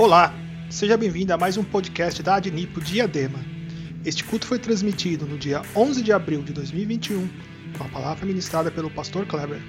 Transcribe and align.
Olá, 0.00 0.32
seja 0.70 0.96
bem-vindo 0.96 1.34
a 1.34 1.36
mais 1.36 1.58
um 1.58 1.62
podcast 1.62 2.22
da 2.22 2.36
Adnipo 2.36 2.80
Diadema. 2.80 3.38
Este 4.02 4.24
culto 4.24 4.46
foi 4.46 4.58
transmitido 4.58 5.26
no 5.26 5.36
dia 5.36 5.60
11 5.76 6.02
de 6.02 6.10
abril 6.10 6.42
de 6.42 6.54
2021, 6.54 7.28
com 7.76 7.84
a 7.84 7.88
palavra 7.90 8.24
ministrada 8.24 8.70
pelo 8.70 8.88
pastor 8.90 9.26
Kleber. 9.26 9.60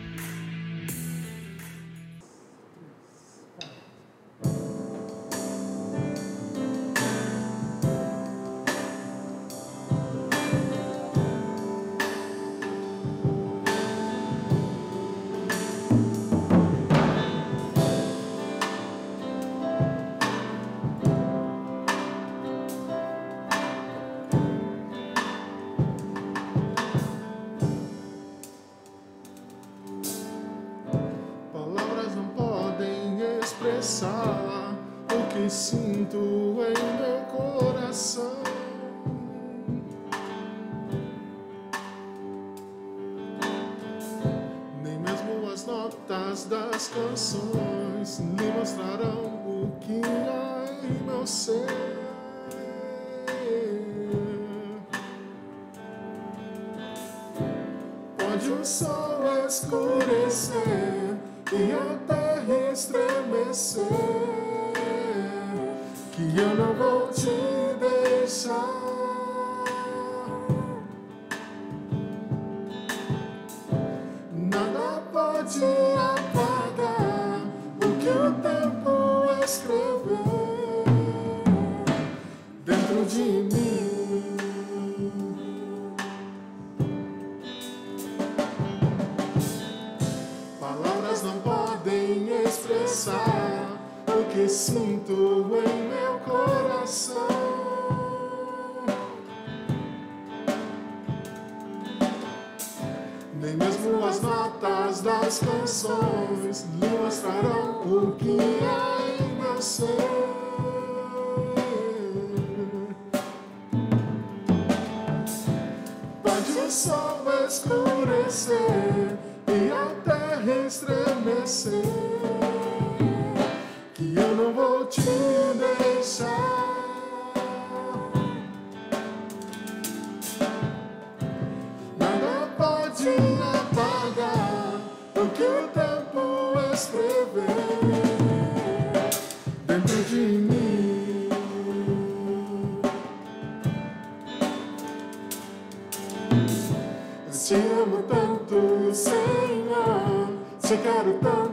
chegar 150.72 151.06
o 151.06 151.14
tanto. 151.20 151.51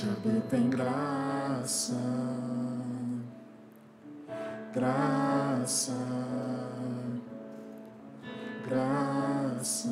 Hoje 0.00 0.08
habita 0.08 0.56
em 0.56 0.70
graça, 0.70 1.92
graça, 4.72 5.92
graça. 8.66 9.90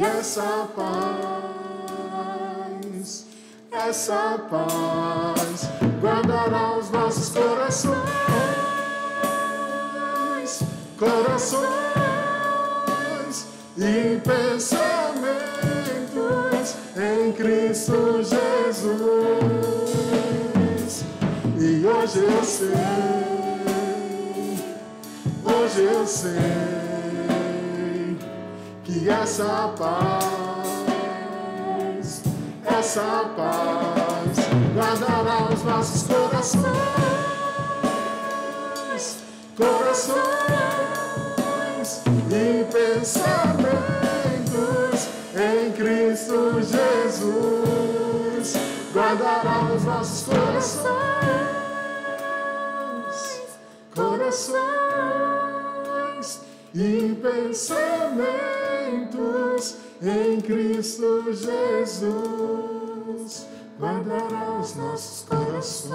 essa 0.02 0.68
paz, 0.74 0.84
essa 3.70 4.38
paz 4.50 5.68
guardará 6.00 6.78
os 6.78 6.90
nossos 6.90 7.28
corações, 7.28 7.94
corações 10.98 11.66
e 13.76 14.20
pensamentos 14.20 15.04
em 16.96 17.32
Cristo 17.32 18.22
Jesus. 18.22 18.54
E 21.58 21.86
hoje 21.86 22.18
eu 22.18 22.44
sei, 22.44 22.74
hoje 25.44 25.82
eu 25.82 26.06
sei 26.06 26.83
que 29.04 29.10
essa 29.10 29.68
paz, 29.78 30.22
essa 32.64 33.30
paz 33.36 34.38
guardará 34.74 35.52
os 35.52 35.62
nossos 35.62 36.04
corações, 36.04 36.64
corações 39.58 40.24
e 42.30 42.64
pensamentos 42.72 43.44
em 45.36 45.70
Cristo 45.72 46.62
Jesus. 46.62 48.54
Guardará 48.94 49.64
os 49.76 49.84
nossos 49.84 50.26
corações, 50.26 50.88
corações 53.94 54.64
e 56.74 57.14
pensamentos 57.20 58.63
em 60.06 60.40
Cristo 60.40 61.32
Jesus 61.32 62.04
guardará 63.80 64.58
os 64.60 64.74
nossos 64.76 65.26
corações, 65.26 65.92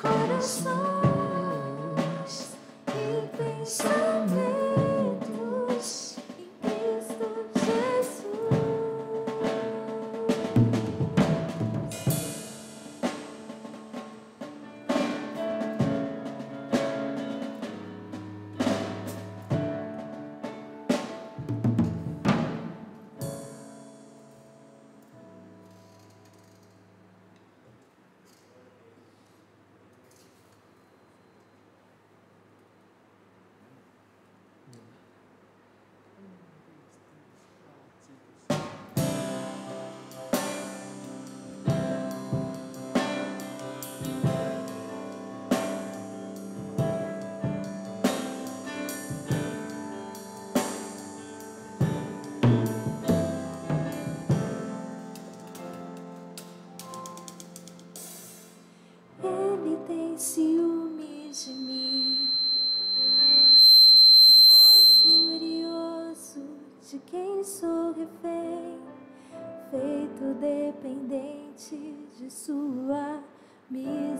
corações 0.00 0.95
muito 70.16 70.34
dependente 70.40 72.08
de 72.18 72.30
Sua 72.30 73.22
misericórdia. 73.68 74.16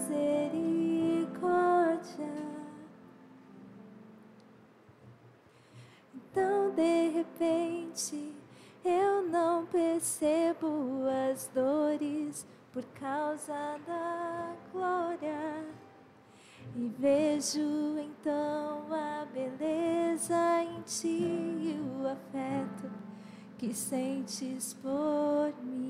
Então, 6.14 6.70
de 6.72 7.08
repente, 7.08 8.34
eu 8.84 9.22
não 9.22 9.64
percebo 9.66 11.02
as 11.30 11.48
dores 11.54 12.46
por 12.72 12.84
causa 13.00 13.78
da 13.86 14.54
glória. 14.72 15.64
E 16.74 16.88
vejo 16.98 17.96
então 17.98 18.86
a 18.90 19.24
beleza 19.32 20.62
em 20.62 20.82
ti 20.82 21.22
e 21.22 21.80
o 21.80 22.06
afeto 22.06 22.90
que 23.58 23.72
sentes 23.72 24.74
por 24.74 25.52
mim. 25.64 25.85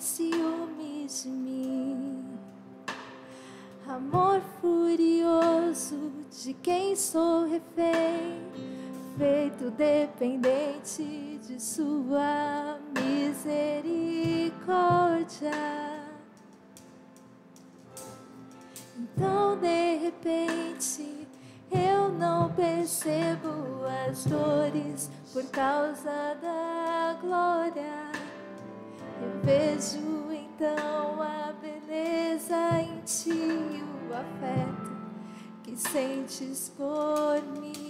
ciúmes 0.00 1.24
de 1.24 1.28
mim. 1.28 2.24
Amor 3.86 4.40
furioso 4.60 6.10
de 6.30 6.54
quem 6.54 6.96
sou 6.96 7.46
refém, 7.46 8.40
feito 9.18 9.70
dependente 9.72 11.38
de 11.46 11.60
sua 11.60 12.78
misericórdia. 12.94 15.50
Então, 18.96 19.58
de 19.58 19.96
repente, 19.96 21.28
eu 21.70 22.08
não 22.10 22.50
percebo 22.52 23.84
as 24.08 24.24
dores 24.24 25.10
por 25.32 25.44
causa 25.50 26.36
da 26.40 27.18
glória. 27.20 27.89
Vejo 29.50 30.30
então 30.30 31.20
a 31.20 31.52
beleza 31.60 32.80
em 32.82 33.00
ti 33.00 33.32
o 33.32 34.14
afeto 34.14 34.92
que 35.64 35.76
sentes 35.76 36.72
por 36.76 37.42
mim. 37.60 37.89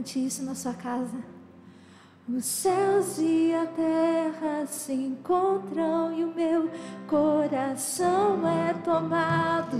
Cante 0.00 0.24
isso 0.24 0.42
na 0.44 0.54
sua 0.54 0.72
casa. 0.72 1.18
Os 2.26 2.46
céus 2.46 3.18
e 3.18 3.52
a 3.52 3.66
terra 3.66 4.64
se 4.66 4.94
encontram 4.94 6.10
e 6.14 6.24
o 6.24 6.34
meu 6.34 6.70
coração 7.06 8.40
é 8.48 8.72
tomado 8.82 9.76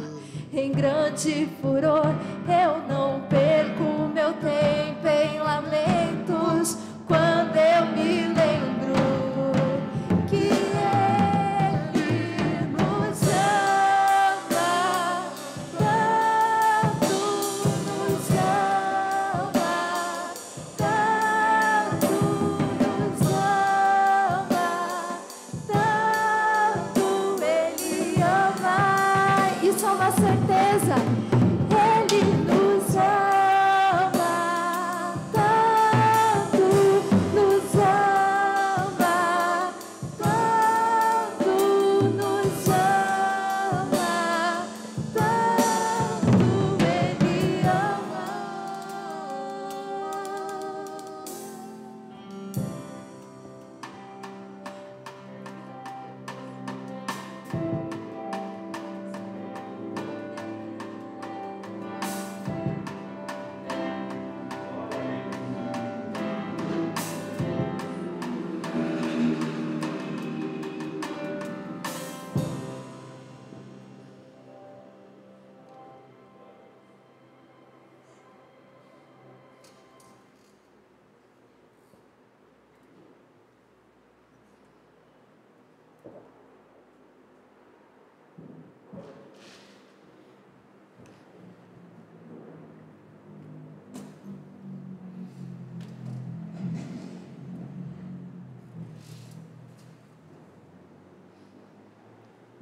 em 0.53 0.73
grande 0.73 1.49
furor. 1.63 2.05
Eu 2.47 2.87
não 2.87 3.23
perco 3.29 4.11
meu 4.13 4.35
tempo 4.35 5.07
em 5.07 5.39
lamento. 5.39 6.00
Uma 30.71 31.10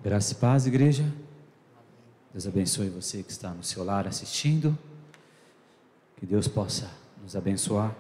Graça 0.08 0.32
e 0.32 0.36
paz, 0.36 0.66
igreja. 0.66 1.04
Deus 2.32 2.46
abençoe 2.46 2.88
você 2.88 3.22
que 3.22 3.30
está 3.30 3.50
no 3.50 3.62
seu 3.62 3.84
lar 3.84 4.06
assistindo. 4.06 4.74
Que 6.16 6.24
Deus 6.24 6.48
possa 6.48 6.90
nos 7.20 7.36
abençoar. 7.36 7.94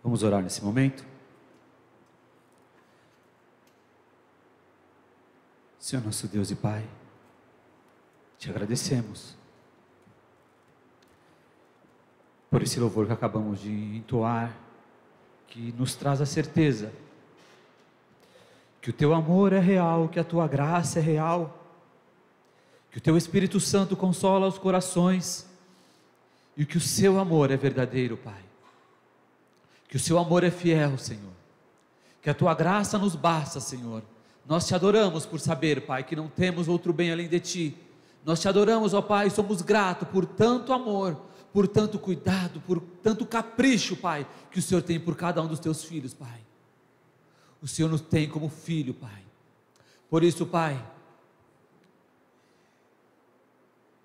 Vamos 0.00 0.22
orar 0.22 0.40
nesse 0.40 0.62
momento. 0.62 1.04
Senhor 5.76 6.04
nosso 6.04 6.28
Deus 6.28 6.52
e 6.52 6.54
Pai, 6.54 6.86
te 8.38 8.48
agradecemos 8.48 9.34
por 12.48 12.62
esse 12.62 12.78
louvor 12.78 13.08
que 13.08 13.12
acabamos 13.12 13.58
de 13.58 13.72
entoar, 13.96 14.56
que 15.48 15.72
nos 15.72 15.96
traz 15.96 16.20
a 16.20 16.26
certeza 16.26 16.92
que 18.84 18.90
o 18.90 18.92
teu 18.92 19.14
amor 19.14 19.54
é 19.54 19.58
real, 19.58 20.10
que 20.10 20.20
a 20.20 20.24
tua 20.24 20.46
graça 20.46 20.98
é 20.98 21.02
real, 21.02 21.58
que 22.90 22.98
o 22.98 23.00
teu 23.00 23.16
Espírito 23.16 23.58
Santo 23.58 23.96
consola 23.96 24.46
os 24.46 24.58
corações 24.58 25.48
e 26.54 26.66
que 26.66 26.76
o 26.76 26.80
seu 26.82 27.18
amor 27.18 27.50
é 27.50 27.56
verdadeiro, 27.56 28.18
Pai. 28.18 28.42
Que 29.88 29.96
o 29.96 29.98
seu 29.98 30.18
amor 30.18 30.44
é 30.44 30.50
fiel, 30.50 30.98
Senhor. 30.98 31.32
Que 32.20 32.28
a 32.28 32.34
tua 32.34 32.52
graça 32.52 32.98
nos 32.98 33.16
basta, 33.16 33.58
Senhor. 33.58 34.02
Nós 34.46 34.66
te 34.66 34.74
adoramos 34.74 35.24
por 35.24 35.40
saber, 35.40 35.86
Pai, 35.86 36.04
que 36.04 36.14
não 36.14 36.28
temos 36.28 36.68
outro 36.68 36.92
bem 36.92 37.10
além 37.10 37.26
de 37.26 37.40
ti. 37.40 37.78
Nós 38.22 38.38
te 38.38 38.48
adoramos, 38.48 38.92
ó 38.92 39.00
Pai, 39.00 39.30
somos 39.30 39.62
gratos 39.62 40.08
por 40.08 40.26
tanto 40.26 40.74
amor, 40.74 41.18
por 41.54 41.66
tanto 41.66 41.98
cuidado, 41.98 42.60
por 42.60 42.82
tanto 43.02 43.24
capricho, 43.24 43.96
Pai, 43.96 44.26
que 44.50 44.58
o 44.58 44.62
Senhor 44.62 44.82
tem 44.82 45.00
por 45.00 45.16
cada 45.16 45.40
um 45.40 45.46
dos 45.46 45.58
teus 45.58 45.82
filhos, 45.82 46.12
Pai. 46.12 46.43
O 47.64 47.66
Senhor 47.66 47.88
nos 47.90 48.02
tem 48.02 48.28
como 48.28 48.50
filho, 48.50 48.92
Pai. 48.92 49.24
Por 50.10 50.22
isso, 50.22 50.44
Pai, 50.44 50.86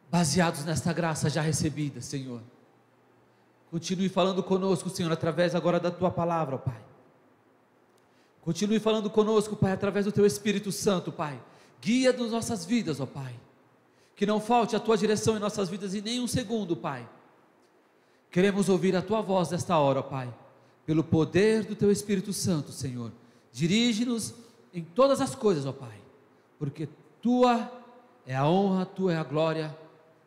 baseados 0.09 0.63
nesta 0.63 0.93
graça 0.93 1.29
já 1.29 1.41
recebida, 1.41 1.99
Senhor, 1.99 2.41
continue 3.69 4.07
falando 4.07 4.41
conosco, 4.41 4.89
Senhor, 4.89 5.11
através 5.11 5.55
agora 5.55 5.77
da 5.77 5.91
tua 5.91 6.09
palavra, 6.09 6.57
Pai. 6.57 6.81
Continue 8.39 8.79
falando 8.79 9.09
conosco, 9.09 9.57
Pai, 9.57 9.73
através 9.73 10.05
do 10.05 10.11
teu 10.13 10.25
Espírito 10.25 10.71
Santo, 10.71 11.11
Pai. 11.11 11.37
Guia 11.81 12.13
das 12.13 12.31
nossas 12.31 12.65
vidas, 12.65 13.01
ó 13.01 13.05
Pai. 13.05 13.37
Que 14.15 14.25
não 14.25 14.39
falte 14.39 14.73
a 14.73 14.79
tua 14.79 14.95
direção 14.95 15.35
em 15.35 15.39
nossas 15.39 15.67
vidas 15.67 15.93
em 15.93 15.99
nenhum 15.99 16.27
segundo, 16.27 16.77
Pai. 16.77 17.05
Queremos 18.31 18.69
ouvir 18.69 18.95
a 18.95 19.01
tua 19.01 19.19
voz 19.19 19.51
nesta 19.51 19.77
hora, 19.77 19.99
ó 19.99 20.03
Pai. 20.03 20.33
Pelo 20.85 21.03
poder 21.03 21.65
do 21.65 21.75
teu 21.75 21.91
Espírito 21.91 22.31
Santo, 22.31 22.71
Senhor. 22.71 23.11
Dirige-nos 23.51 24.33
em 24.73 24.83
todas 24.83 25.21
as 25.21 25.35
coisas, 25.35 25.65
ó 25.65 25.71
Pai. 25.71 25.97
Porque 26.57 26.87
tua 27.21 27.71
é 28.25 28.35
a 28.35 28.47
honra, 28.47 28.85
tua 28.85 29.13
é 29.13 29.17
a 29.17 29.23
glória, 29.23 29.75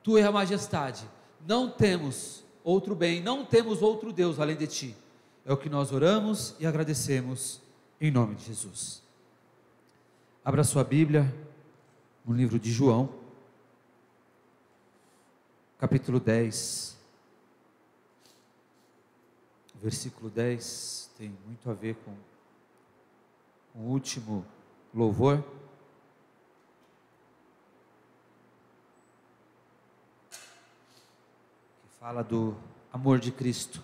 tua 0.02 0.20
é 0.20 0.24
a 0.24 0.32
majestade. 0.32 1.08
Não 1.46 1.70
temos 1.70 2.44
outro 2.64 2.94
bem, 2.94 3.22
não 3.22 3.44
temos 3.44 3.82
outro 3.82 4.12
Deus 4.12 4.40
além 4.40 4.56
de 4.56 4.66
ti. 4.66 4.96
É 5.44 5.52
o 5.52 5.56
que 5.56 5.68
nós 5.68 5.92
oramos 5.92 6.54
e 6.58 6.66
agradecemos 6.66 7.61
em 8.00 8.11
nome 8.11 8.35
de 8.35 8.44
Jesus. 8.44 9.02
Abra 10.44 10.64
sua 10.64 10.82
Bíblia 10.82 11.32
no 12.24 12.35
livro 12.35 12.58
de 12.58 12.70
João, 12.70 13.08
capítulo 15.78 16.20
10. 16.20 16.96
Versículo 19.80 20.30
10 20.30 21.11
tem 21.18 21.37
muito 21.46 21.68
a 21.68 21.74
ver 21.74 21.96
com 22.04 22.12
o 23.74 23.80
último 23.80 24.44
louvor. 24.92 25.42
Que 30.30 31.88
fala 31.98 32.22
do 32.22 32.56
amor 32.92 33.18
de 33.18 33.32
Cristo. 33.32 33.82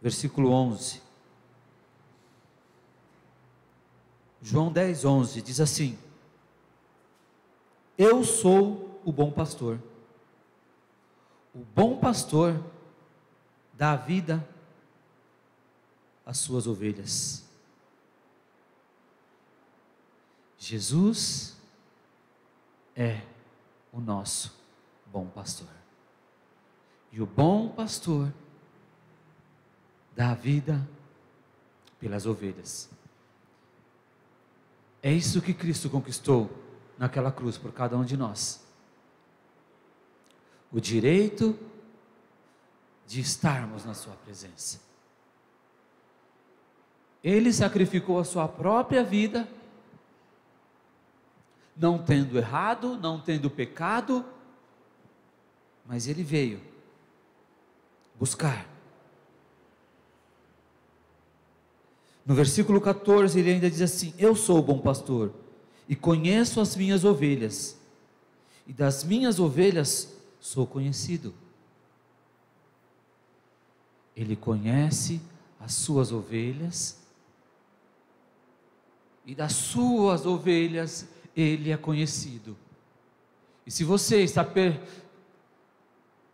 Versículo 0.00 0.50
11. 0.50 1.02
João 4.42 4.70
10, 4.70 5.06
11 5.06 5.40
diz 5.40 5.58
assim: 5.58 5.98
Eu 7.96 8.22
sou 8.22 9.00
o 9.02 9.10
bom 9.10 9.30
pastor. 9.30 9.80
O 11.54 11.60
bom 11.60 11.98
pastor 11.98 12.62
dá 13.72 13.96
vida 13.96 14.46
às 16.26 16.38
suas 16.38 16.66
ovelhas. 16.66 17.43
Jesus 20.64 21.54
é 22.96 23.20
o 23.92 24.00
nosso 24.00 24.58
bom 25.12 25.26
pastor. 25.26 25.68
E 27.12 27.20
o 27.20 27.26
bom 27.26 27.68
pastor 27.68 28.32
dá 30.16 30.30
a 30.30 30.34
vida 30.34 30.88
pelas 32.00 32.24
ovelhas. 32.24 32.88
É 35.02 35.12
isso 35.12 35.42
que 35.42 35.52
Cristo 35.52 35.90
conquistou 35.90 36.50
naquela 36.96 37.30
cruz 37.30 37.58
por 37.58 37.70
cada 37.70 37.94
um 37.98 38.04
de 38.04 38.16
nós. 38.16 38.66
O 40.72 40.80
direito 40.80 41.58
de 43.06 43.20
estarmos 43.20 43.84
na 43.84 43.92
Sua 43.92 44.14
presença. 44.14 44.80
Ele 47.22 47.52
sacrificou 47.52 48.18
a 48.18 48.24
Sua 48.24 48.48
própria 48.48 49.04
vida, 49.04 49.46
não 51.76 51.98
tendo 51.98 52.38
errado, 52.38 52.96
não 52.96 53.20
tendo 53.20 53.50
pecado, 53.50 54.24
mas 55.86 56.06
Ele 56.06 56.22
veio 56.22 56.60
buscar 58.18 58.74
No 62.24 62.34
versículo 62.34 62.80
14, 62.80 63.38
ele 63.38 63.52
ainda 63.52 63.70
diz 63.70 63.82
assim: 63.82 64.14
Eu 64.16 64.34
sou 64.34 64.58
o 64.58 64.62
bom 64.62 64.78
pastor 64.78 65.32
e 65.88 65.94
conheço 65.94 66.60
as 66.60 66.74
minhas 66.74 67.04
ovelhas, 67.04 67.76
e 68.66 68.72
das 68.72 69.04
minhas 69.04 69.38
ovelhas 69.38 70.16
sou 70.40 70.66
conhecido. 70.66 71.34
Ele 74.16 74.36
conhece 74.36 75.20
as 75.60 75.74
suas 75.74 76.12
ovelhas, 76.12 76.98
e 79.26 79.34
das 79.34 79.52
suas 79.52 80.24
ovelhas 80.24 81.06
ele 81.36 81.70
é 81.70 81.76
conhecido. 81.76 82.56
E 83.66 83.70
se 83.70 83.84
você 83.84 84.22
está 84.22 84.44
per... 84.44 84.80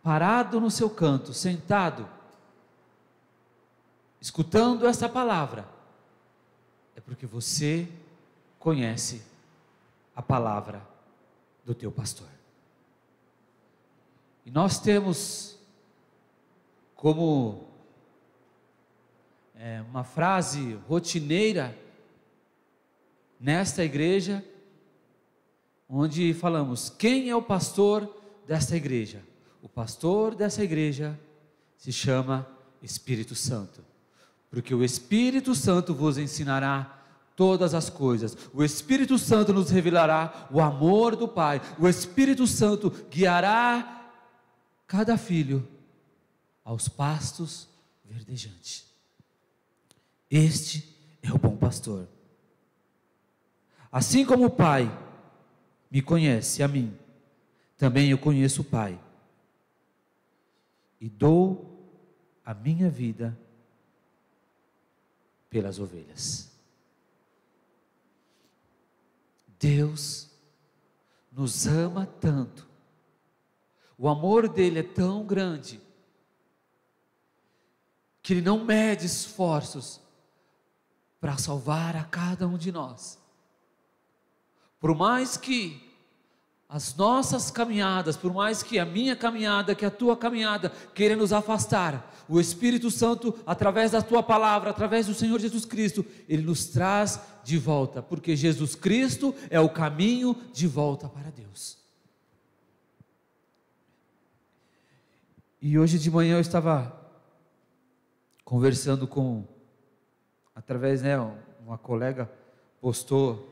parado 0.03 0.61
no 0.61 0.71
seu 0.71 0.91
canto, 0.91 1.33
sentado, 1.33 2.09
escutando 4.21 4.87
essa 4.87 5.09
palavra, 5.09 5.67
é 6.95 7.01
porque 7.01 7.27
você 7.27 7.89
conhece 8.59 9.23
a 10.15 10.21
palavra 10.21 10.87
do 11.65 11.75
teu 11.75 11.91
pastor. 11.91 12.29
E 14.45 14.51
nós 14.51 14.79
temos 14.79 15.59
como 16.95 17.67
é, 19.55 19.83
uma 19.89 20.05
frase 20.05 20.75
rotineira 20.89 21.75
nesta 23.39 23.83
igreja, 23.83 24.45
onde 25.91 26.33
falamos: 26.33 26.89
quem 26.91 27.29
é 27.29 27.37
o 27.37 27.43
pastor 27.43 28.09
desta 28.47 28.77
igreja? 28.77 29.23
O 29.63 29.69
pastor 29.69 30.35
dessa 30.35 30.63
igreja 30.63 31.19
se 31.77 31.93
chama 31.93 32.47
Espírito 32.83 33.35
Santo, 33.35 33.85
porque 34.51 34.75
o 34.75 34.85
Espírito 34.85 35.55
Santo 35.55 35.95
vos 35.95 36.17
ensinará 36.17 36.99
todas 37.35 37.75
as 37.75 37.91
coisas. 37.91 38.37
O 38.53 38.63
Espírito 38.63 39.19
Santo 39.19 39.53
nos 39.53 39.71
revelará 39.71 40.47
o 40.51 40.61
amor 40.61 41.17
do 41.17 41.27
Pai. 41.27 41.61
O 41.79 41.89
Espírito 41.89 42.47
Santo 42.47 42.91
guiará 43.11 44.13
cada 44.87 45.17
filho 45.17 45.67
aos 46.65 46.89
pastos 46.89 47.69
verdejantes. 48.05 48.87
Este 50.31 50.97
é 51.23 51.33
o 51.33 51.39
bom 51.39 51.57
pastor. 51.57 52.07
Assim 53.91 54.25
como 54.25 54.47
o 54.47 54.51
Pai 54.51 54.91
me 55.91 56.01
conhece 56.01 56.63
a 56.63 56.69
mim, 56.69 56.97
também 57.77 58.11
eu 58.11 58.19
conheço 58.19 58.63
o 58.63 58.65
Pai. 58.65 58.99
E 61.01 61.09
dou 61.09 61.91
a 62.45 62.55
minha 62.55 62.89
vida 62.89 63.37
pelas 65.49 65.79
ovelhas. 65.79 66.51
Deus 69.59 70.31
nos 71.33 71.67
ama 71.67 72.07
tanto, 72.07 72.69
o 73.99 74.09
amor 74.09 74.49
dele 74.49 74.79
é 74.79 74.83
tão 74.83 75.27
grande, 75.27 75.81
que 78.23 78.33
ele 78.33 78.43
não 78.43 78.65
mede 78.65 79.05
esforços 79.05 80.01
para 81.21 81.37
salvar 81.37 81.97
a 81.97 82.05
cada 82.05 82.49
um 82.49 82.57
de 82.57 82.73
nós. 82.73 83.20
Por 84.81 84.97
mais 84.97 85.37
que 85.37 85.89
as 86.69 86.95
nossas 86.95 87.51
caminhadas, 87.51 88.17
por 88.17 88.33
mais 88.33 88.63
que 88.63 88.79
a 88.79 88.87
minha 88.87 89.15
caminhada, 89.15 89.75
que 89.75 89.85
a 89.85 89.91
tua 89.91 90.17
caminhada 90.17 90.71
queira 90.95 91.15
nos 91.15 91.33
afastar, 91.33 92.15
o 92.29 92.41
Espírito 92.41 92.91
Santo, 92.91 93.37
através 93.45 93.91
da 93.91 94.01
tua 94.01 94.23
palavra, 94.23 94.71
através 94.71 95.07
do 95.07 95.15
Senhor 95.15 95.39
Jesus 95.41 95.65
Cristo, 95.65 96.07
ele 96.29 96.43
nos 96.43 96.67
traz 96.67 97.21
de 97.43 97.59
volta, 97.59 98.01
porque 98.01 98.37
Jesus 98.37 98.77
Cristo 98.77 99.35
é 99.51 99.59
o 99.59 99.69
caminho 99.69 100.37
de 100.53 100.69
volta 100.69 101.09
para 101.09 101.31
Deus. 101.31 101.77
E 105.61 105.77
hoje 105.77 105.99
de 105.99 106.11
manhã 106.11 106.37
eu 106.37 106.41
estava 106.41 106.97
conversando 108.45 109.09
com 109.09 109.45
através, 110.55 111.03
né, 111.03 111.19
uma 111.67 111.77
colega 111.77 112.31
postou 112.81 113.50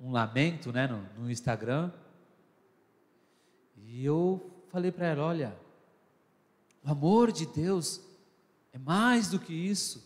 um, 0.00 0.12
lamento, 0.12 0.72
né, 0.72 0.86
no, 0.86 1.22
no 1.22 1.30
Instagram. 1.30 1.90
E 3.76 4.04
eu 4.04 4.50
falei 4.68 4.90
para 4.90 5.06
ela, 5.06 5.24
olha, 5.24 5.56
o 6.84 6.90
amor 6.90 7.32
de 7.32 7.46
Deus 7.46 8.00
é 8.72 8.78
mais 8.78 9.28
do 9.28 9.38
que 9.38 9.52
isso. 9.52 10.04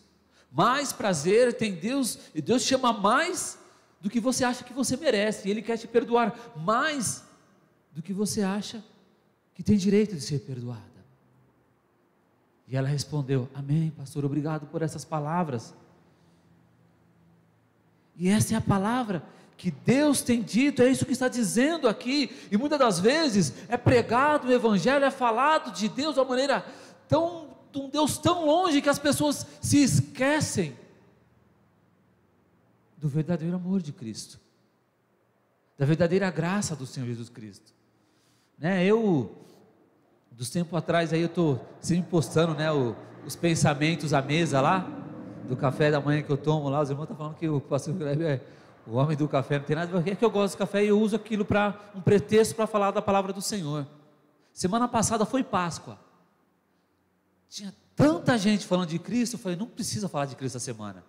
Mais 0.50 0.92
prazer 0.92 1.52
tem 1.54 1.74
Deus, 1.74 2.18
e 2.34 2.42
Deus 2.42 2.62
chama 2.62 2.92
mais 2.92 3.58
do 4.00 4.10
que 4.10 4.18
você 4.18 4.44
acha 4.44 4.64
que 4.64 4.72
você 4.72 4.96
merece, 4.96 5.46
e 5.46 5.50
Ele 5.50 5.62
quer 5.62 5.76
te 5.76 5.86
perdoar 5.86 6.36
mais 6.56 7.24
do 7.92 8.02
que 8.02 8.12
você 8.12 8.42
acha 8.42 8.82
que 9.54 9.62
tem 9.62 9.76
direito 9.76 10.14
de 10.14 10.20
ser 10.20 10.40
perdoado. 10.40 10.90
E 12.70 12.76
ela 12.76 12.88
respondeu: 12.88 13.48
Amém, 13.52 13.90
pastor, 13.90 14.24
obrigado 14.24 14.66
por 14.68 14.80
essas 14.80 15.04
palavras. 15.04 15.74
E 18.16 18.28
essa 18.28 18.54
é 18.54 18.56
a 18.56 18.60
palavra 18.60 19.24
que 19.60 19.70
Deus 19.70 20.22
tem 20.22 20.40
dito, 20.40 20.80
é 20.80 20.88
isso 20.88 21.04
que 21.04 21.12
está 21.12 21.28
dizendo 21.28 21.86
aqui. 21.86 22.34
E 22.50 22.56
muitas 22.56 22.78
das 22.78 22.98
vezes 22.98 23.52
é 23.68 23.76
pregado 23.76 24.48
o 24.48 24.52
Evangelho, 24.52 25.04
é 25.04 25.10
falado 25.10 25.70
de 25.70 25.86
Deus 25.86 26.14
de 26.14 26.20
uma 26.20 26.30
maneira 26.30 26.64
tão, 27.06 27.48
de 27.70 27.78
um 27.78 27.90
Deus 27.90 28.16
tão 28.16 28.46
longe 28.46 28.80
que 28.80 28.88
as 28.88 28.98
pessoas 28.98 29.46
se 29.60 29.82
esquecem 29.82 30.74
do 32.96 33.06
verdadeiro 33.06 33.54
amor 33.54 33.82
de 33.82 33.92
Cristo, 33.92 34.40
da 35.76 35.84
verdadeira 35.84 36.30
graça 36.30 36.74
do 36.74 36.86
Senhor 36.86 37.06
Jesus 37.06 37.28
Cristo. 37.28 37.74
Né? 38.58 38.82
Eu 38.86 39.36
dos 40.30 40.48
tempos 40.48 40.78
atrás 40.78 41.12
aí 41.12 41.20
eu 41.20 41.26
estou 41.26 41.62
sempre 41.82 42.10
postando 42.10 42.54
né, 42.54 42.72
o, 42.72 42.96
os 43.26 43.36
pensamentos 43.36 44.14
à 44.14 44.22
mesa 44.22 44.58
lá, 44.62 44.88
do 45.46 45.54
café 45.54 45.90
da 45.90 46.00
manhã 46.00 46.22
que 46.22 46.30
eu 46.30 46.38
tomo 46.38 46.70
lá, 46.70 46.80
os 46.80 46.88
irmãos 46.88 47.04
estão 47.04 47.16
falando 47.18 47.34
que 47.34 47.46
o 47.46 47.60
pastor 47.60 47.92
Greve 47.92 48.24
é 48.24 48.40
o 48.90 48.94
homem 48.96 49.16
do 49.16 49.28
café, 49.28 49.58
não 49.58 49.64
tem 49.64 49.76
nada 49.76 49.96
a 49.96 50.00
ver, 50.00 50.12
é 50.12 50.16
que 50.16 50.24
eu 50.24 50.30
gosto 50.30 50.54
do 50.54 50.58
café 50.58 50.84
e 50.84 50.88
eu 50.88 51.00
uso 51.00 51.14
aquilo 51.14 51.44
para 51.44 51.78
um 51.94 52.00
pretexto 52.00 52.54
para 52.54 52.66
falar 52.66 52.90
da 52.90 53.00
palavra 53.00 53.32
do 53.32 53.40
Senhor. 53.40 53.86
Semana 54.52 54.88
passada 54.88 55.24
foi 55.24 55.44
Páscoa. 55.44 55.98
Tinha 57.48 57.74
tanta 57.94 58.36
gente 58.36 58.66
falando 58.66 58.88
de 58.88 58.98
Cristo, 58.98 59.34
eu 59.34 59.38
falei, 59.38 59.56
não 59.56 59.66
precisa 59.66 60.08
falar 60.08 60.26
de 60.26 60.36
Cristo 60.36 60.56
essa 60.56 60.64
semana. 60.64 61.04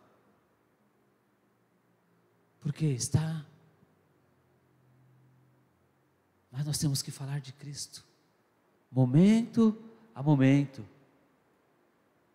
Porque 2.59 2.85
está. 2.85 3.43
Mas 6.51 6.65
nós 6.65 6.77
temos 6.77 7.01
que 7.01 7.11
falar 7.11 7.39
de 7.39 7.51
Cristo 7.53 8.03
momento 8.91 9.77
a 10.13 10.21
momento. 10.21 10.85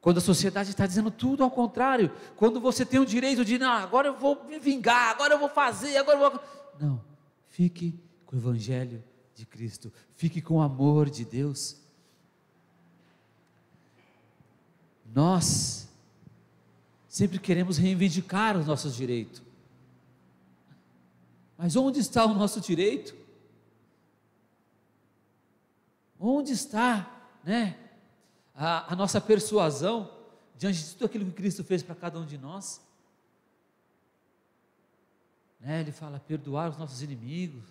Quando 0.06 0.18
a 0.18 0.20
sociedade 0.20 0.70
está 0.70 0.86
dizendo 0.86 1.10
tudo 1.10 1.42
ao 1.42 1.50
contrário, 1.50 2.12
quando 2.36 2.60
você 2.60 2.86
tem 2.86 3.00
o 3.00 3.04
direito 3.04 3.44
de, 3.44 3.58
não, 3.58 3.72
agora 3.72 4.06
eu 4.06 4.16
vou 4.16 4.44
me 4.44 4.56
vingar, 4.56 5.10
agora 5.10 5.34
eu 5.34 5.38
vou 5.40 5.48
fazer, 5.48 5.96
agora 5.96 6.16
eu 6.16 6.30
vou. 6.30 6.40
Não, 6.78 7.04
fique 7.48 7.98
com 8.24 8.36
o 8.36 8.38
Evangelho 8.38 9.02
de 9.34 9.44
Cristo, 9.44 9.92
fique 10.14 10.40
com 10.40 10.58
o 10.58 10.60
amor 10.60 11.10
de 11.10 11.24
Deus. 11.24 11.78
Nós 15.12 15.88
sempre 17.08 17.40
queremos 17.40 17.76
reivindicar 17.76 18.56
os 18.56 18.64
nossos 18.64 18.94
direitos, 18.94 19.42
mas 21.58 21.74
onde 21.74 21.98
está 21.98 22.24
o 22.24 22.32
nosso 22.32 22.60
direito? 22.60 23.12
Onde 26.16 26.52
está, 26.52 27.10
né, 27.42 27.76
a, 28.56 28.92
a 28.92 28.96
nossa 28.96 29.20
persuasão 29.20 30.10
diante 30.56 30.82
de 30.82 30.92
tudo 30.94 31.06
aquilo 31.06 31.26
que 31.26 31.32
Cristo 31.32 31.62
fez 31.62 31.82
para 31.82 31.94
cada 31.94 32.18
um 32.18 32.24
de 32.24 32.38
nós? 32.38 32.80
Né, 35.60 35.80
ele 35.80 35.92
fala: 35.92 36.18
perdoar 36.18 36.70
os 36.70 36.78
nossos 36.78 37.02
inimigos. 37.02 37.64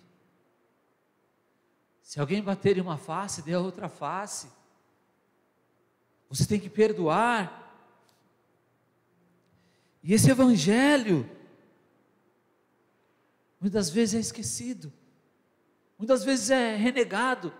Se 2.02 2.20
alguém 2.20 2.40
bater 2.40 2.78
em 2.78 2.80
uma 2.80 2.96
face, 2.96 3.42
dê 3.42 3.54
a 3.54 3.60
outra 3.60 3.88
face. 3.88 4.48
Você 6.28 6.46
tem 6.46 6.60
que 6.60 6.70
perdoar. 6.70 7.64
E 10.02 10.14
esse 10.14 10.30
evangelho, 10.30 11.28
muitas 13.60 13.90
vezes 13.90 14.14
é 14.14 14.20
esquecido, 14.20 14.92
muitas 15.98 16.22
vezes 16.22 16.50
é 16.50 16.76
renegado. 16.76 17.52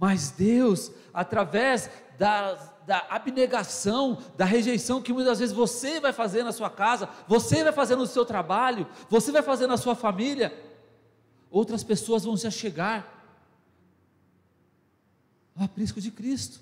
Mas 0.00 0.30
Deus, 0.30 0.90
através 1.12 1.90
da, 2.18 2.54
da, 2.86 3.06
abnegação, 3.10 4.16
da 4.34 4.46
rejeição 4.46 5.02
que 5.02 5.12
muitas 5.12 5.38
vezes 5.38 5.54
você 5.54 6.00
vai 6.00 6.10
fazer 6.10 6.42
na 6.42 6.52
sua 6.52 6.70
casa, 6.70 7.06
você 7.28 7.62
vai 7.62 7.72
fazer 7.72 7.96
no 7.96 8.06
seu 8.06 8.24
trabalho, 8.24 8.88
você 9.10 9.30
vai 9.30 9.42
fazer 9.42 9.66
na 9.66 9.76
sua 9.76 9.94
família, 9.94 10.58
outras 11.50 11.84
pessoas 11.84 12.24
vão 12.24 12.34
se 12.34 12.46
achegar 12.46 13.06
ao 15.54 15.66
aprisco 15.66 16.00
de 16.00 16.10
Cristo. 16.10 16.60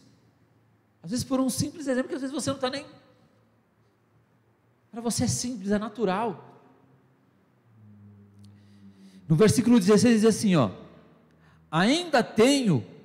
Às 1.00 1.12
vezes 1.12 1.24
por 1.24 1.38
um 1.38 1.48
simples 1.48 1.86
exemplo 1.86 2.08
que 2.08 2.16
às 2.16 2.20
vezes 2.20 2.34
você 2.34 2.50
não 2.50 2.56
está 2.56 2.68
nem 2.68 2.84
Para 4.90 5.00
você 5.00 5.24
é 5.24 5.28
simples, 5.28 5.70
é 5.70 5.78
natural. 5.78 6.60
No 9.28 9.36
versículo 9.36 9.78
16 9.78 10.22
diz 10.22 10.28
assim, 10.28 10.56
ó: 10.56 10.72
Ainda 11.70 12.20
tenho 12.20 12.97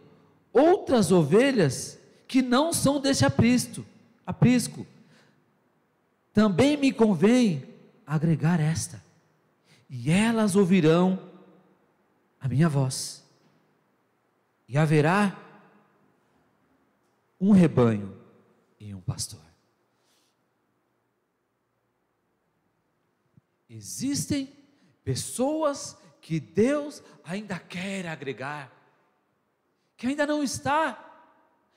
outras 0.54 1.12
ovelhas 1.12 2.00
que 2.28 2.42
não 2.42 2.72
são 2.72 3.02
deste 3.02 3.26
aprisco, 3.26 3.84
aprisco. 4.26 4.88
Também 6.32 6.78
me 6.78 6.94
convém 6.94 7.68
agregar 8.06 8.60
esta, 8.60 9.04
e 9.90 10.10
elas 10.10 10.56
ouvirão 10.56 11.20
a 12.40 12.48
minha 12.48 12.70
voz. 12.70 13.24
E 14.68 14.78
haverá 14.78 15.38
um 17.40 17.52
rebanho 17.52 18.18
e 18.80 18.94
um 18.94 19.02
pastor. 19.02 19.42
Existem 23.70 24.52
pessoas 25.04 25.98
que 26.22 26.40
Deus 26.40 27.04
ainda 27.24 27.60
quer 27.60 28.08
agregar, 28.08 28.72
que 30.04 30.08
ainda 30.08 30.28
não 30.28 30.44
está, 30.44 31.02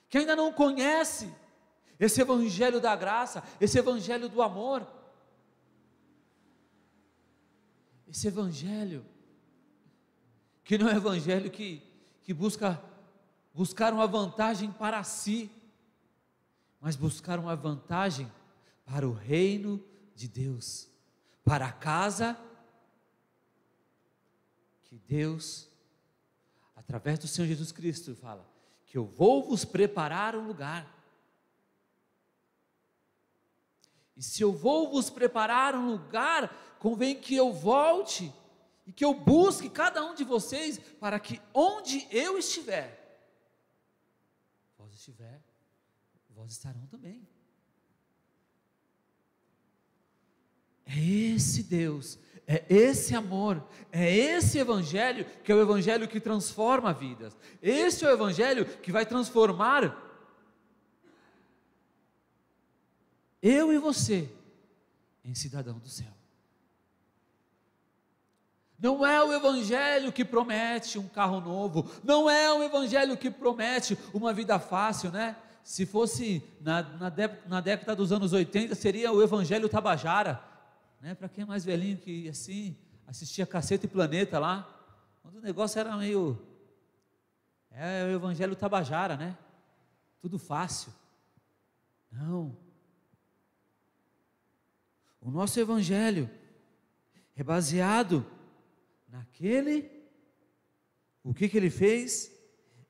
que 0.09 0.19
ainda 0.19 0.35
não 0.35 0.53
conhece 0.53 1.33
esse 1.97 2.21
evangelho 2.21 2.81
da 2.81 2.97
graça, 2.97 3.41
esse 3.61 3.79
evangelho 3.79 4.29
do 4.29 4.43
amor. 4.43 4.85
Esse 8.09 8.27
evangelho 8.27 9.07
que 10.65 10.77
não 10.77 10.89
é 10.89 10.97
evangelho 10.97 11.49
que, 11.53 11.81
que 12.25 12.35
busca 12.35 12.83
buscar 13.55 13.93
uma 13.93 14.09
vantagem 14.09 14.73
para 14.73 15.05
si, 15.05 15.49
mas 16.81 16.97
buscar 16.97 17.39
uma 17.39 17.55
vantagem 17.55 18.29
para 18.85 19.09
o 19.09 19.13
reino 19.13 19.81
de 20.17 20.27
Deus, 20.27 20.89
para 21.45 21.67
a 21.67 21.73
casa 21.73 22.37
que 24.83 24.99
Deus, 24.99 25.69
através 26.87 27.19
do 27.19 27.27
Senhor 27.27 27.49
Jesus 27.49 27.73
Cristo, 27.73 28.15
fala: 28.15 28.49
que 28.87 28.97
eu 28.97 29.05
vou 29.05 29.43
vos 29.43 29.65
preparar 29.65 30.37
um 30.37 30.47
lugar. 30.47 30.95
E 34.17 34.23
se 34.23 34.41
eu 34.41 34.53
vou 34.53 34.89
vos 34.91 35.11
preparar 35.11 35.75
um 35.75 35.91
lugar, 35.91 36.49
convém 36.79 37.21
que 37.21 37.35
eu 37.35 37.53
volte 37.53 38.33
e 38.87 38.93
que 38.93 39.05
eu 39.05 39.13
busque 39.13 39.69
cada 39.69 40.05
um 40.05 40.15
de 40.15 40.23
vocês 40.23 40.79
para 41.01 41.19
que 41.19 41.43
onde 41.53 42.07
eu 42.11 42.39
estiver, 42.39 43.21
vós 44.79 44.95
estiver, 44.95 45.43
vós 46.31 46.53
estarão 46.53 46.87
também. 46.87 47.29
É 50.87 50.99
esse 50.99 51.65
Deus 51.65 52.17
é 52.47 52.65
esse 52.69 53.15
amor, 53.15 53.63
é 53.91 54.15
esse 54.15 54.59
evangelho 54.59 55.27
que 55.43 55.51
é 55.51 55.55
o 55.55 55.61
evangelho 55.61 56.07
que 56.07 56.21
transforma 56.21 56.93
vidas. 56.93 57.37
Esse 57.61 58.05
é 58.05 58.09
o 58.09 58.13
evangelho 58.13 58.65
que 58.65 58.93
vai 58.93 59.05
transformar 59.05 60.05
eu 63.43 63.73
e 63.73 63.79
você 63.79 64.31
em 65.25 65.35
cidadão 65.35 65.79
do 65.79 65.89
céu. 65.89 66.13
Não 68.79 69.05
é 69.05 69.23
o 69.23 69.33
evangelho 69.33 70.13
que 70.13 70.25
promete 70.25 70.99
um 70.99 71.09
carro 71.09 71.41
novo, 71.41 71.91
não 72.05 72.29
é 72.31 72.53
o 72.53 72.63
evangelho 72.63 73.17
que 73.17 73.31
promete 73.31 73.99
uma 74.13 74.33
vida 74.33 74.59
fácil, 74.59 75.11
né? 75.11 75.35
Se 75.65 75.85
fosse 75.85 76.45
na, 76.61 76.83
na, 76.83 77.13
na 77.47 77.61
década 77.61 77.97
dos 77.97 78.13
anos 78.13 78.33
80, 78.33 78.75
seria 78.77 79.11
o 79.11 79.23
evangelho 79.23 79.69
Tabajara 79.69 80.56
né? 81.01 81.15
Para 81.15 81.29
quem 81.29 81.43
é 81.43 81.47
mais 81.47 81.65
velhinho 81.65 81.99
que 81.99 82.29
assim, 82.29 82.77
assistia 83.07 83.47
Caceta 83.47 83.87
e 83.87 83.89
Planeta 83.89 84.39
lá, 84.39 84.73
quando 85.23 85.37
o 85.37 85.41
negócio 85.41 85.79
era 85.79 85.97
meio. 85.97 86.41
É 87.71 88.05
o 88.05 88.11
Evangelho 88.11 88.57
Tabajara, 88.57 89.17
né? 89.17 89.37
Tudo 90.21 90.39
fácil. 90.39 90.93
Não. 92.11 92.57
O 95.21 95.31
nosso 95.31 95.59
Evangelho 95.61 96.31
é 97.35 97.43
baseado 97.43 98.25
naquele. 99.09 99.91
O 101.23 101.35
que, 101.35 101.49
que 101.49 101.57
ele 101.57 101.71
fez? 101.71 102.33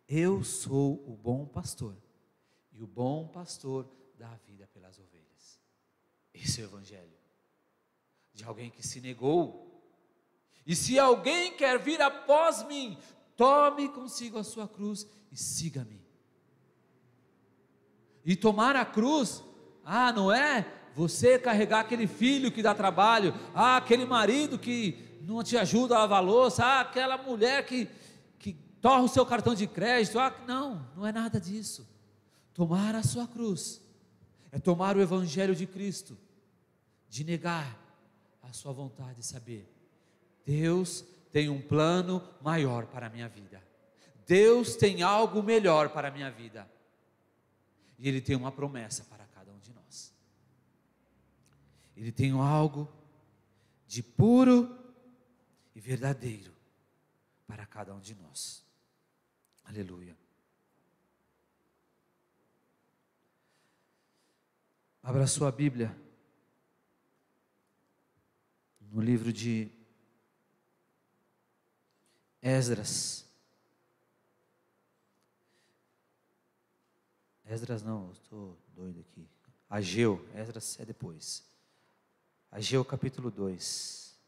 Eu 0.06 0.44
sou 0.44 1.02
o 1.10 1.16
bom 1.16 1.46
pastor. 1.46 1.96
E 2.72 2.82
o 2.82 2.86
bom 2.86 3.26
pastor 3.26 3.90
dá 4.16 4.30
a 4.30 4.36
vida 4.36 4.68
pelas 4.68 4.98
ovelhas. 4.98 5.58
Esse 6.32 6.60
é 6.60 6.64
o 6.64 6.68
Evangelho 6.68 7.15
de 8.36 8.44
alguém 8.44 8.70
que 8.70 8.86
se 8.86 9.00
negou. 9.00 9.82
E 10.66 10.76
se 10.76 10.98
alguém 10.98 11.56
quer 11.56 11.78
vir 11.78 12.02
após 12.02 12.62
mim, 12.66 12.98
tome 13.34 13.88
consigo 13.88 14.38
a 14.38 14.44
sua 14.44 14.68
cruz 14.68 15.06
e 15.32 15.36
siga-me. 15.36 16.04
E 18.24 18.36
tomar 18.36 18.76
a 18.76 18.84
cruz, 18.84 19.42
ah, 19.84 20.12
não 20.12 20.30
é 20.30 20.70
você 20.94 21.38
carregar 21.38 21.80
aquele 21.80 22.06
filho 22.06 22.52
que 22.52 22.62
dá 22.62 22.74
trabalho, 22.74 23.34
ah, 23.54 23.78
aquele 23.78 24.04
marido 24.04 24.58
que 24.58 25.18
não 25.22 25.42
te 25.42 25.56
ajuda 25.56 25.96
a 25.96 26.00
lavar 26.00 26.22
louça, 26.22 26.64
ah, 26.64 26.80
aquela 26.80 27.16
mulher 27.16 27.64
que, 27.64 27.88
que 28.38 28.52
torra 28.82 29.02
o 29.02 29.08
seu 29.08 29.24
cartão 29.24 29.54
de 29.54 29.66
crédito, 29.66 30.18
ah, 30.18 30.34
não, 30.46 30.86
não 30.94 31.06
é 31.06 31.12
nada 31.12 31.40
disso. 31.40 31.88
Tomar 32.52 32.94
a 32.94 33.02
sua 33.02 33.26
cruz 33.26 33.80
é 34.52 34.58
tomar 34.58 34.94
o 34.94 35.00
evangelho 35.00 35.54
de 35.54 35.66
Cristo, 35.66 36.18
de 37.08 37.24
negar 37.24 37.85
a 38.48 38.52
sua 38.52 38.72
vontade 38.72 39.16
de 39.20 39.26
saber. 39.26 39.68
Deus 40.44 41.04
tem 41.32 41.48
um 41.48 41.60
plano 41.60 42.22
maior 42.40 42.86
para 42.86 43.06
a 43.06 43.10
minha 43.10 43.28
vida. 43.28 43.62
Deus 44.26 44.76
tem 44.76 45.02
algo 45.02 45.42
melhor 45.42 45.90
para 45.90 46.08
a 46.08 46.10
minha 46.10 46.30
vida. 46.30 46.70
E 47.98 48.08
Ele 48.08 48.20
tem 48.20 48.36
uma 48.36 48.52
promessa 48.52 49.04
para 49.04 49.24
cada 49.26 49.52
um 49.52 49.58
de 49.58 49.72
nós. 49.72 50.12
Ele 51.96 52.12
tem 52.12 52.32
algo 52.32 52.88
de 53.86 54.02
puro 54.02 54.76
e 55.74 55.80
verdadeiro 55.80 56.52
para 57.46 57.66
cada 57.66 57.94
um 57.94 58.00
de 58.00 58.14
nós. 58.14 58.64
Aleluia. 59.64 60.16
Abra 65.02 65.26
sua 65.26 65.52
Bíblia 65.52 66.05
no 68.96 69.02
livro 69.02 69.30
de 69.30 69.70
Esdras. 72.40 73.26
Esdras 77.44 77.82
não, 77.82 78.10
estou 78.12 78.56
doido 78.74 79.00
aqui. 79.00 79.28
Ageu, 79.68 80.26
Esdras 80.34 80.80
é 80.80 80.86
depois. 80.86 81.44
Ageu 82.50 82.82
capítulo 82.86 83.30
2. 83.30 84.18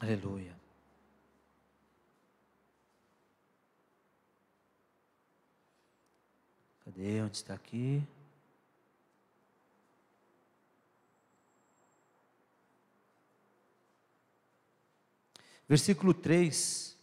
Aleluia. 0.00 0.59
Cadê? 7.00 7.22
Onde 7.22 7.36
está 7.36 7.54
aqui? 7.54 8.06
Versículo 15.66 16.12
3. 16.12 16.94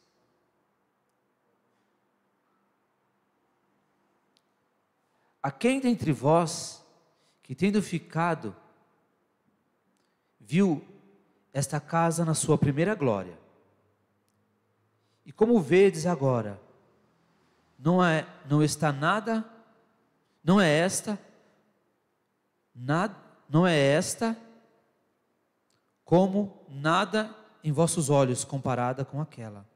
A 5.42 5.50
quem 5.50 5.80
dentre 5.80 6.12
vós 6.12 6.86
que 7.42 7.56
tendo 7.56 7.82
ficado 7.82 8.56
viu 10.40 10.88
esta 11.52 11.80
casa 11.80 12.24
na 12.24 12.36
sua 12.36 12.56
primeira 12.56 12.94
glória? 12.94 13.40
E 15.26 15.32
como 15.32 15.60
vedes 15.60 16.06
agora, 16.06 16.62
não 17.80 18.04
é 18.04 18.28
não 18.48 18.62
está 18.62 18.94
nada 18.94 19.57
não 20.48 20.62
é 20.62 20.70
esta, 20.70 21.20
nada, 22.74 23.14
não 23.50 23.68
é 23.68 23.78
esta 23.78 24.38
como 26.06 26.66
nada 26.70 27.36
em 27.62 27.74
vossos 27.74 28.10
olhos 28.10 28.46
comparada 28.46 29.04
com 29.04 29.20
aquela. 29.20 29.68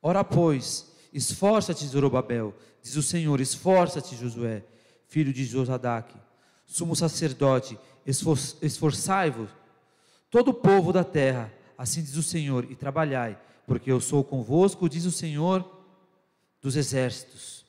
Ora, 0.00 0.24
pois, 0.24 0.96
esforça-te, 1.12 1.86
Zorobabel, 1.86 2.54
diz 2.80 2.96
o 2.96 3.02
Senhor, 3.02 3.38
esforça-te, 3.38 4.16
Josué, 4.16 4.64
filho 5.08 5.30
de 5.30 5.44
Josadaque, 5.44 6.16
sumo 6.64 6.96
sacerdote, 6.96 7.78
esforçai-vos, 8.62 9.50
todo 10.30 10.52
o 10.52 10.54
povo 10.54 10.90
da 10.90 11.04
terra, 11.04 11.52
assim 11.76 12.02
diz 12.02 12.16
o 12.16 12.22
Senhor, 12.22 12.64
e 12.70 12.74
trabalhai, 12.74 13.38
porque 13.66 13.92
eu 13.92 14.00
sou 14.00 14.24
convosco, 14.24 14.88
diz 14.88 15.04
o 15.04 15.12
Senhor 15.12 15.70
dos 16.62 16.76
exércitos. 16.76 17.65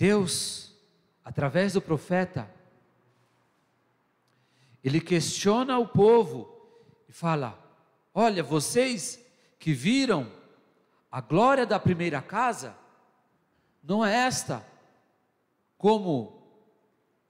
Deus, 0.00 0.74
através 1.22 1.74
do 1.74 1.82
profeta, 1.82 2.50
ele 4.82 4.98
questiona 4.98 5.78
o 5.78 5.86
povo 5.86 6.50
e 7.06 7.12
fala: 7.12 7.62
Olha, 8.14 8.42
vocês 8.42 9.22
que 9.58 9.74
viram 9.74 10.32
a 11.12 11.20
glória 11.20 11.66
da 11.66 11.78
primeira 11.78 12.22
casa, 12.22 12.74
não 13.84 14.02
é 14.02 14.14
esta 14.14 14.66
como 15.76 16.48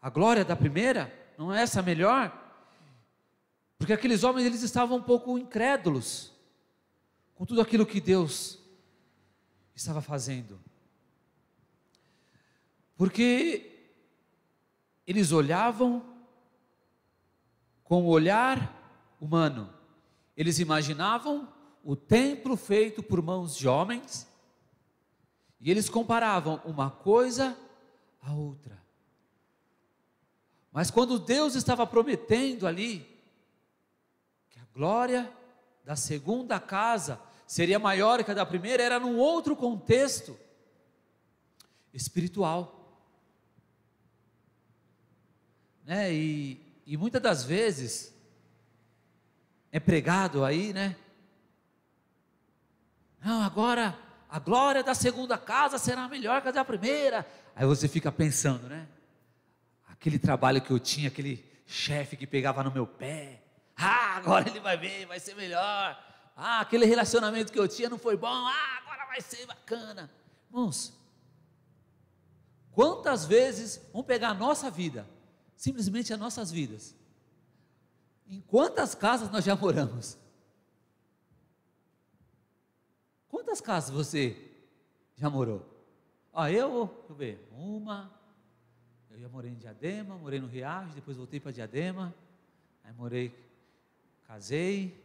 a 0.01 0.09
glória 0.09 0.45
da 0.45 0.55
primeira? 0.55 1.13
Não 1.37 1.53
é 1.53 1.63
essa 1.63 1.83
melhor? 1.83 2.33
Porque 3.79 3.93
aqueles 3.93 4.23
homens 4.23 4.47
eles 4.47 4.63
estavam 4.63 4.99
um 4.99 5.03
pouco 5.03 5.37
incrédulos 5.37 6.33
com 7.35 7.45
tudo 7.45 7.61
aquilo 7.61 7.85
que 7.85 8.01
Deus 8.01 8.61
estava 9.75 10.01
fazendo. 10.01 10.70
Porque 13.01 13.97
eles 15.07 15.33
olhavam 15.33 16.05
com 17.83 18.05
o 18.05 18.09
olhar 18.09 19.17
humano. 19.19 19.73
Eles 20.37 20.59
imaginavam 20.59 21.51
o 21.83 21.97
templo 21.97 22.59
feito 22.59 23.03
por 23.03 23.23
mãos 23.23 23.57
de 23.57 23.67
homens 23.67 24.29
e 25.63 25.71
eles 25.71 25.89
comparavam 25.89 26.61
uma 26.63 26.91
coisa 26.91 27.57
a 28.21 28.35
outra. 28.35 28.79
Mas 30.71 30.91
quando 30.91 31.19
Deus 31.19 31.55
estava 31.55 31.87
prometendo 31.87 32.67
ali 32.67 33.09
que 34.51 34.59
a 34.59 34.67
glória 34.75 35.33
da 35.87 35.97
segunda 35.97 36.61
casa 36.61 37.19
seria 37.47 37.79
maior 37.79 38.23
que 38.23 38.31
a 38.31 38.35
da 38.35 38.45
primeira, 38.45 38.83
era 38.83 39.01
num 39.01 39.17
outro 39.17 39.57
contexto 39.57 40.39
espiritual 41.95 42.77
né? 45.91 46.15
E, 46.15 46.83
e 46.87 46.97
muitas 46.97 47.21
das 47.21 47.43
vezes 47.43 48.15
é 49.73 49.81
pregado 49.81 50.45
aí, 50.45 50.73
né? 50.73 50.95
Não, 53.21 53.43
agora 53.43 53.99
a 54.29 54.39
glória 54.39 54.85
da 54.85 54.95
segunda 54.95 55.37
casa 55.37 55.79
será 55.79 56.07
melhor 56.07 56.43
que 56.43 56.49
a 56.49 56.53
da 56.53 56.65
primeira. 56.65 57.27
Aí 57.57 57.67
você 57.67 57.89
fica 57.89 58.13
pensando, 58.13 58.69
né? 58.69 58.87
Aquele 59.89 60.17
trabalho 60.17 60.63
que 60.63 60.71
eu 60.71 60.79
tinha, 60.79 61.09
aquele 61.09 61.45
chefe 61.67 62.17
que 62.17 62.25
pegava 62.25 62.63
no 62.63 62.71
meu 62.71 62.87
pé. 62.87 63.43
Ah, 63.77 64.15
agora 64.15 64.49
ele 64.49 64.61
vai 64.61 64.77
ver, 64.77 65.07
vai 65.07 65.19
ser 65.19 65.35
melhor. 65.35 66.01
Ah, 66.37 66.61
aquele 66.61 66.87
relacionamento 66.87 67.53
que 67.53 67.59
eu 67.59 67.67
tinha 67.67 67.91
não 67.91 67.99
foi 67.99 68.17
bom. 68.17 68.29
Ah, 68.29 68.79
agora 68.81 69.07
vai 69.07 69.21
ser 69.21 69.45
bacana. 69.45 70.09
Irmãos, 70.49 70.97
quantas 72.71 73.25
vezes 73.25 73.85
vamos 73.93 74.07
pegar 74.07 74.29
a 74.29 74.35
nossa 74.35 74.71
vida? 74.71 75.05
Simplesmente 75.61 76.11
as 76.11 76.19
nossas 76.19 76.51
vidas. 76.51 76.97
Em 78.27 78.41
quantas 78.41 78.95
casas 78.95 79.31
nós 79.31 79.45
já 79.45 79.55
moramos? 79.55 80.17
Quantas 83.29 83.61
casas 83.61 83.91
você 83.91 84.51
já 85.17 85.29
morou? 85.29 85.63
Ó, 86.33 86.49
eu, 86.49 86.87
deixa 86.87 87.13
eu 87.13 87.15
ver, 87.15 87.49
uma, 87.53 88.11
eu 89.11 89.21
já 89.21 89.29
morei 89.29 89.51
em 89.51 89.57
Diadema, 89.57 90.17
morei 90.17 90.41
no 90.41 90.47
Riacho, 90.47 90.95
depois 90.95 91.19
voltei 91.19 91.39
para 91.39 91.53
Diadema, 91.53 92.15
aí 92.83 92.95
morei, 92.95 93.35
casei, 94.27 94.99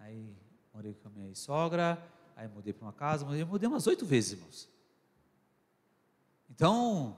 aí 0.00 0.34
morei 0.74 0.94
com 0.94 1.06
a 1.06 1.10
minha 1.12 1.32
sogra, 1.36 1.96
aí 2.34 2.48
mudei 2.48 2.72
para 2.72 2.86
uma 2.86 2.92
casa, 2.92 3.24
mudei, 3.24 3.44
mudei 3.44 3.68
umas 3.68 3.86
oito 3.86 4.04
vezes, 4.04 4.32
irmãos. 4.32 4.68
Então, 6.50 7.16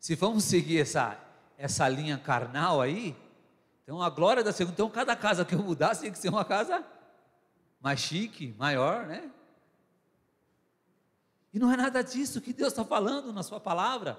se 0.00 0.16
vamos 0.16 0.42
seguir 0.42 0.80
essa, 0.80 1.23
essa 1.56 1.88
linha 1.88 2.18
carnal 2.18 2.80
aí, 2.80 3.16
então 3.82 4.00
a 4.00 4.08
glória 4.08 4.42
da 4.42 4.52
segunda, 4.52 4.74
então 4.74 4.90
cada 4.90 5.14
casa 5.14 5.44
que 5.44 5.54
eu 5.54 5.62
mudasse 5.62 6.00
tinha 6.00 6.12
que 6.12 6.18
ser 6.18 6.30
uma 6.30 6.44
casa 6.44 6.84
mais 7.80 8.00
chique, 8.00 8.54
maior, 8.58 9.06
né? 9.06 9.30
E 11.52 11.58
não 11.58 11.70
é 11.70 11.76
nada 11.76 12.02
disso 12.02 12.40
que 12.40 12.52
Deus 12.52 12.72
está 12.72 12.84
falando 12.84 13.32
na 13.32 13.42
Sua 13.42 13.60
palavra. 13.60 14.18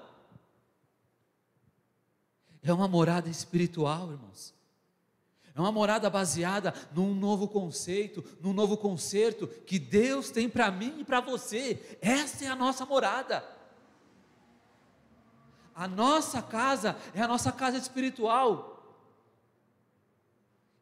É 2.62 2.72
uma 2.72 2.88
morada 2.88 3.28
espiritual, 3.28 4.10
irmãos. 4.10 4.54
É 5.54 5.60
uma 5.60 5.72
morada 5.72 6.08
baseada 6.08 6.72
num 6.92 7.14
novo 7.14 7.48
conceito, 7.48 8.24
num 8.40 8.52
novo 8.52 8.76
concerto 8.76 9.46
que 9.46 9.78
Deus 9.78 10.30
tem 10.30 10.48
para 10.48 10.70
mim 10.70 11.00
e 11.00 11.04
para 11.04 11.20
você. 11.20 11.98
Essa 12.00 12.44
é 12.44 12.48
a 12.48 12.56
nossa 12.56 12.84
morada. 12.86 13.42
A 15.76 15.86
nossa 15.86 16.40
casa 16.40 16.96
é 17.14 17.20
a 17.20 17.28
nossa 17.28 17.52
casa 17.52 17.76
espiritual. 17.76 18.72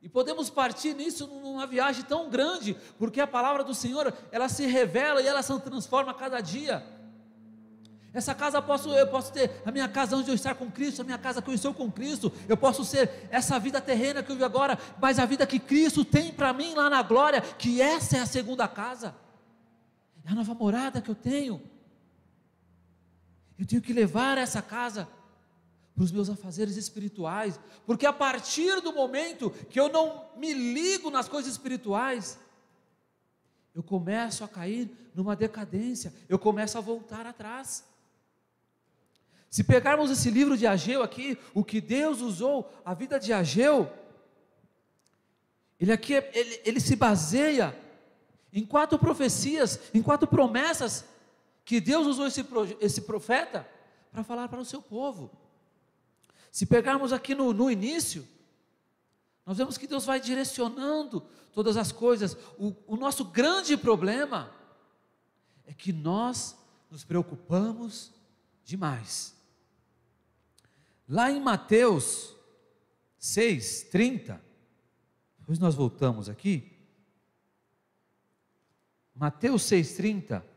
E 0.01 0.09
podemos 0.09 0.49
partir 0.49 0.95
nisso 0.95 1.27
numa 1.27 1.67
viagem 1.67 2.05
tão 2.05 2.31
grande, 2.31 2.77
porque 2.97 3.21
a 3.21 3.27
palavra 3.27 3.65
do 3.65 3.75
Senhor, 3.75 4.15
ela 4.31 4.49
se 4.49 4.67
revela 4.67 5.21
e 5.21 5.27
ela 5.27 5.43
se 5.43 5.59
transforma 5.61 6.13
a 6.13 6.15
cada 6.15 6.41
dia. 6.41 6.87
Essa 8.13 8.33
casa 8.33 8.63
posso, 8.63 8.91
eu 8.91 9.09
posso 9.09 9.33
ter 9.33 9.61
a 9.67 9.73
minha 9.73 9.89
casa 9.89 10.17
onde 10.17 10.31
eu 10.31 10.35
estar 10.37 10.55
com 10.55 10.71
Cristo, 10.71 11.01
a 11.01 11.05
minha 11.05 11.19
casa 11.19 11.43
que 11.43 11.51
eu 11.51 11.55
estou 11.55 11.75
com 11.75 11.91
Cristo. 11.91 12.33
Eu 12.49 12.57
posso 12.57 12.85
ser 12.85 13.27
essa 13.33 13.59
vida 13.59 13.81
terrena 13.81 14.23
que 14.23 14.31
eu 14.31 14.37
vivo 14.37 14.47
agora, 14.47 14.79
mas 15.01 15.19
a 15.19 15.27
vida 15.27 15.45
que 15.45 15.59
Cristo 15.59 16.05
tem 16.05 16.33
para 16.33 16.53
mim 16.53 16.75
lá 16.75 16.89
na 16.89 17.03
glória, 17.03 17.41
que 17.41 17.83
essa 17.83 18.19
é 18.19 18.21
a 18.21 18.27
segunda 18.27 18.69
casa. 18.69 19.17
É 20.25 20.31
a 20.31 20.35
nova 20.37 20.55
morada 20.55 21.01
que 21.01 21.11
eu 21.11 21.17
tenho. 21.17 21.61
Eu 23.59 23.67
tenho 23.67 23.83
que 23.83 23.93
levar 23.93 24.37
essa 24.39 24.61
casa 24.61 25.09
para 25.95 26.05
os 26.05 26.11
meus 26.11 26.29
afazeres 26.29 26.77
espirituais, 26.77 27.59
porque 27.87 28.05
a 28.05 28.13
partir 28.13 28.81
do 28.81 28.93
momento 28.93 29.51
que 29.71 29.79
eu 29.79 29.89
não 29.89 30.25
me 30.37 30.53
ligo 30.53 31.09
nas 31.09 31.29
coisas 31.29 31.53
espirituais, 31.53 32.39
eu 33.75 33.83
começo 33.83 34.43
a 34.43 34.49
cair 34.49 34.91
numa 35.15 35.37
decadência, 35.37 36.13
eu 36.29 36.39
começo 36.39 36.77
a 36.77 36.81
voltar 36.81 37.27
atrás. 37.27 37.85
Se 39.49 39.63
pegarmos 39.63 40.11
esse 40.11 40.31
livro 40.31 40.57
de 40.57 40.67
Ageu 40.67 41.01
aqui, 41.01 41.39
o 41.55 41.63
que 41.65 41.81
Deus 41.81 42.21
usou, 42.21 42.73
a 42.85 42.93
vida 42.93 43.21
de 43.21 43.33
Ageu, 43.33 43.89
ele 45.79 45.93
aqui, 45.93 46.15
ele, 46.15 46.61
ele 46.65 46.81
se 46.81 46.97
baseia 46.97 47.77
em 48.53 48.65
quatro 48.65 48.99
profecias, 48.99 49.79
em 49.93 50.03
quatro 50.03 50.27
promessas 50.27 51.05
que 51.65 51.81
Deus 51.81 52.07
usou 52.07 52.27
esse, 52.27 52.45
esse 52.81 53.01
profeta 53.03 53.69
para 54.13 54.23
falar 54.23 54.49
para 54.49 54.61
o 54.61 54.65
seu 54.65 54.83
povo. 54.83 55.31
Se 56.53 56.67
pegarmos 56.67 57.13
aqui 57.13 57.35
no, 57.35 57.53
no 57.53 57.71
início, 57.71 58.27
nós 59.45 59.59
vemos 59.59 59.77
que 59.77 59.87
Deus 59.87 60.05
vai 60.05 60.21
direcionando 60.21 61.21
todas 61.53 61.77
as 61.77 61.91
coisas. 61.91 62.37
O, 62.59 62.75
o 62.87 62.97
nosso 62.97 63.25
grande 63.25 63.77
problema 63.77 64.53
é 65.67 65.73
que 65.73 65.93
nós 65.93 66.57
nos 66.91 67.05
preocupamos 67.05 68.13
demais. 68.65 69.35
Lá 71.09 71.31
em 71.31 71.41
Mateus 71.41 72.35
6, 73.19 73.89
30, 73.91 74.43
depois 75.39 75.59
nós 75.59 75.75
voltamos 75.75 76.29
aqui. 76.29 76.73
Mateus 79.15 79.63
6, 79.65 79.97
30. 79.97 80.54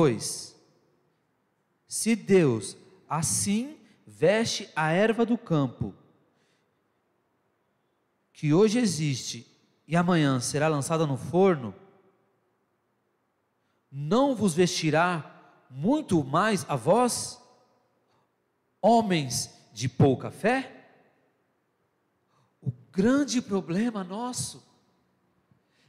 Pois, 0.00 0.56
se 1.88 2.14
Deus 2.14 2.76
assim 3.08 3.76
veste 4.06 4.70
a 4.76 4.92
erva 4.92 5.26
do 5.26 5.36
campo, 5.36 5.92
que 8.32 8.54
hoje 8.54 8.78
existe 8.78 9.44
e 9.88 9.96
amanhã 9.96 10.38
será 10.38 10.68
lançada 10.68 11.04
no 11.04 11.16
forno, 11.16 11.74
não 13.90 14.36
vos 14.36 14.54
vestirá 14.54 15.66
muito 15.68 16.22
mais 16.22 16.64
a 16.70 16.76
vós, 16.76 17.42
homens 18.80 19.52
de 19.72 19.88
pouca 19.88 20.30
fé? 20.30 20.92
O 22.62 22.70
grande 22.92 23.42
problema 23.42 24.04
nosso 24.04 24.64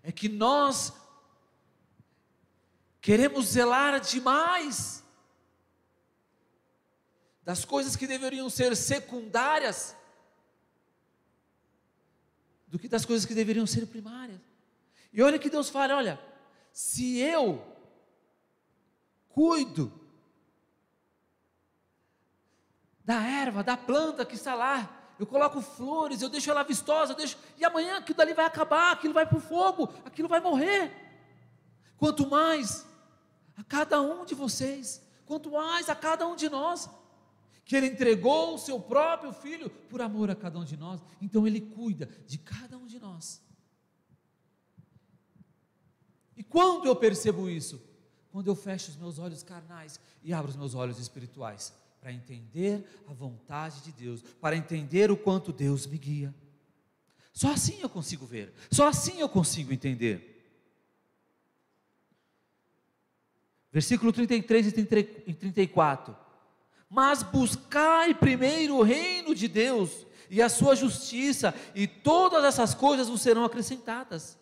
é 0.01 0.11
que 0.11 0.27
nós 0.27 0.99
Queremos 3.01 3.45
zelar 3.47 3.99
demais 3.99 5.03
das 7.43 7.63
coisas 7.65 7.95
que 7.95 8.05
deveriam 8.05 8.49
ser 8.49 8.75
secundárias, 8.75 9.95
do 12.67 12.77
que 12.77 12.87
das 12.87 13.05
coisas 13.05 13.25
que 13.25 13.33
deveriam 13.33 13.65
ser 13.65 13.87
primárias. 13.87 14.39
E 15.11 15.21
olha 15.21 15.39
que 15.39 15.49
Deus 15.49 15.69
fala: 15.69 15.95
olha, 15.95 16.19
se 16.71 17.17
eu 17.17 17.65
cuido 19.29 19.91
da 23.03 23.23
erva, 23.23 23.63
da 23.63 23.75
planta 23.75 24.25
que 24.25 24.35
está 24.35 24.53
lá, 24.53 25.13
eu 25.17 25.25
coloco 25.25 25.61
flores, 25.61 26.21
eu 26.21 26.29
deixo 26.29 26.51
ela 26.51 26.63
vistosa, 26.63 27.15
deixo, 27.15 27.37
e 27.57 27.65
amanhã 27.65 27.97
aquilo 27.97 28.17
dali 28.17 28.33
vai 28.33 28.45
acabar, 28.45 28.91
aquilo 28.91 29.13
vai 29.13 29.25
para 29.25 29.37
o 29.37 29.41
fogo, 29.41 29.91
aquilo 30.05 30.29
vai 30.29 30.39
morrer. 30.39 30.91
Quanto 31.97 32.29
mais 32.29 32.88
a 33.59 33.63
cada 33.65 34.01
um 34.01 34.23
de 34.23 34.33
vocês, 34.33 35.05
quanto 35.25 35.51
mais 35.51 35.89
a 35.89 35.95
cada 35.95 36.25
um 36.25 36.33
de 36.33 36.47
nós, 36.47 36.89
que 37.65 37.75
Ele 37.75 37.87
entregou 37.87 38.55
o 38.55 38.57
seu 38.57 38.79
próprio 38.79 39.33
filho 39.33 39.69
por 39.69 40.01
amor 40.01 40.31
a 40.31 40.35
cada 40.35 40.57
um 40.57 40.63
de 40.63 40.77
nós, 40.77 41.01
então 41.21 41.45
Ele 41.45 41.59
cuida 41.59 42.09
de 42.25 42.37
cada 42.37 42.77
um 42.77 42.87
de 42.87 42.97
nós. 42.99 43.41
E 46.37 46.43
quando 46.43 46.85
eu 46.85 46.95
percebo 46.95 47.49
isso? 47.49 47.83
Quando 48.31 48.47
eu 48.47 48.55
fecho 48.55 48.91
os 48.91 48.95
meus 48.95 49.19
olhos 49.19 49.43
carnais 49.43 49.99
e 50.23 50.33
abro 50.33 50.51
os 50.51 50.55
meus 50.55 50.73
olhos 50.73 50.97
espirituais 50.97 51.73
para 51.99 52.13
entender 52.13 52.85
a 53.09 53.13
vontade 53.13 53.81
de 53.81 53.91
Deus, 53.91 54.23
para 54.39 54.55
entender 54.55 55.11
o 55.11 55.17
quanto 55.17 55.51
Deus 55.51 55.85
me 55.85 55.97
guia. 55.97 56.33
Só 57.33 57.51
assim 57.51 57.81
eu 57.81 57.89
consigo 57.89 58.25
ver, 58.25 58.53
só 58.71 58.87
assim 58.87 59.19
eu 59.19 59.27
consigo 59.27 59.73
entender. 59.73 60.38
Versículo 63.71 64.11
33 64.11 64.67
e 64.67 65.33
34. 65.33 66.15
Mas 66.89 67.21
buscai 67.21 68.13
primeiro 68.13 68.77
o 68.77 68.83
reino 68.83 69.35
de 69.35 69.47
Deus 69.47 70.07
e 70.29 70.41
a 70.41 70.49
sua 70.49 70.75
justiça, 70.75 71.53
e 71.73 71.87
todas 71.87 72.43
essas 72.43 72.73
coisas 72.73 73.07
vos 73.07 73.21
serão 73.21 73.43
acrescentadas. 73.43 74.37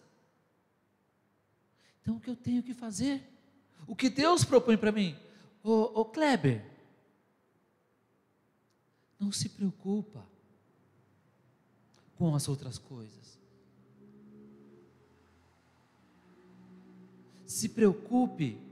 Então 2.02 2.16
o 2.16 2.20
que 2.20 2.30
eu 2.30 2.36
tenho 2.36 2.62
que 2.62 2.74
fazer? 2.74 3.22
O 3.86 3.96
que 3.96 4.10
Deus 4.10 4.44
propõe 4.44 4.78
para 4.78 4.92
mim? 4.92 5.18
Ô, 5.64 6.06
Kleber, 6.06 6.64
não 9.20 9.32
se 9.32 9.50
preocupa 9.50 10.26
com 12.18 12.36
as 12.36 12.48
outras 12.48 12.78
coisas. 12.78 13.38
Se 17.46 17.70
preocupe 17.70 18.67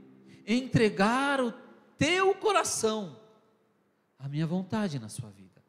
entregar 0.46 1.40
o 1.40 1.52
teu 1.98 2.34
coração 2.34 3.20
à 4.18 4.28
minha 4.28 4.46
vontade 4.46 4.98
na 4.98 5.08
sua 5.08 5.30
vida. 5.30 5.62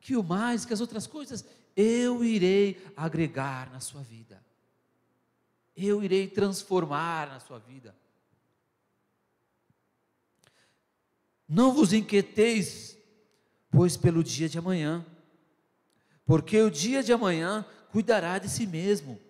Que 0.00 0.16
o 0.16 0.22
mais, 0.22 0.64
que 0.64 0.72
as 0.72 0.80
outras 0.80 1.06
coisas, 1.06 1.44
eu 1.76 2.22
irei 2.24 2.80
agregar 2.96 3.70
na 3.72 3.80
sua 3.80 4.02
vida 4.02 4.44
eu 5.76 6.02
irei 6.02 6.28
transformar 6.28 7.28
na 7.28 7.40
sua 7.40 7.58
vida. 7.58 7.94
Não 11.48 11.72
vos 11.72 11.92
inquieteis, 11.92 12.96
pois 13.70 13.96
pelo 13.96 14.22
dia 14.22 14.48
de 14.48 14.58
amanhã, 14.58 15.04
porque 16.24 16.60
o 16.62 16.70
dia 16.70 17.02
de 17.02 17.12
amanhã 17.12 17.66
cuidará 17.90 18.38
de 18.38 18.48
si 18.48 18.66
mesmo, 18.66 19.20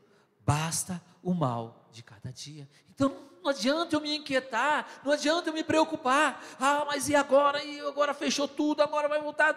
basta 0.41 1.03
o 1.23 1.35
mal 1.35 1.89
de 1.93 2.03
cada 2.03 2.31
dia. 2.31 2.69
Então 2.91 3.17
não 3.45 3.51
adianta 3.51 3.95
eu 3.95 4.01
me 4.01 4.17
inquietar, 4.17 5.03
não 5.05 5.13
adianta 5.13 5.51
eu 5.51 5.53
me 5.55 5.63
preocupar. 5.63 6.43
Ah, 6.59 6.87
mas 6.87 7.11
e 7.11 7.15
agora? 7.15 7.63
E 7.63 7.79
agora 7.81 8.15
fechou 8.15 8.49
tudo, 8.49 8.83
agora 8.83 9.07
vai 9.07 9.21
voltar. 9.21 9.55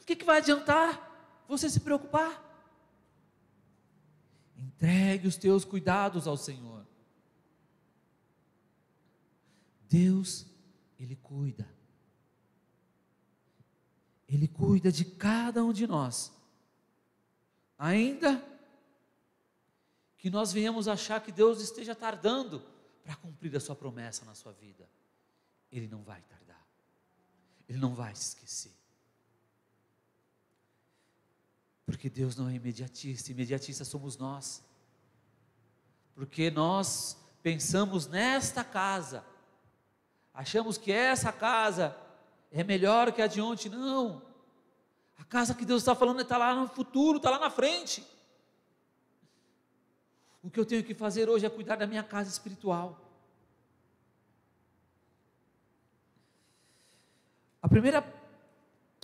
O 0.00 0.06
que, 0.06 0.14
que 0.14 0.24
vai 0.24 0.38
adiantar 0.38 1.42
você 1.48 1.68
se 1.68 1.80
preocupar? 1.80 2.40
Entregue 4.56 5.26
os 5.26 5.36
teus 5.36 5.64
cuidados 5.64 6.28
ao 6.28 6.36
Senhor. 6.36 6.86
Deus, 9.88 10.46
Ele 10.96 11.16
cuida. 11.16 11.68
Ele 14.28 14.46
cuida 14.46 14.92
de 14.92 15.04
cada 15.04 15.64
um 15.64 15.72
de 15.72 15.84
nós. 15.84 16.32
Ainda 17.76 18.40
que 20.16 20.30
nós 20.30 20.52
venhamos 20.52 20.86
achar 20.86 21.20
que 21.20 21.32
Deus 21.32 21.60
esteja 21.60 21.92
tardando 21.92 22.70
para 23.10 23.16
cumprir 23.16 23.56
a 23.56 23.58
sua 23.58 23.74
promessa 23.74 24.24
na 24.24 24.36
sua 24.36 24.52
vida, 24.52 24.88
Ele 25.72 25.88
não 25.88 26.00
vai 26.00 26.22
tardar. 26.22 26.64
Ele 27.68 27.76
não 27.76 27.92
vai 27.92 28.14
se 28.14 28.28
esquecer. 28.28 28.72
Porque 31.84 32.08
Deus 32.08 32.36
não 32.36 32.48
é 32.48 32.54
imediatista, 32.54 33.32
imediatista 33.32 33.84
somos 33.84 34.16
nós. 34.16 34.62
Porque 36.14 36.52
nós 36.52 37.16
pensamos 37.42 38.06
nesta 38.06 38.62
casa, 38.62 39.24
achamos 40.32 40.78
que 40.78 40.92
essa 40.92 41.32
casa 41.32 41.96
é 42.52 42.62
melhor 42.62 43.10
que 43.10 43.20
a 43.20 43.26
de 43.26 43.40
ontem. 43.40 43.70
Não. 43.70 44.22
A 45.18 45.24
casa 45.24 45.52
que 45.52 45.64
Deus 45.64 45.82
está 45.82 45.96
falando 45.96 46.20
está 46.20 46.38
lá 46.38 46.54
no 46.54 46.68
futuro, 46.68 47.16
está 47.16 47.28
lá 47.28 47.40
na 47.40 47.50
frente. 47.50 48.06
O 50.42 50.50
que 50.50 50.58
eu 50.58 50.64
tenho 50.64 50.82
que 50.82 50.94
fazer 50.94 51.28
hoje 51.28 51.44
é 51.44 51.50
cuidar 51.50 51.76
da 51.76 51.86
minha 51.86 52.02
casa 52.02 52.30
espiritual. 52.30 53.10
A 57.62 57.68
primeira, 57.68 58.00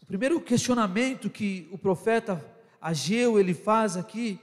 o 0.03 0.07
primeiro 0.07 0.41
questionamento 0.41 1.29
que 1.29 1.69
o 1.71 1.77
profeta 1.77 2.43
Ageu 2.81 3.39
ele 3.39 3.53
faz 3.53 3.97
aqui. 3.97 4.41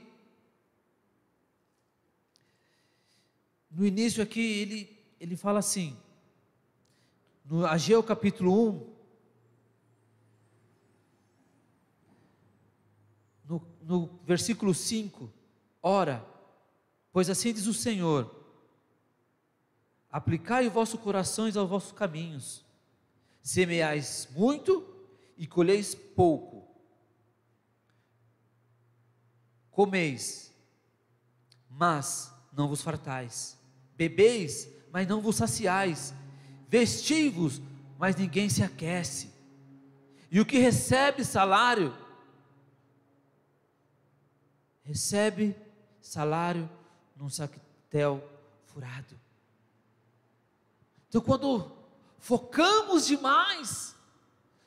No 3.70 3.84
início 3.84 4.22
aqui 4.22 4.40
ele, 4.40 5.04
ele 5.18 5.36
fala 5.36 5.58
assim, 5.58 5.96
no 7.44 7.66
Ageu 7.66 8.02
capítulo 8.04 8.68
1, 8.68 8.94
no, 13.48 13.66
no 13.82 14.06
versículo 14.24 14.72
5, 14.72 15.28
ora, 15.82 16.33
pois 17.14 17.30
assim 17.30 17.52
diz 17.52 17.68
o 17.68 17.72
Senhor, 17.72 18.28
aplicai 20.10 20.66
os 20.66 20.72
vossos 20.72 20.98
corações 20.98 21.56
aos 21.56 21.70
vossos 21.70 21.92
caminhos, 21.92 22.64
semeais 23.40 24.26
muito 24.32 24.84
e 25.38 25.46
colheis 25.46 25.94
pouco, 25.94 26.68
comeis, 29.70 30.52
mas 31.70 32.34
não 32.52 32.66
vos 32.66 32.82
fartais, 32.82 33.56
bebeis, 33.96 34.68
mas 34.90 35.06
não 35.06 35.20
vos 35.20 35.36
saciais, 35.36 36.12
vestivos, 36.68 37.62
mas 37.96 38.16
ninguém 38.16 38.48
se 38.48 38.64
aquece, 38.64 39.30
e 40.32 40.40
o 40.40 40.44
que 40.44 40.58
recebe 40.58 41.24
salário, 41.24 41.96
recebe 44.82 45.54
salário 46.00 46.68
num 47.16 47.28
saquetel 47.28 48.22
furado. 48.66 49.18
Então, 51.08 51.20
quando 51.20 51.70
focamos 52.18 53.06
demais 53.06 53.94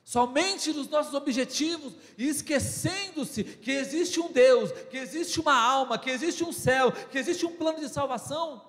somente 0.02 0.72
nos 0.72 0.88
nossos 0.88 1.12
objetivos 1.12 1.92
e 2.16 2.26
esquecendo-se 2.26 3.44
que 3.44 3.70
existe 3.70 4.18
um 4.18 4.32
Deus, 4.32 4.72
que 4.88 4.96
existe 4.96 5.38
uma 5.38 5.54
alma, 5.54 5.98
que 5.98 6.08
existe 6.08 6.42
um 6.42 6.52
céu, 6.52 6.90
que 6.90 7.18
existe 7.18 7.44
um 7.44 7.54
plano 7.54 7.78
de 7.78 7.88
salvação, 7.90 8.66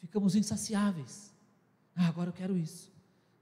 ficamos 0.00 0.34
insaciáveis. 0.34 1.32
Ah, 1.94 2.08
agora 2.08 2.30
eu 2.30 2.34
quero 2.34 2.56
isso. 2.56 2.90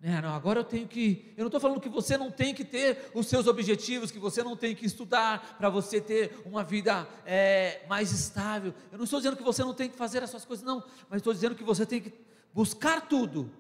É, 0.01 0.21
não, 0.21 0.33
agora 0.33 0.61
eu 0.61 0.65
tenho 0.65 0.87
que. 0.87 1.33
Eu 1.37 1.43
não 1.43 1.49
estou 1.49 1.61
falando 1.61 1.81
que 1.81 1.89
você 1.89 2.17
não 2.17 2.31
tem 2.31 2.55
que 2.55 2.65
ter 2.65 3.11
os 3.15 3.27
seus 3.27 3.47
objetivos, 3.49 4.13
que 4.13 4.19
você 4.19 4.43
não 4.45 4.57
tem 4.57 4.75
que 4.75 4.87
estudar 4.87 5.57
para 5.59 5.69
você 5.69 6.01
ter 6.01 6.41
uma 6.45 6.63
vida 6.63 7.09
é, 7.27 7.85
mais 7.89 8.13
estável. 8.13 8.73
Eu 8.93 8.99
não 8.99 9.05
estou 9.05 9.19
dizendo 9.19 9.37
que 9.37 9.43
você 9.43 9.65
não 9.65 9.75
tem 9.75 9.91
que 9.91 9.97
fazer 9.97 10.23
as 10.23 10.31
suas 10.31 10.45
coisas, 10.45 10.65
não. 10.65 10.85
Mas 11.11 11.19
estou 11.19 11.33
dizendo 11.33 11.57
que 11.57 11.65
você 11.65 11.85
tem 11.85 12.01
que 12.01 12.13
buscar 12.55 13.09
tudo, 13.09 13.53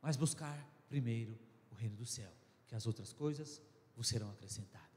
mas 0.00 0.16
buscar 0.16 0.56
primeiro 0.88 1.38
reino 1.80 1.96
do 1.96 2.06
céu, 2.06 2.30
que 2.66 2.74
as 2.74 2.86
outras 2.86 3.12
coisas 3.12 3.60
vos 3.96 4.06
serão 4.06 4.30
acrescentadas. 4.30 4.88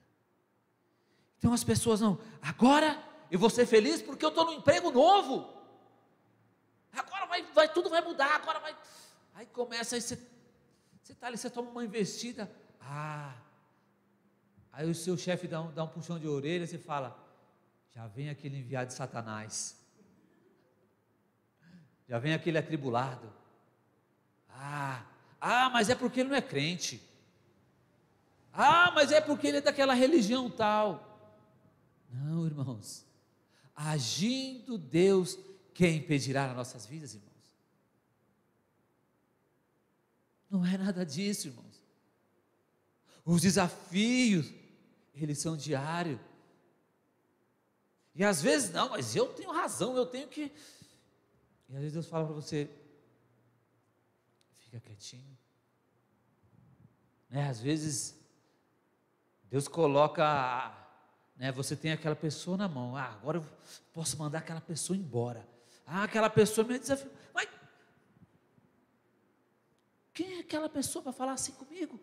Então 1.37 1.53
as 1.53 1.63
pessoas 1.63 2.01
não, 2.01 2.19
agora 2.41 3.01
eu 3.31 3.39
vou 3.39 3.49
ser 3.49 3.65
feliz 3.65 4.01
porque 4.01 4.23
eu 4.23 4.29
estou 4.29 4.45
no 4.45 4.53
emprego 4.53 4.91
novo. 4.91 5.49
Agora 6.91 7.25
vai, 7.25 7.43
vai, 7.53 7.73
tudo 7.73 7.89
vai 7.89 8.01
mudar, 8.01 8.35
agora 8.35 8.59
vai. 8.59 8.75
Aí 9.33 9.45
começa, 9.47 9.95
aí 9.95 10.01
você 10.01 10.17
está 11.09 11.27
ali, 11.27 11.37
você 11.37 11.49
toma 11.49 11.69
uma 11.69 11.83
investida. 11.83 12.49
Ah, 12.79 13.35
aí 14.71 14.89
o 14.89 14.95
seu 14.95 15.17
chefe 15.17 15.47
dá 15.47 15.61
um, 15.61 15.73
dá 15.73 15.83
um 15.83 15.87
puxão 15.87 16.19
de 16.19 16.27
orelha 16.27 16.63
e 16.63 16.67
você 16.67 16.77
fala, 16.77 17.17
já 17.93 18.07
vem 18.07 18.29
aquele 18.29 18.57
enviado 18.57 18.87
de 18.87 18.93
Satanás. 18.93 19.79
Já 22.07 22.19
vem 22.19 22.33
aquele 22.33 22.57
atribulado. 22.57 23.31
Ah, 24.49 25.03
ah, 25.39 25.69
mas 25.69 25.89
é 25.89 25.95
porque 25.95 26.19
ele 26.19 26.29
não 26.29 26.35
é 26.35 26.41
crente. 26.41 27.01
Ah, 28.53 28.91
mas 28.93 29.11
é 29.11 29.19
porque 29.19 29.47
ele 29.47 29.57
é 29.57 29.61
daquela 29.61 29.93
religião 29.93 30.49
tal. 30.49 31.09
Não, 32.09 32.45
irmãos. 32.45 33.05
Agindo 33.75 34.77
Deus, 34.77 35.39
quem 35.73 35.97
impedirá 35.97 36.47
nas 36.47 36.55
nossas 36.55 36.85
vidas, 36.85 37.15
irmãos? 37.15 37.32
Não 40.53 40.63
é 40.63 40.77
nada 40.77 41.03
disso, 41.03 41.47
irmãos. 41.47 41.81
Os 43.25 43.41
desafios, 43.41 44.53
eles 45.15 45.39
são 45.39 45.57
diários. 45.57 46.19
E 48.13 48.23
às 48.23 48.39
vezes, 48.39 48.69
não, 48.69 48.89
mas 48.89 49.15
eu 49.15 49.33
tenho 49.33 49.51
razão, 49.51 49.97
eu 49.97 50.05
tenho 50.05 50.27
que. 50.27 50.51
E 51.67 51.75
às 51.75 51.79
vezes 51.79 51.93
Deus 51.93 52.05
fala 52.05 52.25
para 52.25 52.35
você: 52.35 52.69
fica 54.59 54.79
quietinho. 54.79 55.35
Né? 57.31 57.49
Às 57.49 57.59
vezes, 57.59 58.15
Deus 59.49 59.67
coloca. 59.67 60.79
Né, 61.35 61.51
você 61.51 61.75
tem 61.75 61.91
aquela 61.91 62.15
pessoa 62.15 62.57
na 62.57 62.67
mão. 62.67 62.95
Ah, 62.95 63.05
agora 63.05 63.39
eu 63.39 63.45
posso 63.91 64.19
mandar 64.19 64.37
aquela 64.37 64.61
pessoa 64.61 64.95
embora. 64.95 65.49
Ah, 65.83 66.03
aquela 66.03 66.29
pessoa 66.29 66.67
me 66.67 66.77
desafiou. 66.77 67.11
Mas 67.33 67.49
quem 70.13 70.37
é 70.37 70.39
aquela 70.39 70.69
pessoa 70.69 71.01
para 71.01 71.11
falar 71.11 71.33
assim 71.33 71.53
comigo? 71.53 71.99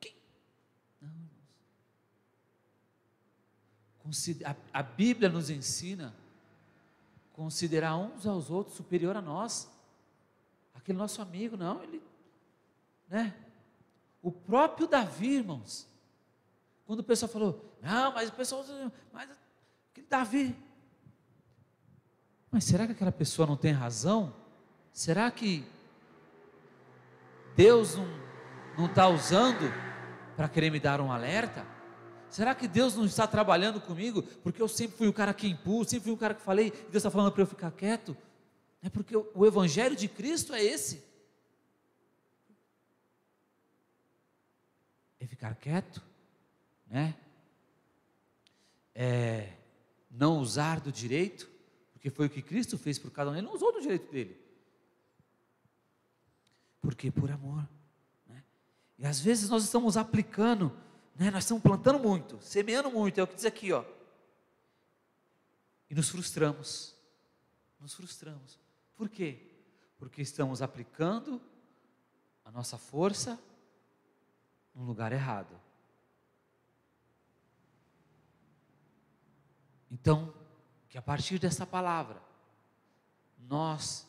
Quem? 0.00 0.14
Não, 1.00 1.10
irmãos. 4.04 4.28
A, 4.44 4.56
a 4.80 4.82
Bíblia 4.82 5.28
nos 5.28 5.50
ensina 5.50 6.14
considerar 7.32 7.96
uns 7.96 8.26
aos 8.26 8.50
outros 8.50 8.76
superior 8.76 9.16
a 9.16 9.22
nós. 9.22 9.70
Aquele 10.74 10.98
nosso 10.98 11.22
amigo, 11.22 11.56
não, 11.56 11.82
ele, 11.82 12.02
né? 13.08 13.34
O 14.22 14.30
próprio 14.32 14.86
Davi, 14.86 15.36
irmãos, 15.36 15.88
quando 16.86 17.00
o 17.00 17.04
pessoal 17.04 17.30
falou, 17.30 17.76
não, 17.80 18.12
mas 18.12 18.28
o 18.28 18.32
pessoal, 18.32 18.64
mas 19.12 19.30
aquele 19.90 20.06
Davi, 20.06 20.56
mas 22.50 22.64
será 22.64 22.86
que 22.86 22.92
aquela 22.92 23.12
pessoa 23.12 23.46
não 23.46 23.56
tem 23.56 23.72
razão? 23.72 24.34
Será 24.92 25.30
que 25.30 25.64
Deus 27.58 27.96
não 28.76 28.86
está 28.86 29.08
usando 29.08 29.68
para 30.36 30.48
querer 30.48 30.70
me 30.70 30.78
dar 30.78 31.00
um 31.00 31.10
alerta? 31.10 31.66
Será 32.30 32.54
que 32.54 32.68
Deus 32.68 32.94
não 32.94 33.04
está 33.04 33.26
trabalhando 33.26 33.80
comigo? 33.80 34.22
Porque 34.22 34.62
eu 34.62 34.68
sempre 34.68 34.96
fui 34.96 35.08
o 35.08 35.12
cara 35.12 35.34
que 35.34 35.48
impus, 35.48 35.88
sempre 35.88 36.04
fui 36.04 36.12
o 36.12 36.16
cara 36.16 36.34
que 36.34 36.40
falei, 36.40 36.68
e 36.68 36.70
Deus 36.70 36.98
está 36.98 37.10
falando 37.10 37.32
para 37.32 37.42
eu 37.42 37.46
ficar 37.48 37.72
quieto? 37.72 38.16
É 38.80 38.88
porque 38.88 39.16
o 39.16 39.44
Evangelho 39.44 39.96
de 39.96 40.06
Cristo 40.06 40.54
é 40.54 40.62
esse. 40.62 41.02
É 45.18 45.26
ficar 45.26 45.56
quieto, 45.56 46.00
né? 46.86 47.16
É 48.94 49.54
não 50.08 50.38
usar 50.38 50.78
do 50.78 50.92
direito, 50.92 51.50
porque 51.92 52.08
foi 52.08 52.26
o 52.26 52.30
que 52.30 52.40
Cristo 52.40 52.78
fez 52.78 53.00
por 53.00 53.10
cada 53.10 53.32
um, 53.32 53.34
ele 53.34 53.42
não 53.48 53.54
usou 53.54 53.72
do 53.72 53.80
direito 53.80 54.12
dele. 54.12 54.47
Porque 56.80 57.10
por 57.10 57.30
amor. 57.30 57.68
Né? 58.26 58.42
E 58.98 59.06
às 59.06 59.20
vezes 59.20 59.48
nós 59.50 59.64
estamos 59.64 59.96
aplicando, 59.96 60.72
né? 61.14 61.30
nós 61.30 61.44
estamos 61.44 61.62
plantando 61.62 61.98
muito, 61.98 62.40
semeando 62.40 62.90
muito, 62.90 63.18
é 63.18 63.22
o 63.22 63.26
que 63.26 63.34
diz 63.34 63.44
aqui, 63.44 63.72
ó. 63.72 63.84
E 65.90 65.94
nos 65.94 66.08
frustramos. 66.08 66.94
Nos 67.80 67.94
frustramos. 67.94 68.58
Por 68.96 69.08
quê? 69.08 69.40
Porque 69.98 70.22
estamos 70.22 70.62
aplicando 70.62 71.40
a 72.44 72.50
nossa 72.50 72.76
força 72.76 73.38
no 74.74 74.84
lugar 74.84 75.12
errado. 75.12 75.60
Então, 79.90 80.32
que 80.88 80.96
a 80.96 81.02
partir 81.02 81.38
dessa 81.38 81.66
palavra, 81.66 82.22
nós 83.38 84.07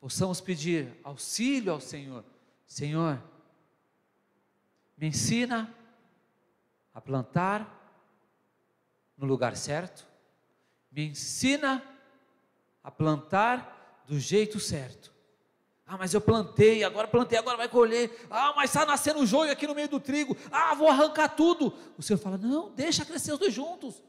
possamos 0.00 0.40
pedir 0.40 0.98
auxílio 1.04 1.72
ao 1.72 1.80
Senhor. 1.80 2.24
Senhor, 2.66 3.22
me 4.96 5.08
ensina 5.08 5.72
a 6.94 7.00
plantar 7.00 7.76
no 9.16 9.26
lugar 9.26 9.56
certo, 9.56 10.06
me 10.90 11.08
ensina 11.08 11.82
a 12.82 12.90
plantar 12.90 14.02
do 14.06 14.18
jeito 14.18 14.58
certo. 14.58 15.12
Ah, 15.86 15.98
mas 15.98 16.14
eu 16.14 16.20
plantei, 16.20 16.84
agora 16.84 17.08
plantei, 17.08 17.36
agora 17.36 17.56
vai 17.56 17.68
colher. 17.68 18.26
Ah, 18.30 18.52
mas 18.56 18.70
está 18.70 18.86
nascendo 18.86 19.26
joio 19.26 19.50
aqui 19.50 19.66
no 19.66 19.74
meio 19.74 19.88
do 19.88 19.98
trigo. 19.98 20.36
Ah, 20.50 20.72
vou 20.72 20.88
arrancar 20.88 21.30
tudo. 21.30 21.74
O 21.98 22.02
Senhor 22.02 22.18
fala: 22.18 22.38
não, 22.38 22.70
deixa 22.70 23.04
crescer 23.04 23.32
os 23.32 23.38
dois 23.40 23.52
juntos. 23.52 24.00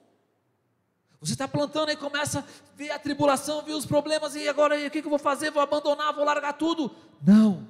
Você 1.22 1.34
está 1.34 1.48
plantando 1.48 1.92
e 1.92 1.96
começa 1.96 2.40
a 2.40 2.76
ver 2.76 2.90
a 2.90 2.98
tribulação, 2.98 3.64
ver 3.64 3.74
os 3.74 3.86
problemas, 3.86 4.36
e 4.36 4.50
agora 4.50 4.76
o 4.88 4.90
que 4.90 4.98
eu 4.98 5.10
vou 5.10 5.20
fazer? 5.20 5.52
Vou 5.52 5.62
abandonar, 5.62 6.16
vou 6.16 6.26
largar 6.26 6.54
tudo? 6.54 6.96
Não. 7.22 7.68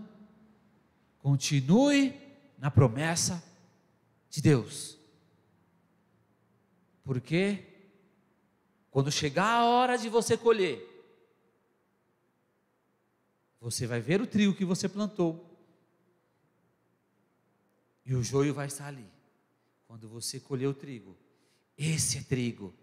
Continue 1.20 2.18
na 2.58 2.72
promessa 2.72 3.44
de 4.30 4.42
Deus. 4.42 4.98
Porque 7.04 7.66
quando 8.90 9.12
chegar 9.12 9.48
a 9.48 9.66
hora 9.66 9.98
de 9.98 10.08
você 10.08 10.38
colher, 10.38 10.88
você 13.60 13.86
vai 13.86 14.00
ver 14.00 14.22
o 14.22 14.28
trigo 14.28 14.56
que 14.56 14.64
você 14.64 14.88
plantou. 14.88 15.46
E 18.06 18.16
o 18.16 18.24
joio 18.24 18.54
vai 18.54 18.68
estar 18.68 18.88
ali. 18.88 19.06
Quando 19.88 20.08
você 20.08 20.40
colher 20.40 20.68
o 20.68 20.74
trigo, 20.74 21.18
esse 21.78 22.18
é 22.18 22.24
trigo 22.24 22.74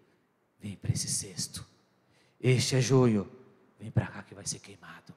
vem 0.59 0.77
para 0.77 0.93
esse 0.93 1.09
cesto. 1.09 1.67
Este 2.41 2.77
é 2.77 2.81
joio, 2.81 3.31
vem 3.79 3.91
para 3.91 4.07
cá 4.07 4.23
que 4.23 4.35
vai 4.35 4.47
ser 4.47 4.59
queimado. 4.59 5.15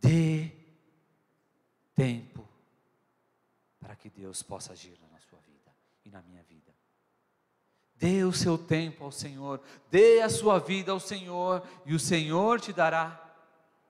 Dê 0.00 0.50
tempo 1.94 2.46
para 3.80 3.96
que 3.96 4.10
Deus 4.10 4.42
possa 4.42 4.72
agir 4.72 4.98
na 5.12 5.20
sua 5.20 5.38
vida 5.40 5.72
e 6.04 6.10
na 6.10 6.22
minha 6.22 6.42
vida. 6.42 6.72
Dê 7.96 8.24
o 8.24 8.32
seu 8.32 8.58
tempo 8.58 9.04
ao 9.04 9.12
Senhor, 9.12 9.62
dê 9.90 10.20
a 10.20 10.28
sua 10.28 10.58
vida 10.58 10.92
ao 10.92 11.00
Senhor, 11.00 11.66
e 11.86 11.94
o 11.94 11.98
Senhor 11.98 12.60
te 12.60 12.72
dará 12.72 13.10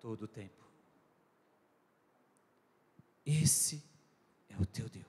todo 0.00 0.22
o 0.22 0.28
tempo. 0.28 0.62
Esse 3.24 3.82
é 4.48 4.60
o 4.60 4.66
teu 4.66 4.88
Deus. 4.88 5.04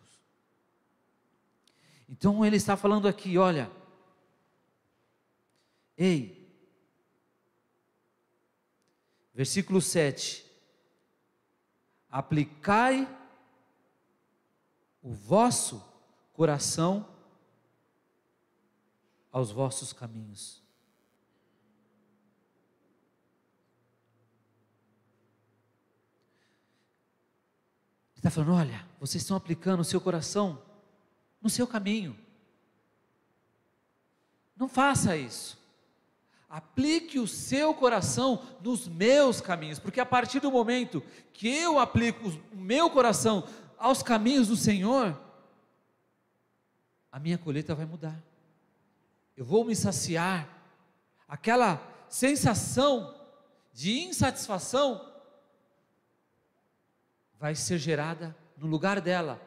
Então 2.07 2.45
ele 2.45 2.55
está 2.55 2.77
falando 2.77 3.07
aqui, 3.07 3.37
olha, 3.37 3.69
Ei, 5.97 6.45
versículo 9.33 9.81
7: 9.81 10.45
Aplicai 12.09 13.07
o 15.01 15.13
vosso 15.13 15.83
coração 16.33 17.07
aos 19.31 19.51
vossos 19.51 19.93
caminhos. 19.93 20.61
Ele 28.13 28.19
está 28.19 28.29
falando: 28.31 28.53
olha, 28.53 28.87
vocês 28.99 29.23
estão 29.23 29.37
aplicando 29.37 29.79
o 29.81 29.85
seu 29.85 30.01
coração 30.01 30.61
no 31.41 31.49
seu 31.49 31.67
caminho. 31.67 32.17
Não 34.55 34.67
faça 34.67 35.15
isso. 35.17 35.64
Aplique 36.49 37.19
o 37.19 37.27
seu 37.27 37.73
coração 37.73 38.41
nos 38.61 38.87
meus 38.87 39.41
caminhos, 39.41 39.79
porque 39.79 39.99
a 39.99 40.05
partir 40.05 40.39
do 40.39 40.51
momento 40.51 41.03
que 41.33 41.47
eu 41.47 41.79
aplico 41.79 42.29
o 42.53 42.57
meu 42.57 42.89
coração 42.89 43.47
aos 43.77 44.01
caminhos 44.01 44.47
do 44.47 44.55
Senhor, 44.55 45.19
a 47.11 47.19
minha 47.19 47.37
colheita 47.37 47.73
vai 47.73 47.85
mudar. 47.85 48.21
Eu 49.35 49.45
vou 49.45 49.65
me 49.65 49.75
saciar. 49.75 50.47
Aquela 51.27 51.81
sensação 52.07 53.13
de 53.73 53.99
insatisfação 53.99 55.13
vai 57.37 57.55
ser 57.55 57.77
gerada 57.77 58.35
no 58.57 58.67
lugar 58.67 59.01
dela 59.01 59.41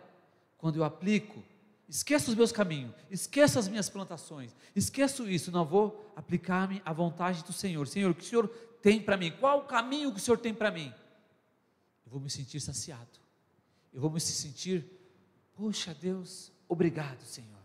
quando 0.58 0.76
eu 0.76 0.84
aplico 0.84 1.42
Esqueça 1.88 2.30
os 2.30 2.36
meus 2.36 2.52
caminhos, 2.52 2.94
esqueça 3.10 3.58
as 3.58 3.66
minhas 3.66 3.88
plantações, 3.88 4.54
esqueço 4.76 5.26
isso, 5.26 5.50
não 5.50 5.64
vou 5.64 6.12
aplicar-me 6.14 6.82
à 6.84 6.92
vontade 6.92 7.42
do 7.42 7.52
Senhor. 7.52 7.88
Senhor, 7.88 8.10
o 8.10 8.14
que 8.14 8.22
o 8.22 8.26
Senhor 8.26 8.48
tem 8.82 9.00
para 9.00 9.16
mim? 9.16 9.30
Qual 9.30 9.60
o 9.60 9.64
caminho 9.64 10.12
que 10.12 10.18
o 10.18 10.22
Senhor 10.22 10.36
tem 10.36 10.52
para 10.52 10.70
mim? 10.70 10.92
Eu 12.04 12.12
vou 12.12 12.20
me 12.20 12.28
sentir 12.28 12.60
saciado, 12.60 13.18
eu 13.90 14.02
vou 14.02 14.10
me 14.10 14.20
sentir, 14.20 14.84
poxa 15.56 15.94
Deus, 15.94 16.52
obrigado, 16.68 17.22
Senhor. 17.22 17.58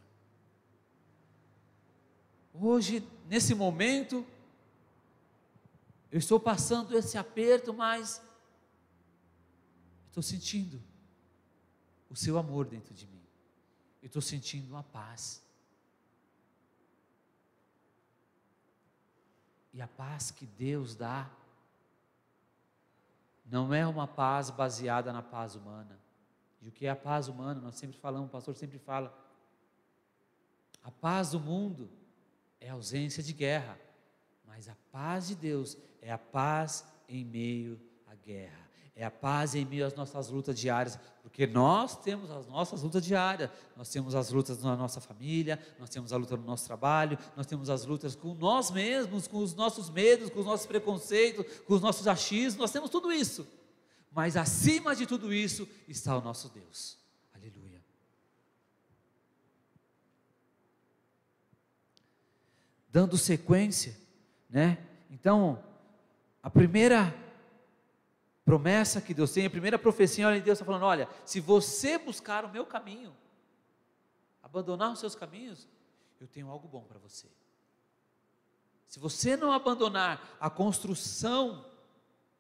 Hoje, 2.53 3.05
nesse 3.27 3.53
momento, 3.53 4.25
eu 6.09 6.19
estou 6.19 6.39
passando 6.39 6.97
esse 6.97 7.17
aperto, 7.17 7.73
mas 7.73 8.21
estou 10.07 10.23
sentindo 10.23 10.81
o 12.09 12.15
seu 12.15 12.37
amor 12.37 12.67
dentro 12.67 12.93
de 12.93 13.05
mim. 13.07 13.22
Eu 14.03 14.07
estou 14.07 14.21
sentindo 14.21 14.69
uma 14.69 14.83
paz. 14.83 15.41
E 19.71 19.81
a 19.81 19.87
paz 19.87 20.29
que 20.29 20.45
Deus 20.45 20.93
dá 20.93 21.31
não 23.45 23.73
é 23.73 23.87
uma 23.87 24.05
paz 24.05 24.49
baseada 24.49 25.13
na 25.13 25.21
paz 25.21 25.55
humana. 25.55 25.97
E 26.61 26.67
o 26.67 26.71
que 26.71 26.85
é 26.85 26.89
a 26.89 26.97
paz 26.97 27.29
humana? 27.29 27.61
Nós 27.61 27.75
sempre 27.75 27.97
falamos, 27.97 28.27
o 28.27 28.31
pastor 28.31 28.53
sempre 28.55 28.77
fala. 28.77 29.17
A 30.83 30.91
paz 30.91 31.31
do 31.31 31.39
mundo 31.39 31.89
é 32.59 32.69
ausência 32.69 33.23
de 33.23 33.31
guerra, 33.31 33.79
mas 34.45 34.67
a 34.67 34.75
paz 34.91 35.29
de 35.29 35.35
Deus 35.35 35.77
é 36.01 36.11
a 36.11 36.17
paz 36.17 36.85
em 37.07 37.23
meio 37.23 37.79
à 38.05 38.15
guerra. 38.15 38.62
É 38.95 39.03
a 39.03 39.09
paz 39.09 39.55
em 39.55 39.65
meio 39.65 39.87
às 39.87 39.95
nossas 39.95 40.29
lutas 40.29 40.57
diárias, 40.59 40.99
porque 41.23 41.47
nós 41.47 41.97
temos 41.97 42.29
as 42.29 42.45
nossas 42.45 42.83
lutas 42.83 43.03
diárias, 43.03 43.49
nós 43.75 43.89
temos 43.89 44.13
as 44.13 44.29
lutas 44.29 44.61
na 44.61 44.75
nossa 44.75 45.01
família, 45.01 45.59
nós 45.79 45.89
temos 45.89 46.13
a 46.13 46.17
luta 46.17 46.37
no 46.37 46.43
nosso 46.43 46.67
trabalho, 46.67 47.17
nós 47.35 47.47
temos 47.47 47.71
as 47.71 47.85
lutas 47.85 48.13
com 48.13 48.35
nós 48.35 48.69
mesmos, 48.69 49.27
com 49.27 49.39
os 49.39 49.55
nossos 49.55 49.89
medos, 49.89 50.29
com 50.29 50.41
os 50.41 50.45
nossos 50.45 50.67
preconceitos, 50.67 51.43
com 51.61 51.73
os 51.73 51.81
nossos 51.81 52.07
achismos, 52.07 52.59
nós 52.59 52.71
temos 52.71 52.91
tudo 52.91 53.11
isso. 53.11 53.47
Mas 54.11 54.37
acima 54.37 54.95
de 54.95 55.07
tudo 55.07 55.33
isso 55.33 55.67
está 55.87 56.15
o 56.15 56.21
nosso 56.21 56.49
Deus. 56.49 56.99
Aleluia. 57.33 57.81
Dando 62.91 63.17
sequência, 63.17 63.97
né? 64.47 64.77
Então, 65.09 65.63
a 66.43 66.49
primeira 66.49 67.22
promessa 68.43 69.01
que 69.01 69.13
Deus 69.13 69.31
tem, 69.31 69.45
a 69.45 69.49
primeira 69.49 69.79
profecia, 69.79 70.27
olha, 70.27 70.41
Deus 70.41 70.57
está 70.57 70.65
falando: 70.65 70.83
olha, 70.83 71.07
se 71.25 71.39
você 71.39 71.97
buscar 71.97 72.45
o 72.45 72.51
meu 72.51 72.65
caminho, 72.65 73.15
abandonar 74.41 74.91
os 74.91 74.99
seus 74.99 75.15
caminhos, 75.15 75.67
eu 76.19 76.27
tenho 76.27 76.49
algo 76.49 76.67
bom 76.67 76.83
para 76.83 76.99
você. 76.99 77.27
Se 78.87 78.99
você 78.99 79.35
não 79.35 79.51
abandonar 79.51 80.37
a 80.39 80.49
construção 80.49 81.65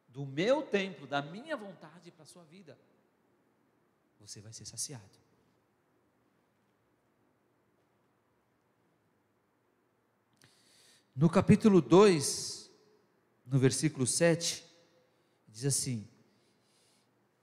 do 0.07 0.25
meu 0.25 0.61
templo, 0.61 1.07
da 1.07 1.21
minha 1.21 1.57
vontade 1.57 2.11
para 2.11 2.23
a 2.23 2.27
sua 2.27 2.43
vida, 2.43 2.77
você 4.19 4.39
vai 4.39 4.53
ser 4.53 4.65
saciado. 4.65 5.23
No 11.15 11.29
capítulo 11.29 11.81
2, 11.81 12.71
no 13.45 13.59
versículo 13.59 14.05
7, 14.05 14.72
diz 15.53 15.65
assim: 15.65 16.05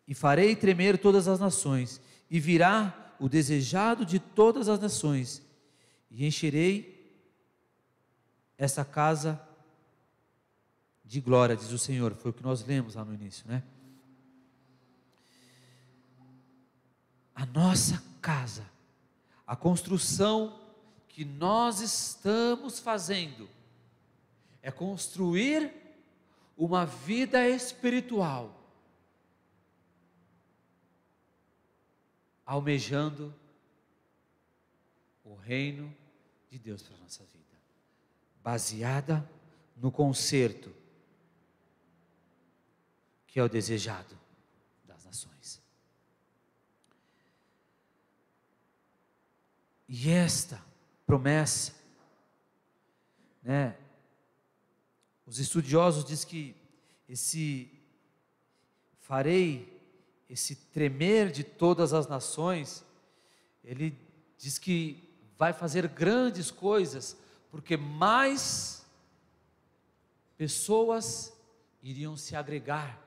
E 0.07 0.15
farei 0.15 0.57
tremer 0.57 0.99
todas 0.99 1.29
as 1.29 1.39
nações, 1.39 2.01
e 2.29 2.41
virá 2.41 3.15
o 3.19 3.29
desejado 3.29 4.05
de 4.05 4.19
todas 4.19 4.69
as 4.69 4.81
nações, 4.81 5.43
e 6.11 6.27
encherei 6.27 6.99
essa 8.59 8.85
casa 8.85 9.41
de 11.05 11.21
glória, 11.21 11.57
diz 11.57 11.71
o 11.71 11.79
Senhor. 11.79 12.15
Foi 12.15 12.31
o 12.31 12.35
que 12.35 12.43
nós 12.43 12.65
lemos 12.65 12.95
lá 12.97 13.05
no 13.05 13.15
início, 13.15 13.47
né? 13.49 13.63
A 17.35 17.47
nossa 17.47 18.03
casa, 18.21 18.69
a 19.47 19.57
construção 19.57 20.61
que 21.09 21.25
nós 21.25 21.81
estamos 21.81 22.79
fazendo, 22.79 23.49
é 24.63 24.71
construir 24.71 25.80
uma 26.61 26.85
vida 26.85 27.49
espiritual, 27.49 28.55
almejando 32.45 33.35
o 35.25 35.35
reino 35.35 35.91
de 36.51 36.59
Deus 36.59 36.83
para 36.83 36.97
a 36.97 37.01
nossa 37.01 37.25
vida, 37.25 37.57
baseada 38.45 39.27
no 39.75 39.91
conserto 39.91 40.71
que 43.27 43.41
é 43.41 43.43
o 43.43 43.49
desejado 43.49 44.19
das 44.85 45.03
nações. 45.03 45.63
E 49.89 50.11
esta 50.11 50.63
promessa, 51.07 51.73
né? 53.43 53.80
Os 55.31 55.39
estudiosos 55.39 56.05
dizem 56.05 56.29
que 56.29 56.57
esse 57.09 57.71
farei, 58.99 59.81
esse 60.29 60.57
tremer 60.57 61.31
de 61.31 61.45
todas 61.45 61.93
as 61.93 62.09
nações, 62.09 62.85
ele 63.63 63.97
diz 64.37 64.59
que 64.59 65.09
vai 65.39 65.53
fazer 65.53 65.87
grandes 65.87 66.51
coisas, 66.51 67.17
porque 67.49 67.77
mais 67.77 68.85
pessoas 70.37 71.33
iriam 71.81 72.17
se 72.17 72.35
agregar 72.35 73.01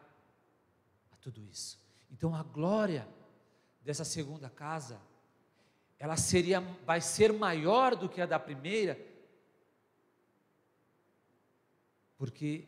tudo 1.19 1.43
isso. 1.51 1.77
Então 2.09 2.33
a 2.33 2.41
glória 2.41 3.05
dessa 3.81 4.05
segunda 4.05 4.49
casa, 4.49 4.97
ela 5.99 6.15
seria, 6.15 6.61
vai 6.85 7.01
ser 7.01 7.33
maior 7.33 7.97
do 7.97 8.07
que 8.07 8.21
a 8.21 8.25
da 8.25 8.39
primeira, 8.39 8.97
porque 12.23 12.63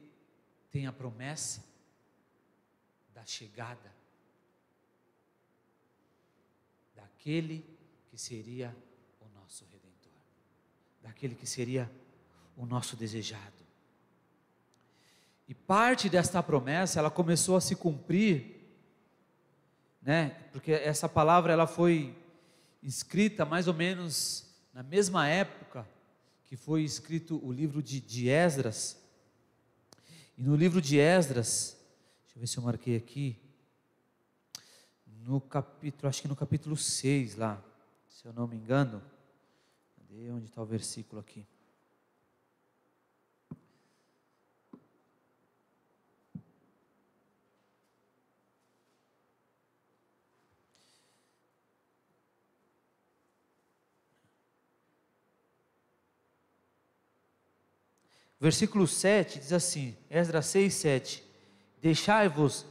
tem 0.69 0.85
a 0.85 0.91
promessa 0.91 1.63
da 3.13 3.23
chegada 3.23 3.89
daquele 6.93 7.65
que 8.09 8.17
seria 8.17 8.75
o 9.21 9.39
nosso 9.39 9.63
redentor, 9.71 10.11
daquele 11.01 11.35
que 11.35 11.47
seria 11.47 11.89
o 12.57 12.65
nosso 12.65 12.97
desejado. 12.97 13.63
E 15.47 15.53
parte 15.53 16.09
desta 16.09 16.43
promessa, 16.43 16.99
ela 16.99 17.09
começou 17.09 17.55
a 17.55 17.61
se 17.61 17.77
cumprir, 17.77 18.61
né? 20.01 20.31
Porque 20.51 20.73
essa 20.73 21.07
palavra 21.07 21.53
ela 21.53 21.65
foi 21.65 22.13
escrita 22.83 23.45
mais 23.45 23.69
ou 23.69 23.73
menos 23.73 24.53
na 24.73 24.83
mesma 24.83 25.29
época 25.29 25.87
que 26.43 26.57
foi 26.57 26.83
escrito 26.83 27.39
o 27.41 27.53
livro 27.53 27.81
de, 27.81 28.01
de 28.01 28.27
Esdras. 28.27 29.04
E 30.37 30.43
no 30.43 30.55
livro 30.55 30.81
de 30.81 30.97
Esdras, 30.97 31.77
deixa 32.23 32.37
eu 32.37 32.39
ver 32.41 32.47
se 32.47 32.57
eu 32.57 32.63
marquei 32.63 32.97
aqui, 32.97 33.37
no 35.25 35.39
capítulo, 35.39 36.09
acho 36.09 36.21
que 36.21 36.27
no 36.27 36.35
capítulo 36.35 36.75
6 36.75 37.35
lá, 37.37 37.63
se 38.07 38.25
eu 38.27 38.33
não 38.33 38.47
me 38.47 38.55
engano. 38.55 39.01
Cadê 39.97 40.29
onde 40.29 40.45
está 40.45 40.61
o 40.61 40.65
versículo 40.65 41.19
aqui? 41.19 41.45
Versículo 58.45 58.85
7 58.85 59.39
diz 59.39 59.51
assim, 59.51 59.95
Esdras 60.07 60.45
6, 60.45 60.71
7: 60.71 61.23
Deixai-vos 61.81 62.63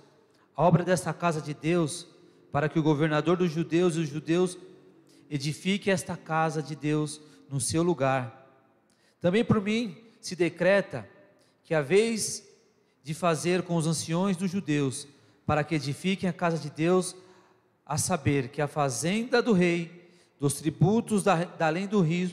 a 0.55 0.63
obra 0.63 0.85
desta 0.85 1.13
casa 1.13 1.41
de 1.43 1.53
Deus, 1.53 2.07
para 2.53 2.69
que 2.69 2.79
o 2.79 2.83
governador 2.83 3.37
dos 3.37 3.51
judeus 3.51 3.97
e 3.97 3.99
os 3.99 4.09
judeus 4.09 4.57
edifique 5.29 5.91
esta 5.91 6.17
casa 6.17 6.63
de 6.63 6.77
Deus 6.77 7.21
no 7.51 7.61
seu 7.61 7.83
lugar. 7.83 8.57
Também 9.21 9.45
por 9.45 9.61
mim 9.61 9.97
se 10.21 10.37
decreta 10.37 11.09
que 11.65 11.75
a 11.75 11.83
vez 11.83 12.49
de 13.03 13.13
fazer 13.13 13.63
com 13.63 13.75
os 13.75 13.89
anciões 13.89 14.37
dos 14.37 14.53
judeus, 14.53 15.09
para 15.45 15.65
que 15.65 15.75
edifiquem 15.75 16.31
a 16.31 16.33
casa 16.33 16.57
de 16.57 16.71
Deus, 16.71 17.17
a 17.85 17.99
saber 17.99 18.47
que 18.51 18.63
a 18.63 18.69
fazenda 18.69 19.43
do 19.43 19.53
rei, 19.53 20.09
dos 20.39 20.55
tributos 20.55 21.25
da, 21.25 21.43
da 21.43 21.67
além 21.67 21.89
do 21.89 22.01
rio, 22.01 22.33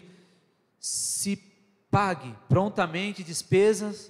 se 0.79 1.50
pague 1.91 2.33
prontamente 2.47 3.21
despesas 3.21 4.09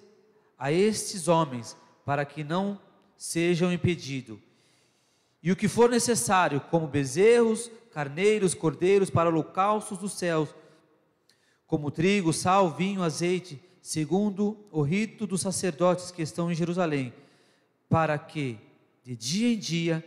a 0.58 0.72
estes 0.72 1.28
homens, 1.28 1.76
para 2.06 2.24
que 2.24 2.44
não 2.44 2.80
sejam 3.18 3.74
impedidos. 3.74 4.38
E 5.42 5.52
o 5.52 5.56
que 5.56 5.68
for 5.68 5.90
necessário, 5.90 6.62
como 6.62 6.88
bezerros, 6.88 7.72
carneiros, 7.92 8.54
cordeiros 8.54 9.10
para 9.10 9.30
holocaustos 9.30 9.98
dos 9.98 10.14
céus, 10.14 10.54
como 11.66 11.90
trigo, 11.90 12.32
sal, 12.32 12.70
vinho, 12.70 13.02
azeite, 13.02 13.60
segundo 13.82 14.64
o 14.72 14.84
rito 14.84 15.26
dos 15.26 15.42
sacerdotes 15.42 16.12
que 16.12 16.22
estão 16.22 16.52
em 16.52 16.56
Jerusalém, 16.56 17.12
para 17.90 18.18
que 18.20 18.60
de 19.04 19.16
dia 19.16 19.54
em 19.54 19.58
dia 19.58 20.06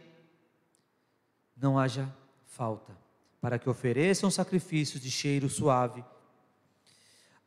não 1.56 1.76
haja 1.76 2.08
falta, 2.46 2.96
para 3.40 3.58
que 3.58 3.68
ofereçam 3.68 4.30
sacrifícios 4.30 5.02
de 5.02 5.10
cheiro 5.10 5.48
suave 5.48 6.04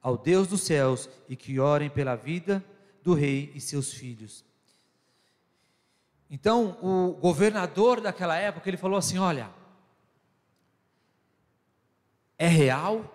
ao 0.08 0.18
Deus 0.18 0.47
dos 0.47 0.62
céus 0.62 1.10
e 1.28 1.36
que 1.36 1.60
orem 1.60 1.89
pela 1.89 2.16
vida 2.16 2.64
do 3.03 3.14
rei 3.14 3.51
e 3.53 3.60
seus 3.60 3.91
filhos. 3.91 4.45
Então, 6.30 6.80
o 6.82 7.12
governador 7.16 7.99
daquela 7.99 8.38
época, 8.38 8.70
ele 8.70 8.78
falou 8.78 8.97
assim: 8.97 9.18
"Olha, 9.18 9.53
é 12.38 12.47
real. 12.47 13.14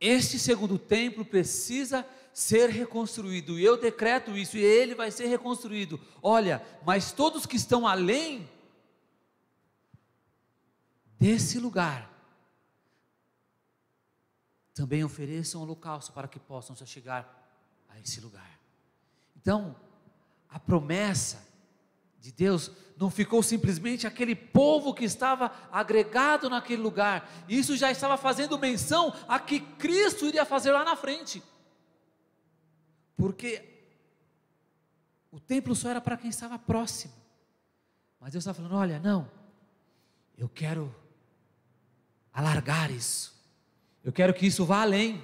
Este 0.00 0.40
segundo 0.40 0.76
templo 0.76 1.24
precisa 1.24 2.04
ser 2.32 2.70
reconstruído, 2.70 3.60
e 3.60 3.64
eu 3.64 3.76
decreto 3.76 4.36
isso, 4.36 4.56
e 4.56 4.60
ele 4.60 4.96
vai 4.96 5.12
ser 5.12 5.26
reconstruído. 5.26 6.00
Olha, 6.20 6.66
mas 6.84 7.12
todos 7.12 7.46
que 7.46 7.54
estão 7.54 7.86
além 7.86 8.50
desse 11.16 11.60
lugar, 11.60 12.17
também 14.78 15.02
ofereçam 15.02 15.60
holocausto 15.60 16.12
para 16.12 16.28
que 16.28 16.38
possam 16.38 16.76
se 16.76 16.86
chegar 16.86 17.52
a 17.88 17.98
esse 17.98 18.20
lugar. 18.20 18.60
Então, 19.36 19.74
a 20.48 20.60
promessa 20.60 21.44
de 22.20 22.30
Deus 22.30 22.70
não 22.96 23.10
ficou 23.10 23.42
simplesmente 23.42 24.06
aquele 24.06 24.36
povo 24.36 24.94
que 24.94 25.04
estava 25.04 25.50
agregado 25.72 26.48
naquele 26.48 26.80
lugar, 26.80 27.28
isso 27.48 27.76
já 27.76 27.90
estava 27.90 28.16
fazendo 28.16 28.56
menção 28.56 29.12
a 29.26 29.40
que 29.40 29.58
Cristo 29.58 30.26
iria 30.26 30.44
fazer 30.44 30.70
lá 30.70 30.84
na 30.84 30.94
frente, 30.94 31.42
porque 33.16 33.90
o 35.32 35.40
templo 35.40 35.74
só 35.74 35.90
era 35.90 36.00
para 36.00 36.16
quem 36.16 36.30
estava 36.30 36.56
próximo, 36.56 37.14
mas 38.20 38.30
Deus 38.30 38.42
estava 38.42 38.56
falando: 38.56 38.76
olha, 38.76 39.00
não, 39.00 39.28
eu 40.36 40.48
quero 40.48 40.94
alargar 42.32 42.92
isso, 42.92 43.37
eu 44.04 44.12
quero 44.12 44.34
que 44.34 44.46
isso 44.46 44.64
vá 44.64 44.82
além. 44.82 45.22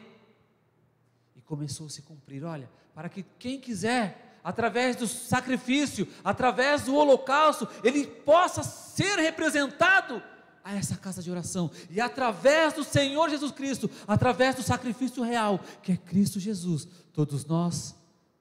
E 1.36 1.40
começou 1.40 1.86
a 1.86 1.90
se 1.90 2.02
cumprir. 2.02 2.44
Olha, 2.44 2.70
para 2.94 3.08
que 3.08 3.24
quem 3.38 3.60
quiser, 3.60 4.38
através 4.42 4.96
do 4.96 5.06
sacrifício, 5.06 6.06
através 6.22 6.82
do 6.82 6.94
holocausto, 6.94 7.68
ele 7.82 8.06
possa 8.06 8.62
ser 8.62 9.18
representado 9.18 10.22
a 10.62 10.74
essa 10.74 10.96
casa 10.96 11.22
de 11.22 11.30
oração. 11.30 11.70
E 11.90 12.00
através 12.00 12.72
do 12.72 12.82
Senhor 12.82 13.28
Jesus 13.28 13.52
Cristo, 13.52 13.90
através 14.06 14.54
do 14.56 14.62
sacrifício 14.62 15.22
real, 15.22 15.60
que 15.82 15.92
é 15.92 15.96
Cristo 15.96 16.40
Jesus, 16.40 16.88
todos 17.12 17.44
nós 17.44 17.94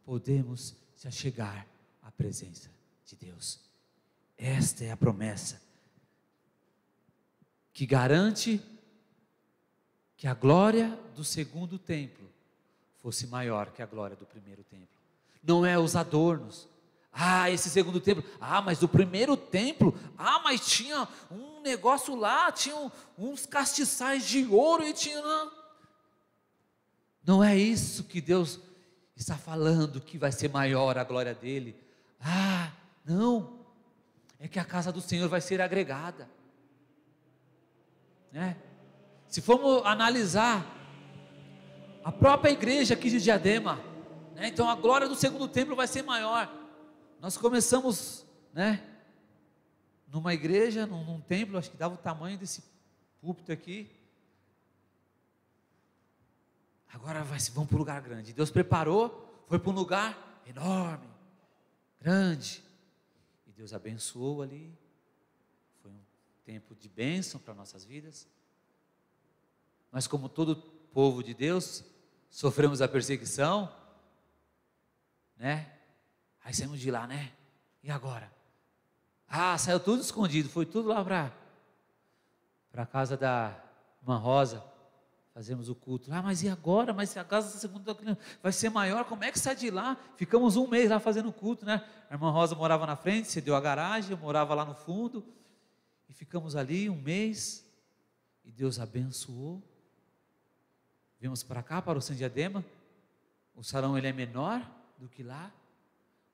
podemos 0.05 0.75
se 0.95 1.07
achegar 1.07 1.67
à 2.01 2.09
presença 2.11 2.69
de 3.05 3.15
Deus. 3.15 3.59
Esta 4.37 4.85
é 4.85 4.91
a 4.91 4.97
promessa 4.97 5.61
que 7.73 7.85
garante 7.85 8.61
que 10.23 10.27
a 10.29 10.33
glória 10.33 10.97
do 11.17 11.21
segundo 11.21 11.77
templo 11.77 12.29
fosse 13.01 13.27
maior 13.27 13.71
que 13.71 13.81
a 13.81 13.85
glória 13.85 14.15
do 14.15 14.25
primeiro 14.25 14.63
templo. 14.63 14.87
Não 15.43 15.65
é 15.65 15.77
os 15.77 15.97
adornos. 15.97 16.65
Ah, 17.11 17.51
esse 17.51 17.69
segundo 17.69 17.99
templo. 17.99 18.23
Ah, 18.39 18.61
mas 18.61 18.81
o 18.81 18.87
primeiro 18.87 19.35
templo. 19.35 19.93
Ah, 20.17 20.39
mas 20.41 20.65
tinha 20.65 21.05
um 21.29 21.59
negócio 21.59 22.15
lá, 22.15 22.49
tinha 22.53 22.89
uns 23.17 23.45
castiçais 23.45 24.25
de 24.25 24.45
ouro 24.45 24.87
e 24.87 24.93
tinha. 24.93 25.21
Não 27.25 27.43
é 27.43 27.57
isso 27.57 28.05
que 28.05 28.21
Deus 28.21 28.61
está 29.17 29.35
falando 29.35 29.99
que 29.99 30.17
vai 30.17 30.31
ser 30.31 30.49
maior 30.49 30.97
a 30.97 31.03
glória 31.03 31.35
dele. 31.35 31.75
Ah, 32.21 32.71
não. 33.03 33.59
É 34.39 34.47
que 34.47 34.57
a 34.57 34.63
casa 34.63 34.89
do 34.89 35.01
Senhor 35.01 35.27
vai 35.27 35.41
ser 35.41 35.59
agregada. 35.59 36.29
Né? 38.31 38.55
Se 39.33 39.41
formos 39.41 39.83
analisar 39.83 40.63
a 42.03 42.11
própria 42.11 42.51
igreja 42.51 42.93
aqui 42.93 43.09
de 43.09 43.19
Diadema, 43.19 43.77
né? 44.35 44.49
então 44.49 44.69
a 44.69 44.75
glória 44.75 45.09
do 45.09 45.15
segundo 45.15 45.47
templo 45.47 45.75
vai 45.75 45.87
ser 45.87 46.03
maior. 46.03 46.47
Nós 47.19 47.35
começamos, 47.35 48.27
né? 48.53 48.87
Numa 50.07 50.35
igreja, 50.35 50.85
num, 50.85 51.03
num 51.03 51.19
templo, 51.19 51.57
acho 51.57 51.71
que 51.71 51.77
dava 51.77 51.95
o 51.95 51.97
tamanho 51.97 52.37
desse 52.37 52.63
púlpito 53.19 53.51
aqui. 53.51 53.89
Agora 56.93 57.23
vai, 57.23 57.39
vamos 57.55 57.69
para 57.69 57.75
um 57.75 57.79
lugar 57.79 58.01
grande. 58.03 58.33
Deus 58.33 58.51
preparou, 58.51 59.43
foi 59.47 59.57
para 59.57 59.71
um 59.71 59.73
lugar 59.73 60.43
enorme, 60.45 61.09
grande. 61.99 62.63
E 63.47 63.51
Deus 63.51 63.73
abençoou 63.73 64.43
ali. 64.43 64.71
Foi 65.81 65.89
um 65.89 66.01
tempo 66.45 66.75
de 66.75 66.87
bênção 66.87 67.39
para 67.39 67.55
nossas 67.55 67.83
vidas. 67.83 68.27
Mas 69.93 70.07
como 70.07 70.27
todo 70.27 70.55
povo 70.55 71.23
de 71.23 71.35
Deus, 71.35 71.83
sofremos 72.27 72.81
a 72.81 72.87
perseguição, 72.87 73.71
né? 75.37 75.71
Aí 76.43 76.51
saímos 76.51 76.79
de 76.79 76.89
lá, 76.89 77.05
né? 77.05 77.31
E 77.83 77.91
agora? 77.91 78.33
Ah, 79.27 79.55
saiu 79.55 79.79
tudo 79.79 80.01
escondido, 80.01 80.49
foi 80.49 80.65
tudo 80.65 80.89
lá 80.89 81.05
para 81.05 81.31
para 82.71 82.87
casa 82.87 83.15
da 83.15 83.55
irmã 84.01 84.17
Rosa, 84.17 84.63
fazemos 85.31 85.69
o 85.69 85.75
culto. 85.75 86.11
Ah, 86.11 86.23
mas 86.23 86.41
e 86.41 86.49
agora? 86.49 86.91
Mas 86.91 87.11
se 87.11 87.19
a 87.19 87.23
casa 87.23 87.53
da 87.53 87.59
segunda 87.59 87.95
vai 88.41 88.51
ser 88.51 88.71
maior, 88.71 89.05
como 89.05 89.23
é 89.23 89.31
que 89.31 89.37
sai 89.37 89.55
de 89.55 89.69
lá? 89.69 89.95
Ficamos 90.17 90.55
um 90.55 90.67
mês 90.67 90.89
lá 90.89 90.99
fazendo 90.99 91.31
culto, 91.31 91.67
né? 91.67 91.87
A 92.09 92.15
irmã 92.15 92.31
Rosa 92.31 92.55
morava 92.55 92.87
na 92.87 92.95
frente, 92.95 93.27
cedeu 93.27 93.55
a 93.55 93.61
garagem, 93.61 94.09
eu 94.09 94.17
morava 94.17 94.55
lá 94.55 94.65
no 94.65 94.73
fundo, 94.73 95.23
e 96.09 96.13
ficamos 96.13 96.55
ali 96.55 96.89
um 96.89 96.99
mês, 96.99 97.63
e 98.43 98.51
Deus 98.51 98.79
abençoou. 98.79 99.61
Viemos 101.23 101.41
para 101.41 101.63
cá, 101.63 101.81
para 101.81 101.97
o 101.97 102.01
San 102.01 102.15
Diadema. 102.15 102.65
O 103.55 103.63
salão 103.63 103.97
ele 103.97 104.07
é 104.07 104.11
menor 104.11 104.61
do 104.97 105.07
que 105.07 105.23
lá, 105.23 105.53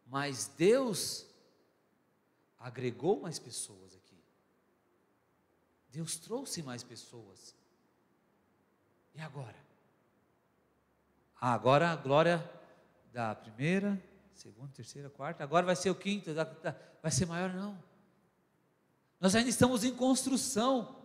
mas 0.07 0.47
Deus 0.57 1.27
agregou 2.57 3.21
mais 3.21 3.37
pessoas 3.37 3.95
aqui. 3.95 4.17
Deus 5.91 6.17
trouxe 6.17 6.63
mais 6.63 6.81
pessoas. 6.81 7.53
E 9.13 9.21
agora? 9.21 9.57
Ah, 11.39 11.53
agora 11.53 11.91
a 11.91 11.95
glória 11.95 12.43
da 13.13 13.35
primeira, 13.35 14.01
segunda, 14.33 14.71
terceira, 14.73 15.07
quarta, 15.07 15.43
agora 15.43 15.67
vai 15.67 15.75
ser 15.75 15.91
o 15.91 15.95
quinto, 15.95 16.31
vai 16.99 17.11
ser 17.11 17.27
maior 17.27 17.53
não. 17.53 17.77
Nós 19.21 19.35
ainda 19.35 19.51
estamos 19.51 19.83
em 19.83 19.93
construção. 19.93 20.98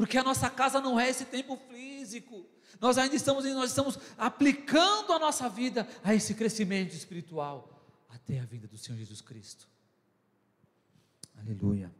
Porque 0.00 0.16
a 0.16 0.24
nossa 0.24 0.48
casa 0.48 0.80
não 0.80 0.98
é 0.98 1.10
esse 1.10 1.26
tempo 1.26 1.58
físico. 1.68 2.46
Nós 2.80 2.96
ainda 2.96 3.14
estamos, 3.14 3.44
nós 3.44 3.68
estamos 3.68 3.98
aplicando 4.16 5.12
a 5.12 5.18
nossa 5.18 5.46
vida 5.46 5.86
a 6.02 6.14
esse 6.14 6.32
crescimento 6.32 6.94
espiritual 6.94 7.84
até 8.08 8.40
a 8.40 8.46
vinda 8.46 8.66
do 8.66 8.78
Senhor 8.78 8.96
Jesus 8.96 9.20
Cristo. 9.20 9.68
Aleluia. 11.38 11.94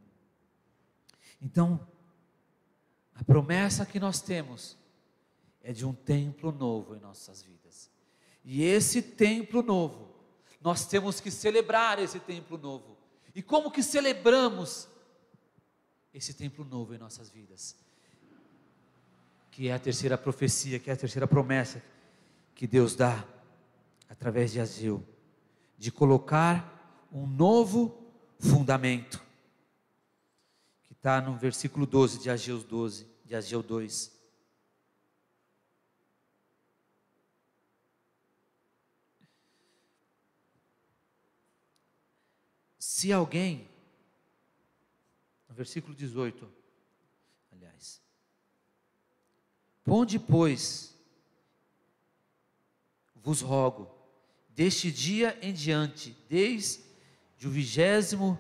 Então, 1.42 1.86
a 3.14 3.22
promessa 3.22 3.84
que 3.84 4.01
nós 4.01 4.22
temos 4.22 4.78
é 5.62 5.70
de 5.70 5.84
um 5.84 5.92
templo 5.92 6.51
novo 6.53 6.96
em 6.96 7.01
nossas 7.01 7.42
vidas. 7.42 7.90
E 8.42 8.62
esse 8.62 9.03
templo 9.03 9.62
novo, 9.62 10.09
nós 10.59 10.86
temos 10.86 11.20
que 11.20 11.30
celebrar 11.30 11.98
esse 11.98 12.18
templo 12.18 12.57
novo. 12.57 12.96
E 13.34 13.42
como 13.42 13.70
que 13.70 13.82
celebramos 13.82 14.88
esse 16.14 16.32
templo 16.32 16.64
novo 16.64 16.94
em 16.94 16.98
nossas 16.98 17.28
vidas? 17.28 17.76
Que 19.51 19.68
é 19.68 19.72
a 19.72 19.78
terceira 19.78 20.16
profecia, 20.16 20.78
que 20.78 20.90
é 20.90 20.92
a 20.92 20.96
terceira 20.96 21.26
promessa 21.26 21.82
que 22.55 22.66
Deus 22.66 22.94
dá 22.94 23.26
através 24.09 24.53
de 24.53 24.61
Ageu, 24.61 25.03
de 25.78 25.90
colocar 25.90 27.09
um 27.12 27.26
novo 27.26 28.12
fundamento, 28.38 29.22
que 30.82 30.92
está 30.92 31.20
no 31.20 31.36
versículo 31.36 31.86
12 31.86 32.18
de 32.18 32.30
Ageu 32.30 32.59
12, 32.62 33.07
de 33.24 33.34
Ageu 33.34 33.62
2. 33.62 34.20
Se 42.78 43.12
alguém, 43.12 43.68
no 45.48 45.55
versículo 45.55 45.94
18, 45.94 46.59
Ponde, 49.85 50.18
pois, 50.18 50.95
vos 53.22 53.41
rogo, 53.41 53.91
deste 54.51 54.91
dia 54.91 55.39
em 55.41 55.53
diante, 55.53 56.16
desde 56.28 56.83
o 57.45 57.51
vigésimo 57.51 58.39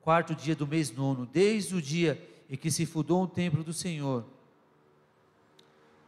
quarto 0.00 0.34
dia 0.34 0.54
do 0.54 0.66
mês 0.66 0.90
nono, 0.90 1.26
desde 1.26 1.74
o 1.74 1.82
dia 1.82 2.44
em 2.48 2.56
que 2.56 2.70
se 2.70 2.86
fundou 2.86 3.24
o 3.24 3.28
templo 3.28 3.64
do 3.64 3.72
Senhor, 3.72 4.24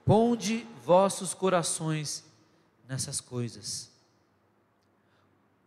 ponde 0.04 0.66
vossos 0.84 1.34
corações 1.34 2.24
nessas 2.86 3.20
coisas. 3.20 3.90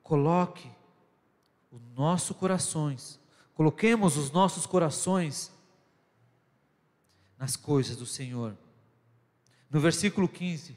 Coloque 0.01 0.70
os 1.70 1.82
nossos 1.95 2.36
corações, 2.36 3.20
coloquemos 3.53 4.16
os 4.18 4.32
nossos 4.32 4.66
corações 4.66 5.51
nas 7.38 7.55
coisas 7.55 7.97
do 7.97 8.05
Senhor 8.05 8.57
no 9.72 9.80
versículo 9.80 10.28
15: 10.28 10.76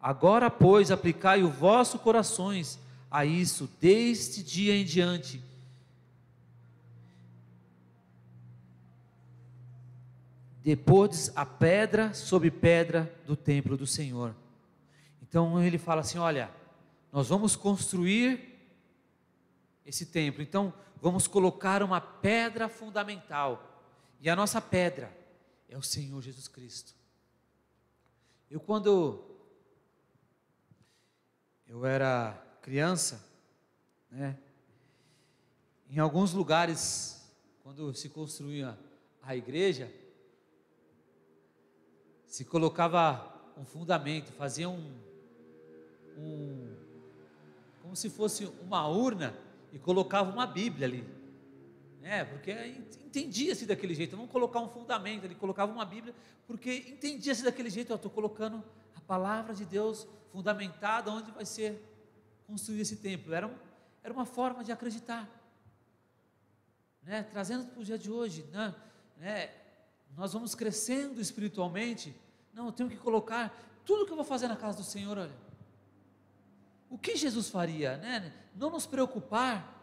Agora, 0.00 0.50
pois, 0.50 0.90
aplicai 0.90 1.42
o 1.42 1.50
vosso 1.50 1.98
corações 1.98 2.78
a 3.10 3.24
isso, 3.24 3.70
desde 3.80 4.42
dia 4.42 4.74
em 4.74 4.84
diante. 4.84 5.42
depois 10.66 11.30
a 11.36 11.46
pedra 11.46 12.12
sobre 12.12 12.50
pedra 12.50 13.14
do 13.24 13.36
templo 13.36 13.76
do 13.76 13.86
Senhor. 13.86 14.34
Então 15.22 15.62
ele 15.62 15.78
fala 15.78 16.00
assim: 16.00 16.18
olha, 16.18 16.50
nós 17.12 17.28
vamos 17.28 17.54
construir 17.54 18.58
esse 19.84 20.06
templo, 20.06 20.42
então 20.42 20.74
vamos 21.00 21.28
colocar 21.28 21.84
uma 21.84 22.00
pedra 22.00 22.68
fundamental, 22.68 23.80
e 24.20 24.28
a 24.28 24.34
nossa 24.34 24.60
pedra 24.60 25.16
é 25.68 25.78
o 25.78 25.82
Senhor 25.82 26.20
Jesus 26.20 26.48
Cristo. 26.48 26.95
Eu, 28.50 28.60
quando 28.60 29.24
eu 31.66 31.84
era 31.84 32.32
criança, 32.62 33.24
né, 34.10 34.38
em 35.90 35.98
alguns 35.98 36.32
lugares, 36.32 37.28
quando 37.62 37.92
se 37.94 38.08
construía 38.08 38.78
a 39.22 39.34
igreja, 39.34 39.92
se 42.26 42.44
colocava 42.44 43.34
um 43.56 43.64
fundamento, 43.64 44.30
fazia 44.32 44.68
um, 44.68 44.94
um 46.16 46.76
como 47.82 47.96
se 47.96 48.10
fosse 48.10 48.44
uma 48.60 48.86
urna 48.86 49.36
e 49.72 49.78
colocava 49.78 50.30
uma 50.30 50.46
Bíblia 50.46 50.86
ali. 50.86 51.15
É, 52.06 52.24
porque 52.24 52.52
entendia-se 53.04 53.66
daquele 53.66 53.94
jeito. 53.94 54.16
Vamos 54.16 54.30
colocar 54.30 54.60
um 54.60 54.68
fundamento, 54.68 55.24
ele 55.24 55.34
colocava 55.34 55.72
uma 55.72 55.84
Bíblia, 55.84 56.14
porque 56.46 56.86
entendia-se 56.88 57.42
daquele 57.42 57.68
jeito. 57.68 57.92
Eu 57.92 57.96
estou 57.96 58.10
colocando 58.10 58.62
a 58.94 59.00
palavra 59.00 59.54
de 59.54 59.64
Deus 59.64 60.06
fundamentada 60.30 61.10
onde 61.10 61.30
vai 61.32 61.44
ser 61.44 61.82
construído 62.46 62.82
esse 62.82 62.96
templo. 62.96 63.34
Era, 63.34 63.48
um, 63.48 63.54
era 64.04 64.12
uma 64.12 64.24
forma 64.24 64.62
de 64.62 64.70
acreditar 64.70 65.28
né, 67.06 67.22
trazendo 67.22 67.66
para 67.66 67.80
o 67.80 67.84
dia 67.84 67.96
de 67.96 68.10
hoje, 68.10 68.44
né, 68.52 68.74
né, 69.16 69.50
nós 70.16 70.32
vamos 70.32 70.54
crescendo 70.54 71.20
espiritualmente. 71.20 72.14
Não, 72.52 72.66
eu 72.66 72.72
tenho 72.72 72.90
que 72.90 72.96
colocar 72.96 73.56
tudo 73.84 74.04
que 74.04 74.10
eu 74.10 74.16
vou 74.16 74.24
fazer 74.24 74.48
na 74.48 74.56
casa 74.56 74.78
do 74.78 74.84
Senhor, 74.84 75.16
olha. 75.16 75.46
O 76.90 76.98
que 76.98 77.16
Jesus 77.16 77.48
faria, 77.48 77.96
né? 77.98 78.32
Não 78.54 78.70
nos 78.70 78.86
preocupar. 78.86 79.75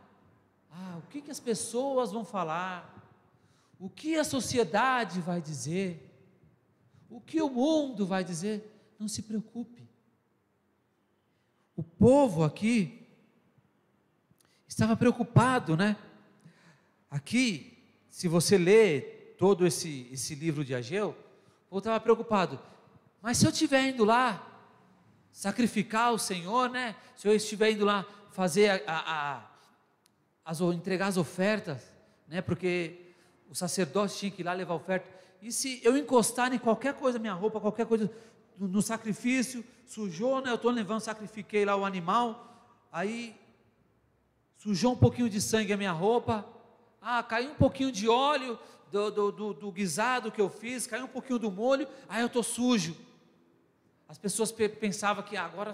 Ah, 0.76 0.98
o 0.98 1.08
que, 1.08 1.22
que 1.22 1.30
as 1.30 1.40
pessoas 1.40 2.12
vão 2.12 2.26
falar? 2.26 2.90
O 3.80 3.90
que 3.90 4.16
a 4.16 4.24
sociedade 4.24 5.22
vai 5.22 5.40
dizer? 5.40 6.10
O 7.10 7.22
que 7.22 7.42
o 7.42 7.50
mundo 7.50 8.08
vai 8.08 8.24
dizer? 8.24 8.94
Não 8.98 9.08
se 9.08 9.22
preocupe. 9.22 9.88
O 11.76 11.84
povo 11.84 12.44
aqui 12.44 13.08
estava 14.68 14.96
preocupado, 14.96 15.78
né? 15.78 15.96
Aqui, 17.10 17.78
se 18.10 18.28
você 18.28 18.58
lê 18.58 19.02
todo 19.38 19.68
esse, 19.68 20.08
esse 20.12 20.34
livro 20.34 20.66
de 20.66 20.74
Ageu, 20.74 21.16
eu 21.72 21.78
estava 21.78 22.00
preocupado. 22.00 22.60
Mas 23.22 23.38
se 23.38 23.46
eu 23.46 23.52
estiver 23.52 23.90
indo 23.90 24.04
lá 24.04 24.50
sacrificar 25.32 26.14
o 26.14 26.20
Senhor, 26.20 26.70
né? 26.70 26.96
Se 27.16 27.28
eu 27.28 27.36
estiver 27.36 27.72
indo 27.72 27.86
lá 27.86 28.06
fazer 28.32 28.84
a, 28.88 28.92
a, 28.92 29.38
a 29.38 29.53
as, 30.46 30.62
entregar 30.62 31.08
as 31.08 31.18
ofertas, 31.18 31.82
né? 32.28 32.42
Porque 32.42 33.00
o 33.50 33.56
sacerdote 33.56 34.18
tinha 34.18 34.32
que 34.32 34.42
ir 34.42 34.46
lá 34.46 34.54
levar 34.54 34.74
oferta. 34.74 35.08
E 35.42 35.52
se 35.52 35.82
eu 35.84 35.98
encostar 35.98 36.54
em 36.54 36.60
qualquer 36.60 36.94
coisa, 36.94 37.20
minha 37.20 37.34
roupa, 37.34 37.60
qualquer 37.60 37.86
coisa 37.86 38.10
no, 38.58 38.68
no 38.68 38.82
sacrifício, 38.82 39.64
sujou, 39.86 40.42
né? 40.42 40.50
Eu 40.50 40.56
estou 40.56 40.72
levando, 40.72 41.02
sacrifiquei 41.02 41.66
lá 41.66 41.76
o 41.76 41.86
animal, 41.86 42.76
aí 42.92 43.36
sujou 44.58 44.94
um 44.94 44.98
pouquinho 44.98 45.30
de 45.30 45.42
sangue 45.42 45.74
a 45.74 45.78
minha 45.78 45.92
roupa, 45.92 46.46
ah, 47.02 47.22
caiu 47.22 47.52
um 47.52 47.56
pouquinho 47.56 47.92
de 47.92 48.08
óleo 48.08 48.58
do, 48.92 49.12
do, 49.12 49.32
do, 49.32 49.54
do 49.54 49.72
guisado 49.72 50.32
que 50.32 50.40
eu 50.40 50.50
fiz, 50.50 50.88
caiu 50.88 51.06
um 51.06 51.10
pouquinho 51.10 51.40
do 51.40 51.52
molho, 51.52 51.88
aí 52.08 52.22
eu 52.22 52.28
estou 52.28 52.44
sujo. 52.44 52.96
As 54.08 54.18
pessoas 54.18 54.52
pensavam 54.52 55.24
que 55.24 55.36
ah, 55.36 55.46
agora 55.46 55.72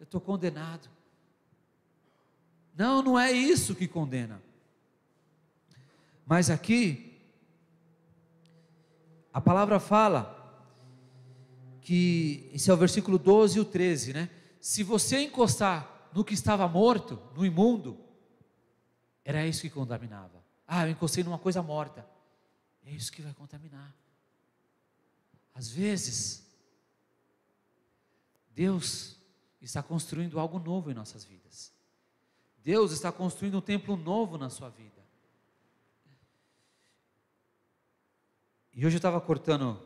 eu 0.00 0.04
estou 0.04 0.20
condenado. 0.20 0.95
Não, 2.76 3.02
não 3.02 3.18
é 3.18 3.32
isso 3.32 3.74
que 3.74 3.88
condena. 3.88 4.42
Mas 6.26 6.50
aqui, 6.50 7.18
a 9.32 9.40
palavra 9.40 9.80
fala 9.80 10.34
que, 11.80 12.50
esse 12.52 12.70
é 12.70 12.74
o 12.74 12.76
versículo 12.76 13.18
12 13.18 13.58
e 13.58 13.60
o 13.60 13.64
13, 13.64 14.12
né? 14.12 14.30
Se 14.60 14.82
você 14.82 15.20
encostar 15.20 16.10
no 16.12 16.24
que 16.24 16.34
estava 16.34 16.68
morto, 16.68 17.22
no 17.34 17.46
imundo, 17.46 17.98
era 19.24 19.46
isso 19.46 19.62
que 19.62 19.70
contaminava. 19.70 20.44
Ah, 20.66 20.86
eu 20.86 20.90
encostei 20.90 21.24
numa 21.24 21.38
coisa 21.38 21.62
morta. 21.62 22.06
É 22.84 22.90
isso 22.90 23.10
que 23.10 23.22
vai 23.22 23.32
contaminar. 23.32 23.94
Às 25.54 25.68
vezes, 25.68 26.44
Deus 28.54 29.16
está 29.62 29.82
construindo 29.82 30.38
algo 30.38 30.58
novo 30.58 30.90
em 30.90 30.94
nossas 30.94 31.24
vidas. 31.24 31.75
Deus 32.66 32.90
está 32.90 33.12
construindo 33.12 33.58
um 33.58 33.60
templo 33.60 33.96
novo 33.96 34.36
na 34.36 34.50
sua 34.50 34.68
vida. 34.68 35.00
E 38.72 38.84
hoje 38.84 38.96
eu 38.96 38.98
estava 38.98 39.20
cortando 39.20 39.80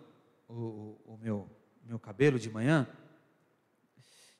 o, 0.48 0.54
o, 0.54 1.02
o 1.12 1.18
meu, 1.18 1.46
meu 1.84 1.98
cabelo 1.98 2.38
de 2.38 2.48
manhã. 2.48 2.88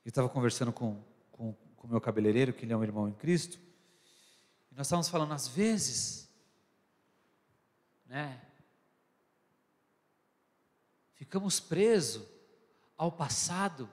Eu 0.02 0.08
estava 0.08 0.26
conversando 0.26 0.72
com 0.72 0.92
o 0.92 1.04
com, 1.30 1.52
com 1.76 1.86
meu 1.86 2.00
cabeleireiro, 2.00 2.54
que 2.54 2.64
ele 2.64 2.72
é 2.72 2.76
um 2.78 2.82
irmão 2.82 3.06
em 3.06 3.12
Cristo. 3.12 3.58
E 4.72 4.74
nós 4.74 4.86
estávamos 4.86 5.10
falando, 5.10 5.32
às 5.32 5.46
vezes, 5.46 6.26
né? 8.06 8.40
Ficamos 11.12 11.60
presos 11.60 12.26
ao 12.96 13.12
passado. 13.12 13.86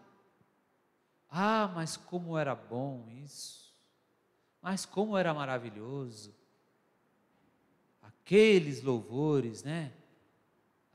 Ah, 1.29 1.69
mas 1.75 1.97
como 1.97 2.37
era 2.37 2.55
bom 2.55 3.09
isso. 3.09 3.66
Mas 4.61 4.85
como 4.85 5.17
era 5.17 5.33
maravilhoso. 5.33 6.33
Aqueles 8.01 8.81
louvores, 8.81 9.63
né? 9.63 9.93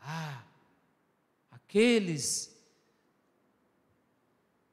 Ah, 0.00 0.44
aqueles. 1.50 2.54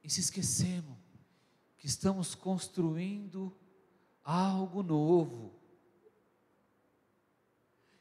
E 0.02 0.10
se 0.10 0.20
esquecemos 0.20 0.96
que 1.78 1.86
estamos 1.86 2.34
construindo 2.34 3.56
algo 4.22 4.82
novo. 4.82 5.54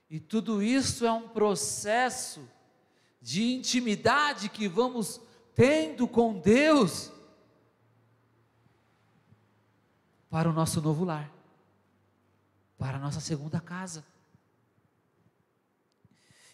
E 0.09 0.19
tudo 0.19 0.61
isso 0.61 1.05
é 1.05 1.11
um 1.11 1.29
processo 1.29 2.49
de 3.21 3.53
intimidade 3.53 4.49
que 4.49 4.67
vamos 4.67 5.21
tendo 5.53 6.07
com 6.07 6.39
Deus 6.39 7.11
para 10.29 10.49
o 10.49 10.53
nosso 10.53 10.81
novo 10.81 11.03
lar, 11.03 11.31
para 12.77 12.97
a 12.97 12.99
nossa 12.99 13.19
segunda 13.19 13.59
casa. 13.59 14.05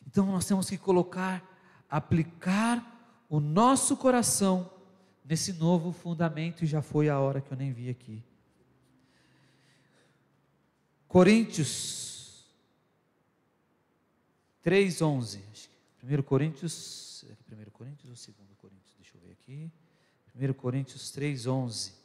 Então 0.07 0.25
nós 0.27 0.45
temos 0.45 0.69
que 0.69 0.77
colocar, 0.77 1.43
aplicar 1.89 3.25
o 3.29 3.39
nosso 3.39 3.97
coração 3.97 4.71
nesse 5.23 5.53
novo 5.53 5.91
fundamento, 5.91 6.63
e 6.63 6.67
já 6.67 6.81
foi 6.81 7.09
a 7.09 7.19
hora 7.19 7.41
que 7.41 7.51
eu 7.51 7.57
nem 7.57 7.73
vi 7.73 7.89
aqui. 7.89 8.23
Coríntios 11.07 12.45
3,11. 14.63 15.39
1 16.03 16.21
Coríntios. 16.23 17.25
1 17.51 17.71
Coríntios 17.71 18.27
ou 18.27 18.45
2 18.45 18.57
Coríntios? 18.57 18.95
Deixa 18.97 19.15
eu 19.15 19.21
ver 19.21 19.31
aqui. 19.31 19.71
1 20.35 20.53
Coríntios 20.53 21.11
3,11. 21.11 22.04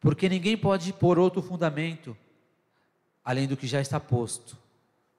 Porque 0.00 0.28
ninguém 0.28 0.56
pode 0.56 0.92
pôr 0.92 1.18
outro 1.18 1.42
fundamento 1.42 2.16
além 3.24 3.46
do 3.46 3.56
que 3.56 3.66
já 3.66 3.80
está 3.80 4.00
posto, 4.00 4.56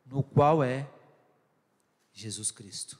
no 0.06 0.24
qual 0.24 0.64
é 0.64 0.90
Jesus 2.12 2.50
Cristo. 2.50 3.00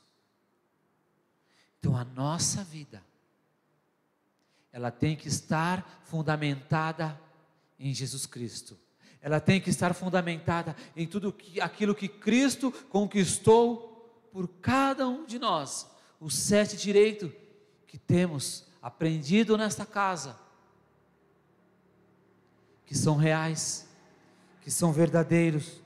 Então 1.80 1.98
a 1.98 2.04
nossa 2.04 2.64
vida, 2.64 3.04
ela 4.72 4.92
tem 4.92 5.16
que 5.16 5.28
estar 5.28 6.04
fundamentada 6.04 7.20
em 7.80 7.94
Jesus 7.94 8.26
Cristo. 8.26 8.78
Ela 9.22 9.40
tem 9.40 9.60
que 9.60 9.70
estar 9.70 9.94
fundamentada 9.94 10.76
em 10.96 11.08
tudo 11.08 11.36
aquilo 11.62 11.96
que 11.96 12.08
Cristo 12.08 12.72
conquistou 12.90 14.30
por 14.32 14.48
cada 14.62 15.08
um 15.08 15.26
de 15.26 15.40
nós. 15.40 15.90
Os 16.20 16.36
sete 16.36 16.78
direitos 16.78 17.32
que 17.88 17.98
temos 17.98 18.66
aprendido 18.82 19.58
nesta 19.58 19.86
casa, 19.86 20.38
que 22.90 22.98
são 22.98 23.16
reais, 23.16 23.88
que 24.64 24.72
são 24.72 24.92
verdadeiros, 24.92 25.80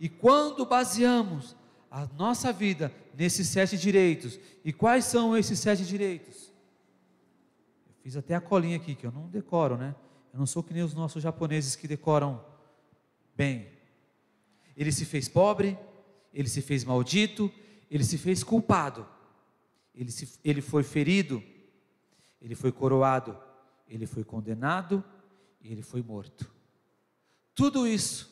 e 0.00 0.08
quando 0.08 0.66
baseamos 0.66 1.54
a 1.88 2.04
nossa 2.18 2.52
vida 2.52 2.92
nesses 3.14 3.46
sete 3.46 3.78
direitos. 3.78 4.40
E 4.64 4.72
quais 4.72 5.04
são 5.04 5.36
esses 5.36 5.60
sete 5.60 5.84
direitos? 5.84 6.52
Eu 7.86 7.94
fiz 8.02 8.16
até 8.16 8.34
a 8.34 8.40
colinha 8.40 8.76
aqui, 8.76 8.96
que 8.96 9.06
eu 9.06 9.12
não 9.12 9.28
decoro, 9.28 9.76
né? 9.76 9.94
Eu 10.32 10.40
não 10.40 10.46
sou 10.46 10.64
que 10.64 10.74
nem 10.74 10.82
os 10.82 10.94
nossos 10.94 11.22
japoneses 11.22 11.76
que 11.76 11.86
decoram 11.86 12.44
bem. 13.36 13.68
Ele 14.76 14.90
se 14.90 15.04
fez 15.04 15.28
pobre, 15.28 15.78
ele 16.34 16.48
se 16.48 16.60
fez 16.60 16.82
maldito, 16.82 17.52
ele 17.88 18.02
se 18.02 18.18
fez 18.18 18.42
culpado, 18.42 19.06
ele, 19.94 20.10
se, 20.10 20.28
ele 20.44 20.60
foi 20.60 20.82
ferido, 20.82 21.40
ele 22.42 22.56
foi 22.56 22.72
coroado, 22.72 23.38
ele 23.88 24.06
foi 24.06 24.24
condenado 24.24 25.04
e 25.60 25.72
ele 25.72 25.82
foi 25.82 26.02
morto. 26.02 26.50
Tudo 27.54 27.86
isso 27.86 28.30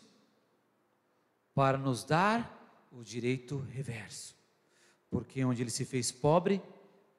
para 1.54 1.76
nos 1.76 2.04
dar 2.04 2.86
o 2.92 3.02
direito 3.02 3.58
reverso. 3.72 4.36
Porque 5.10 5.44
onde 5.44 5.62
ele 5.62 5.70
se 5.70 5.84
fez 5.84 6.12
pobre, 6.12 6.62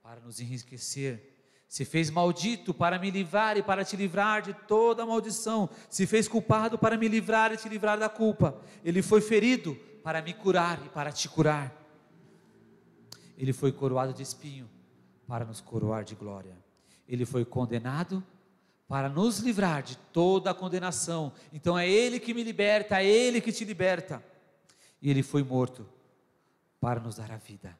para 0.01 0.21
nos 0.21 0.39
enriquecer, 0.39 1.29
se 1.67 1.85
fez 1.85 2.09
maldito 2.09 2.73
para 2.73 2.97
me 2.97 3.11
livrar 3.11 3.57
e 3.57 3.61
para 3.61 3.85
te 3.85 3.95
livrar 3.95 4.41
de 4.41 4.53
toda 4.53 5.05
maldição, 5.05 5.69
se 5.87 6.07
fez 6.07 6.27
culpado 6.27 6.79
para 6.79 6.97
me 6.97 7.07
livrar 7.07 7.53
e 7.53 7.57
te 7.57 7.69
livrar 7.69 7.99
da 7.99 8.09
culpa, 8.09 8.59
ele 8.83 9.03
foi 9.03 9.21
ferido 9.21 9.75
para 10.03 10.21
me 10.21 10.33
curar 10.33 10.83
e 10.83 10.89
para 10.89 11.11
te 11.11 11.29
curar, 11.29 11.75
ele 13.37 13.53
foi 13.53 13.71
coroado 13.71 14.13
de 14.13 14.23
espinho 14.23 14.67
para 15.27 15.45
nos 15.45 15.61
coroar 15.61 16.03
de 16.03 16.15
glória, 16.15 16.57
ele 17.07 17.23
foi 17.23 17.45
condenado 17.45 18.23
para 18.89 19.07
nos 19.07 19.37
livrar 19.37 19.83
de 19.83 19.95
toda 19.95 20.49
a 20.49 20.53
condenação, 20.53 21.31
então 21.53 21.77
é 21.77 21.87
ele 21.87 22.19
que 22.19 22.33
me 22.33 22.43
liberta, 22.43 23.03
é 23.03 23.05
ele 23.05 23.39
que 23.39 23.51
te 23.51 23.63
liberta 23.63 24.21
e 24.99 25.11
ele 25.11 25.21
foi 25.21 25.43
morto 25.43 25.87
para 26.81 26.99
nos 26.99 27.17
dar 27.17 27.31
a 27.31 27.37
vida 27.37 27.77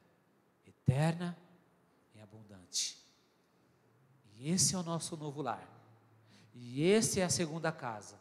eterna 0.64 1.36
e 2.14 2.20
abundante. 2.20 2.96
E 4.36 4.52
esse 4.52 4.76
é 4.76 4.78
o 4.78 4.84
nosso 4.84 5.16
novo 5.16 5.42
lar. 5.42 5.68
E 6.54 6.84
esse 6.84 7.18
é 7.18 7.24
a 7.24 7.28
segunda 7.28 7.72
casa, 7.72 8.14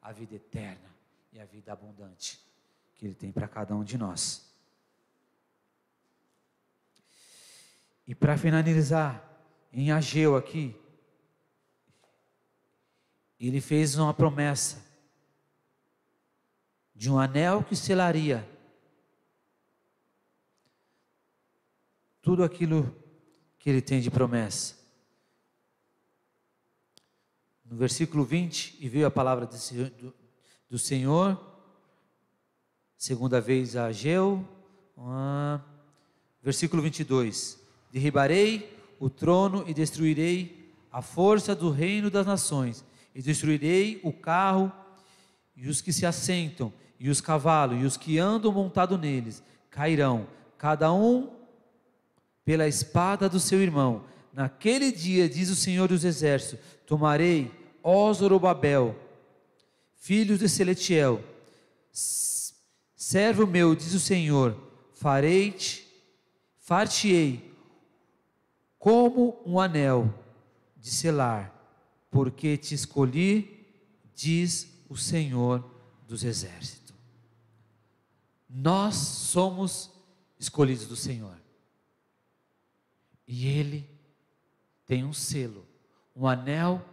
a 0.00 0.10
vida 0.10 0.34
eterna 0.34 0.88
e 1.30 1.38
a 1.38 1.44
vida 1.44 1.74
abundante 1.74 2.40
que 2.94 3.04
ele 3.04 3.14
tem 3.14 3.30
para 3.30 3.46
cada 3.46 3.76
um 3.76 3.84
de 3.84 3.98
nós. 3.98 4.50
E 8.06 8.14
para 8.14 8.38
finalizar, 8.38 9.22
em 9.70 9.92
Ageu 9.92 10.36
aqui, 10.36 10.74
ele 13.48 13.60
fez 13.60 13.96
uma 13.96 14.14
promessa 14.14 14.82
de 16.94 17.10
um 17.10 17.18
anel 17.18 17.62
que 17.62 17.74
selaria 17.74 18.48
tudo 22.22 22.42
aquilo 22.42 22.94
que 23.58 23.68
ele 23.68 23.82
tem 23.82 24.00
de 24.00 24.10
promessa. 24.10 24.76
No 27.64 27.76
versículo 27.76 28.24
20, 28.24 28.78
e 28.80 28.88
veio 28.88 29.06
a 29.06 29.10
palavra 29.10 29.46
do, 29.46 30.14
do 30.70 30.78
Senhor, 30.78 31.38
segunda 32.96 33.40
vez 33.40 33.76
a 33.76 33.86
Ageu, 33.86 34.46
versículo 36.42 36.82
22: 36.82 37.58
Derribarei 37.90 38.74
o 38.98 39.10
trono 39.10 39.64
e 39.66 39.74
destruirei 39.74 40.72
a 40.90 41.02
força 41.02 41.54
do 41.54 41.70
reino 41.70 42.10
das 42.10 42.26
nações, 42.26 42.84
e 43.14 43.22
destruirei 43.22 44.00
o 44.02 44.12
carro 44.12 44.72
e 45.56 45.68
os 45.68 45.80
que 45.80 45.92
se 45.92 46.04
assentam, 46.04 46.72
e 46.98 47.08
os 47.08 47.20
cavalos, 47.20 47.80
e 47.80 47.84
os 47.84 47.96
que 47.96 48.18
andam 48.18 48.50
montado 48.50 48.98
neles, 48.98 49.42
cairão, 49.70 50.26
cada 50.58 50.92
um 50.92 51.30
pela 52.44 52.66
espada 52.66 53.28
do 53.28 53.38
seu 53.38 53.62
irmão. 53.62 54.04
Naquele 54.32 54.90
dia, 54.90 55.28
diz 55.28 55.48
o 55.48 55.56
Senhor 55.56 55.88
dos 55.88 56.04
Exércitos: 56.04 56.64
Tomarei, 56.86 57.50
ó 57.82 58.12
Zorobabel, 58.12 58.96
filhos 59.94 60.40
de 60.40 60.48
Seletiel, 60.48 61.22
servo 62.96 63.46
meu, 63.46 63.74
diz 63.74 63.94
o 63.94 64.00
Senhor, 64.00 64.56
farei-te, 64.92 65.86
far-te-ei 66.58 67.52
como 68.78 69.40
um 69.46 69.58
anel 69.60 70.12
de 70.76 70.90
selar, 70.90 71.53
porque 72.14 72.56
te 72.56 72.76
escolhi, 72.76 73.66
diz 74.14 74.72
o 74.88 74.96
Senhor 74.96 75.68
dos 76.06 76.22
Exércitos. 76.22 76.94
Nós 78.48 78.94
somos 78.94 79.90
escolhidos 80.38 80.86
do 80.86 80.94
Senhor. 80.94 81.36
E 83.26 83.48
Ele 83.48 83.84
tem 84.86 85.02
um 85.02 85.12
selo, 85.12 85.66
um 86.14 86.28
anel, 86.28 86.86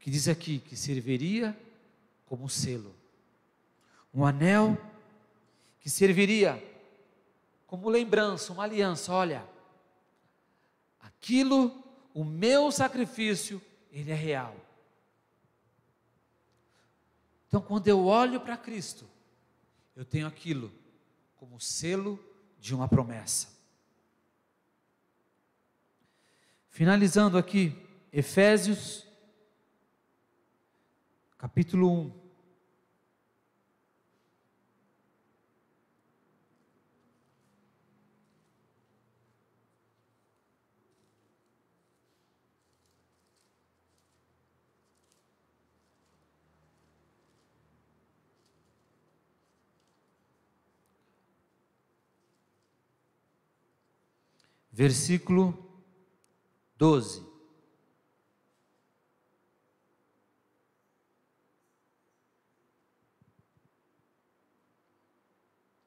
que 0.00 0.10
diz 0.10 0.26
aqui 0.26 0.58
que 0.58 0.74
serviria 0.74 1.56
como 2.26 2.48
selo. 2.48 2.92
Um 4.12 4.26
anel 4.26 4.76
que 5.78 5.88
serviria 5.88 6.60
como 7.68 7.88
lembrança, 7.88 8.52
uma 8.52 8.64
aliança. 8.64 9.12
Olha, 9.12 9.48
aquilo, 10.98 11.81
o 12.14 12.24
meu 12.24 12.70
sacrifício, 12.70 13.60
ele 13.90 14.10
é 14.10 14.14
real. 14.14 14.56
Então, 17.48 17.60
quando 17.60 17.86
eu 17.88 18.06
olho 18.06 18.40
para 18.40 18.56
Cristo, 18.56 19.06
eu 19.94 20.04
tenho 20.04 20.26
aquilo 20.26 20.72
como 21.36 21.60
selo 21.60 22.18
de 22.58 22.74
uma 22.74 22.88
promessa. 22.88 23.48
Finalizando 26.68 27.36
aqui, 27.36 27.76
Efésios, 28.10 29.06
capítulo 31.36 31.90
1. 32.06 32.21
Versículo 54.72 55.56
12. 56.76 57.20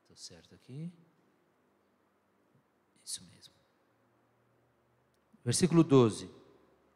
Estou 0.03 0.15
certo 0.15 0.53
aqui? 0.53 0.91
Isso 3.03 3.23
mesmo. 3.25 3.53
Versículo 5.43 5.83
12. 5.83 6.29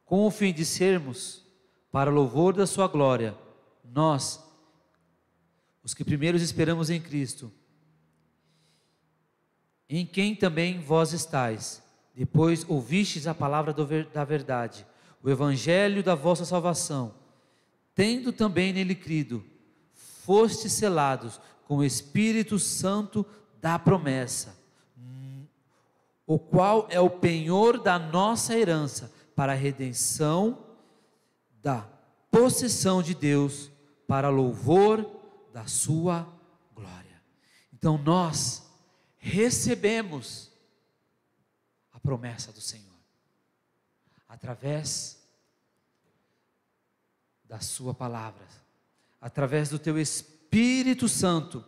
Com 0.06 0.26
o 0.26 0.32
fim 0.32 0.54
de 0.54 0.66
sermos, 0.66 1.46
para 1.92 2.12
louvor 2.12 2.54
da 2.54 2.68
Sua 2.68 2.88
glória, 2.88 3.38
nós, 3.84 4.44
os 5.84 5.94
que 5.94 6.04
primeiros 6.04 6.42
esperamos 6.42 6.90
em 6.90 7.02
Cristo, 7.02 7.52
em 9.90 10.06
quem 10.06 10.36
também 10.36 10.80
vós 10.80 11.14
estáis, 11.14 11.82
depois 12.14 12.64
ouvistes 12.70 13.26
a 13.26 13.34
palavra 13.34 13.74
da 14.14 14.24
verdade, 14.24 14.86
o 15.24 15.30
evangelho 15.30 16.04
da 16.04 16.14
vossa 16.14 16.46
salvação, 16.46 17.16
tendo 17.96 18.32
também 18.32 18.72
nele 18.72 18.94
crido, 18.94 19.44
fostes 19.94 20.74
selados 20.74 21.42
com 21.66 21.78
o 21.78 21.84
Espírito 21.84 22.60
Santo 22.60 23.26
da 23.60 23.80
promessa, 23.80 24.56
o 26.26 26.38
qual 26.38 26.88
é 26.92 27.00
o 27.00 27.10
penhor 27.10 27.82
da 27.82 27.98
nossa 27.98 28.56
herança 28.56 29.12
para 29.36 29.54
a 29.54 29.56
redenção 29.56 30.66
da 31.62 31.88
possessão 32.30 33.02
de 33.02 33.16
Deus, 33.16 33.72
para 34.08 34.30
louvor 34.30 35.10
da 35.52 35.66
sua 35.66 36.28
glória. 36.76 37.22
Então 37.74 37.98
nós 37.98 38.69
recebemos 39.20 40.50
a 41.92 42.00
promessa 42.00 42.52
do 42.52 42.62
Senhor 42.62 42.90
através 44.28 45.20
da 47.44 47.60
Sua 47.60 47.94
palavra, 47.94 48.48
através 49.20 49.70
do 49.70 49.78
Teu 49.78 50.00
Espírito 50.00 51.10
Santo, 51.10 51.66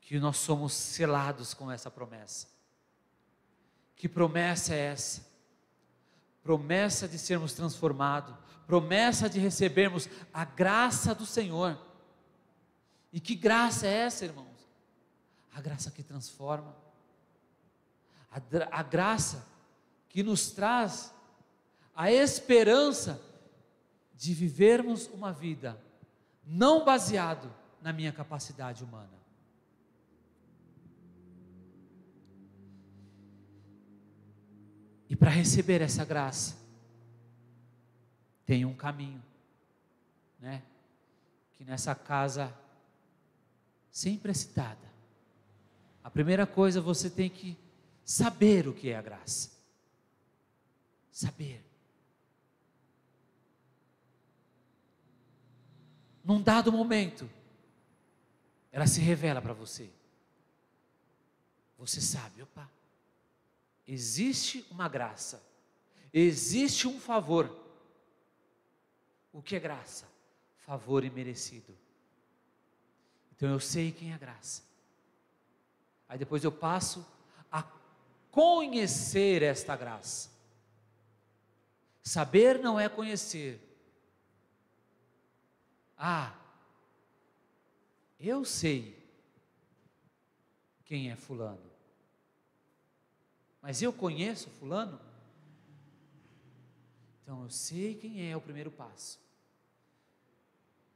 que 0.00 0.18
nós 0.18 0.36
somos 0.36 0.72
selados 0.72 1.54
com 1.54 1.70
essa 1.70 1.90
promessa. 1.90 2.48
Que 3.94 4.08
promessa 4.08 4.74
é 4.74 4.78
essa? 4.78 5.26
Promessa 6.42 7.08
de 7.08 7.18
sermos 7.18 7.54
transformados, 7.54 8.34
promessa 8.66 9.28
de 9.28 9.40
recebermos 9.40 10.08
a 10.32 10.44
graça 10.44 11.14
do 11.14 11.24
Senhor. 11.24 11.80
E 13.12 13.18
que 13.18 13.34
graça 13.34 13.86
é 13.86 13.94
essa, 13.94 14.24
irmãos? 14.24 14.55
A 15.56 15.60
graça 15.62 15.90
que 15.90 16.02
transforma. 16.02 16.76
A, 18.30 18.40
a 18.78 18.82
graça 18.82 19.42
que 20.06 20.22
nos 20.22 20.50
traz 20.50 21.14
a 21.94 22.12
esperança 22.12 23.18
de 24.14 24.34
vivermos 24.34 25.06
uma 25.06 25.32
vida 25.32 25.82
não 26.44 26.84
baseado 26.84 27.50
na 27.80 27.90
minha 27.90 28.12
capacidade 28.12 28.84
humana. 28.84 29.16
E 35.08 35.16
para 35.16 35.30
receber 35.30 35.80
essa 35.80 36.04
graça, 36.04 36.58
tem 38.44 38.66
um 38.66 38.74
caminho, 38.74 39.22
né? 40.38 40.62
Que 41.54 41.64
nessa 41.64 41.94
casa 41.94 42.54
sempre 43.90 44.32
é 44.32 44.34
citada. 44.34 44.85
A 46.06 46.10
primeira 46.10 46.46
coisa 46.46 46.80
você 46.80 47.10
tem 47.10 47.28
que 47.28 47.58
saber 48.04 48.68
o 48.68 48.72
que 48.72 48.90
é 48.90 48.96
a 48.96 49.02
graça. 49.02 49.50
Saber. 51.10 51.60
Num 56.22 56.40
dado 56.40 56.70
momento, 56.70 57.28
ela 58.70 58.86
se 58.86 59.00
revela 59.00 59.42
para 59.42 59.52
você. 59.52 59.90
Você 61.76 62.00
sabe, 62.00 62.40
opa, 62.40 62.70
existe 63.84 64.64
uma 64.70 64.88
graça, 64.88 65.42
existe 66.12 66.86
um 66.86 67.00
favor. 67.00 67.50
O 69.32 69.42
que 69.42 69.56
é 69.56 69.58
graça? 69.58 70.06
Favor 70.58 71.02
imerecido. 71.02 71.76
Então 73.34 73.50
eu 73.50 73.58
sei 73.58 73.90
quem 73.90 74.12
é 74.12 74.18
graça. 74.18 74.75
Aí 76.08 76.18
depois 76.18 76.44
eu 76.44 76.52
passo 76.52 77.06
a 77.50 77.62
conhecer 78.30 79.42
esta 79.42 79.76
graça. 79.76 80.30
Saber 82.02 82.58
não 82.58 82.78
é 82.78 82.88
conhecer. 82.88 83.60
Ah, 85.98 86.34
eu 88.20 88.44
sei 88.44 88.96
quem 90.84 91.10
é 91.10 91.16
Fulano. 91.16 91.70
Mas 93.60 93.82
eu 93.82 93.92
conheço 93.92 94.48
Fulano? 94.50 95.00
Então 97.22 97.42
eu 97.42 97.50
sei 97.50 97.96
quem 97.96 98.30
é 98.30 98.36
o 98.36 98.40
primeiro 98.40 98.70
passo. 98.70 99.18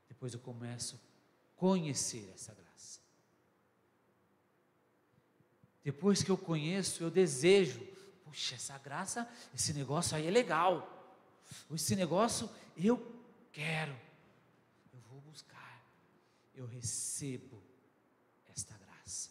Depois 0.09 0.33
eu 0.33 0.39
começo 0.39 0.95
a 0.95 1.59
conhecer 1.59 2.31
essa 2.33 2.55
graça. 2.55 2.70
Depois 5.91 6.23
que 6.23 6.31
eu 6.31 6.39
conheço, 6.39 7.03
eu 7.03 7.11
desejo. 7.11 7.85
Puxa, 8.23 8.55
essa 8.55 8.79
graça, 8.79 9.29
esse 9.53 9.73
negócio 9.73 10.17
aí 10.17 10.29
é 10.29 10.31
legal. 10.31 10.89
Esse 11.75 11.97
negócio 11.97 12.49
eu 12.77 12.97
quero. 13.51 13.99
Eu 14.95 15.01
vou 15.11 15.21
buscar. 15.23 15.85
Eu 16.55 16.65
recebo 16.65 17.61
esta 18.49 18.79
graça. 18.79 19.31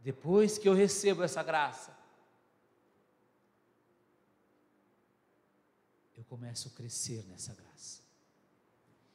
Depois 0.00 0.58
que 0.58 0.68
eu 0.68 0.74
recebo 0.74 1.22
essa 1.22 1.44
graça, 1.44 1.96
eu 6.16 6.24
começo 6.24 6.66
a 6.66 6.72
crescer 6.72 7.24
nessa 7.28 7.54
graça. 7.54 8.02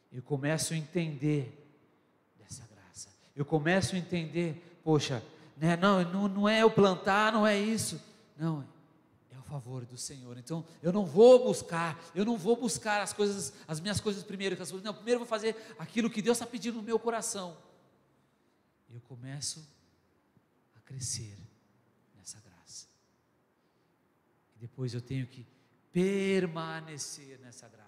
Eu 0.10 0.24
começo 0.24 0.74
a 0.74 0.78
entender 0.78 1.68
dessa 2.40 2.66
graça. 2.66 2.78
Eu 3.36 3.46
começo 3.46 3.94
a 3.94 4.00
entender, 4.00 4.77
poxa, 4.88 5.22
né, 5.58 5.76
não, 5.76 6.02
não, 6.02 6.28
não 6.30 6.48
é 6.48 6.62
eu 6.62 6.72
plantar, 6.72 7.34
não 7.34 7.46
é 7.46 7.60
isso. 7.60 8.02
Não, 8.38 8.66
é 9.30 9.38
o 9.38 9.42
favor 9.42 9.84
do 9.84 9.98
Senhor. 9.98 10.38
Então, 10.38 10.66
eu 10.82 10.94
não 10.94 11.06
vou 11.06 11.44
buscar, 11.44 12.02
eu 12.16 12.24
não 12.24 12.38
vou 12.38 12.56
buscar 12.56 13.02
as 13.02 13.12
coisas, 13.12 13.52
as 13.68 13.82
minhas 13.82 14.00
coisas 14.00 14.24
primeiro. 14.24 14.56
Não, 14.82 14.94
primeiro 14.94 15.18
eu 15.18 15.26
vou 15.26 15.28
fazer 15.28 15.58
aquilo 15.78 16.10
que 16.10 16.22
Deus 16.22 16.38
está 16.38 16.50
pedindo 16.50 16.78
no 16.78 16.84
meu 16.84 16.98
coração. 16.98 17.58
Eu 18.90 19.02
começo 19.02 19.68
a 20.74 20.80
crescer 20.80 21.38
nessa 22.16 22.40
graça. 22.40 22.88
E 24.56 24.60
depois 24.60 24.94
eu 24.94 25.02
tenho 25.02 25.28
que 25.28 25.46
permanecer 25.92 27.38
nessa 27.42 27.68
graça. 27.68 27.87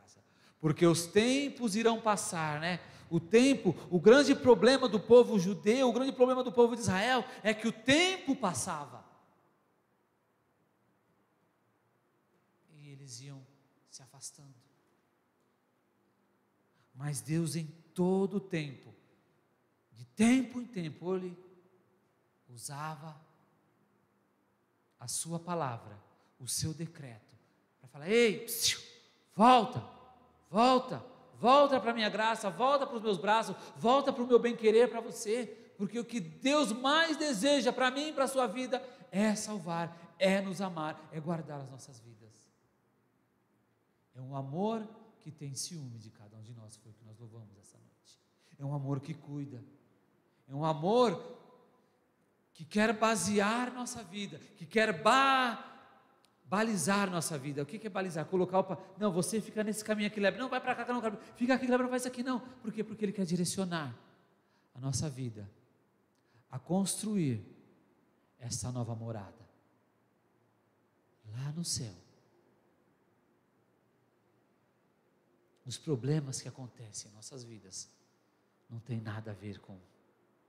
Porque 0.60 0.86
os 0.86 1.05
tempos 1.05 1.76
irão 1.76 2.01
passar, 2.01 2.60
né? 2.60 2.80
O 3.10 3.20
tempo, 3.20 3.76
o 3.89 3.99
grande 3.99 4.36
problema 4.36 4.88
do 4.88 4.99
povo 4.99 5.39
judeu, 5.39 5.89
o 5.89 5.93
grande 5.93 6.12
problema 6.12 6.43
do 6.43 6.51
povo 6.51 6.76
de 6.76 6.82
Israel 6.82 7.26
é 7.41 7.53
que 7.53 7.68
o 7.68 7.72
tempo 7.72 8.36
passava. 8.36 9.03
E 12.75 12.89
eles 12.89 13.20
iam 13.21 13.42
se 13.89 14.04
afastando. 14.04 14.54
Mas 16.93 17.21
Deus 17.21 17.55
em 17.55 17.66
todo 17.96 18.38
o 18.38 18.42
tempo, 18.42 18.93
de 19.93 20.05
tempo 20.05 20.62
em 20.62 20.66
tempo, 20.66 21.16
ele 21.16 21.36
usava 22.50 23.20
a 25.00 25.08
sua 25.08 25.39
palavra, 25.39 25.97
o 26.39 26.47
seu 26.47 26.74
decreto, 26.74 27.36
para 27.79 27.89
falar: 27.89 28.09
ei, 28.09 28.46
psiu, 28.46 28.79
volta, 29.33 29.99
volta, 30.50 31.05
volta 31.36 31.80
para 31.80 31.92
a 31.92 31.93
minha 31.93 32.09
graça, 32.09 32.50
volta 32.50 32.86
para 32.86 32.97
os 32.97 33.01
meus 33.01 33.17
braços, 33.17 33.55
volta 33.78 34.12
para 34.12 34.24
o 34.24 34.28
meu 34.28 34.39
bem-querer 34.39 34.89
para 34.89 35.00
você, 35.00 35.46
porque 35.78 36.00
o 36.00 36.05
que 36.05 36.20
Deus 36.20 36.71
mais 36.71 37.16
deseja 37.16 37.71
para 37.71 37.92
mim 37.92 38.09
e 38.09 38.13
para 38.13 38.26
a 38.26 38.28
sua 38.28 38.47
vida 38.47 38.84
é 39.12 39.34
salvar, 39.36 40.16
é 40.17 40.42
nos 40.42 40.59
amar, 40.62 41.08
é 41.12 41.20
guardar 41.20 41.62
as 41.62 41.70
nossas 41.70 42.00
vidas. 42.00 42.50
É 44.16 44.21
um 44.21 44.36
amor 44.36 44.86
que 45.21 45.32
tem 45.32 45.54
ciúme 45.55 45.97
de 45.97 46.09
cada 46.09 46.36
um 46.38 46.42
de 46.42 46.54
nós, 46.54 46.76
foi 46.78 46.92
o 46.92 46.96
que 46.96 47.05
nós 47.05 47.17
louvamos 47.17 47.58
essa 47.58 47.78
noite. 47.78 48.20
É 48.58 48.66
um 48.66 48.74
amor 48.74 49.00
que 49.00 49.13
cuida, 49.13 49.63
é 50.47 50.54
um 50.54 50.66
amor 50.66 51.38
que 52.54 52.66
quer 52.66 52.92
basear 52.92 53.71
nossa 53.74 54.04
vida, 54.04 54.38
que 54.58 54.66
quer 54.66 55.01
ba 55.01 55.66
balizar 56.50 57.09
nossa 57.09 57.38
vida. 57.38 57.62
O 57.62 57.66
que 57.66 57.86
é 57.86 57.89
balizar? 57.89 58.26
Colocar 58.26 58.59
o. 58.59 58.78
Não, 58.97 59.12
você 59.12 59.39
fica 59.39 59.63
nesse 59.63 59.84
caminho 59.84 60.08
aqui, 60.08 60.20
leva. 60.20 60.38
Não, 60.38 60.50
vai 60.50 60.59
para 60.59 60.76
cá, 60.76 60.92
não, 60.92 61.01
fica 61.36 61.54
aqui, 61.54 61.67
leva, 61.67 61.84
não 61.84 61.89
faz 61.89 62.05
aqui, 62.05 62.24
não. 62.24 62.39
Por 62.39 62.74
quê? 62.74 62.84
Porque 62.84 63.05
Ele 63.05 63.13
quer 63.13 63.26
direcionar 63.26 63.96
a 64.74 64.80
nossa 64.80 65.08
vida 65.09 65.50
a 66.50 66.58
construir 66.58 67.46
essa 68.39 68.71
nova 68.71 68.96
morada 68.96 69.47
lá 71.34 71.51
no 71.51 71.63
céu. 71.63 71.93
Os 75.66 75.78
problemas 75.78 76.42
que 76.42 76.47
acontecem 76.47 77.12
em 77.12 77.13
nossas 77.13 77.43
vidas 77.43 77.88
não 78.67 78.80
tem 78.80 79.00
nada 79.00 79.32
a 79.32 79.34
ver 79.36 79.59
com 79.59 79.78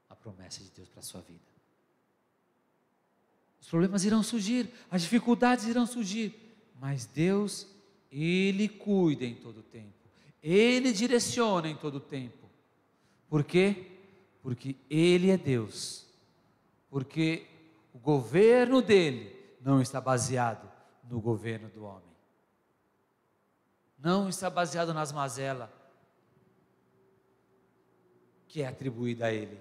a 0.09 0.17
promessa 0.17 0.65
de 0.65 0.71
Deus 0.71 0.89
para 0.89 1.01
a 1.01 1.03
sua 1.03 1.21
vida. 1.21 1.50
Os 3.61 3.69
problemas 3.69 4.05
irão 4.05 4.23
surgir, 4.23 4.69
as 4.91 5.03
dificuldades 5.03 5.67
irão 5.67 5.87
surgir, 5.87 6.35
mas 6.81 7.05
Deus, 7.05 7.67
Ele 8.11 8.69
cuida 8.69 9.25
em 9.25 9.35
todo 9.35 9.59
o 9.61 9.63
tempo, 9.63 9.93
Ele 10.43 10.93
direciona 10.93 11.69
em 11.69 11.77
todo 11.77 11.97
o 11.97 12.01
tempo. 12.01 12.49
Por 13.29 13.45
quê? 13.45 13.87
Porque 14.43 14.75
Ele 14.89 15.31
é 15.31 15.37
Deus, 15.37 16.07
porque 16.89 17.47
o 17.93 17.99
governo 17.99 18.81
dele 18.81 19.37
não 19.61 19.83
está 19.83 20.01
baseado 20.01 20.69
no 21.09 21.21
governo 21.21 21.69
do 21.69 21.85
homem, 21.85 22.11
não 23.99 24.29
está 24.29 24.49
baseado 24.49 24.95
nas 24.95 25.13
mazelas 25.13 25.69
que 28.49 28.63
é 28.63 28.67
atribuída 28.67 29.27
a 29.27 29.33
Ele, 29.33 29.59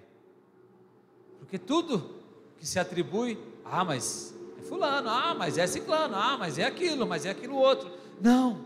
porque 1.37 1.59
tudo 1.59 2.17
que 2.57 2.65
se 2.65 2.79
atribui 2.79 3.37
ah, 3.71 3.85
mas 3.85 4.33
é 4.57 4.61
fulano, 4.63 5.09
ah, 5.09 5.33
mas 5.33 5.57
é 5.57 5.67
ciclano, 5.67 6.15
ah, 6.15 6.37
mas 6.37 6.57
é 6.57 6.65
aquilo, 6.65 7.05
mas 7.07 7.25
é 7.25 7.29
aquilo 7.29 7.55
outro. 7.55 7.91
Não. 8.19 8.65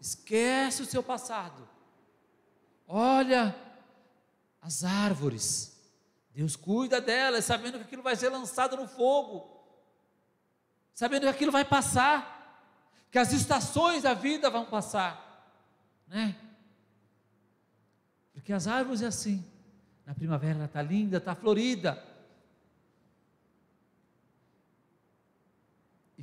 Esquece 0.00 0.82
o 0.82 0.86
seu 0.86 1.02
passado. 1.02 1.68
Olha 2.86 3.54
as 4.60 4.84
árvores. 4.84 5.76
Deus 6.34 6.56
cuida 6.56 7.00
delas, 7.00 7.44
sabendo 7.44 7.78
que 7.78 7.84
aquilo 7.84 8.02
vai 8.02 8.16
ser 8.16 8.28
lançado 8.28 8.76
no 8.76 8.86
fogo. 8.86 9.64
Sabendo 10.94 11.22
que 11.22 11.28
aquilo 11.28 11.52
vai 11.52 11.64
passar. 11.64 12.40
Que 13.10 13.18
as 13.18 13.32
estações 13.32 14.04
da 14.04 14.14
vida 14.14 14.48
vão 14.48 14.64
passar. 14.64 15.50
Né? 16.06 16.36
Porque 18.32 18.52
as 18.52 18.66
árvores 18.66 19.02
é 19.02 19.06
assim. 19.06 19.44
Na 20.06 20.14
primavera 20.14 20.54
ela 20.54 20.64
está 20.64 20.82
linda, 20.82 21.18
está 21.18 21.34
florida. 21.34 22.02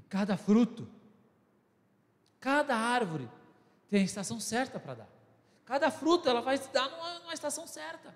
Cada 0.09 0.35
fruto, 0.35 0.87
cada 2.39 2.75
árvore 2.75 3.29
tem 3.89 4.01
a 4.01 4.05
estação 4.05 4.39
certa 4.39 4.79
para 4.79 4.95
dar. 4.95 5.09
Cada 5.65 5.91
fruta 5.91 6.29
ela 6.29 6.41
vai 6.41 6.57
dar 6.57 6.89
numa, 6.89 7.19
numa 7.19 7.33
estação 7.33 7.67
certa. 7.67 8.13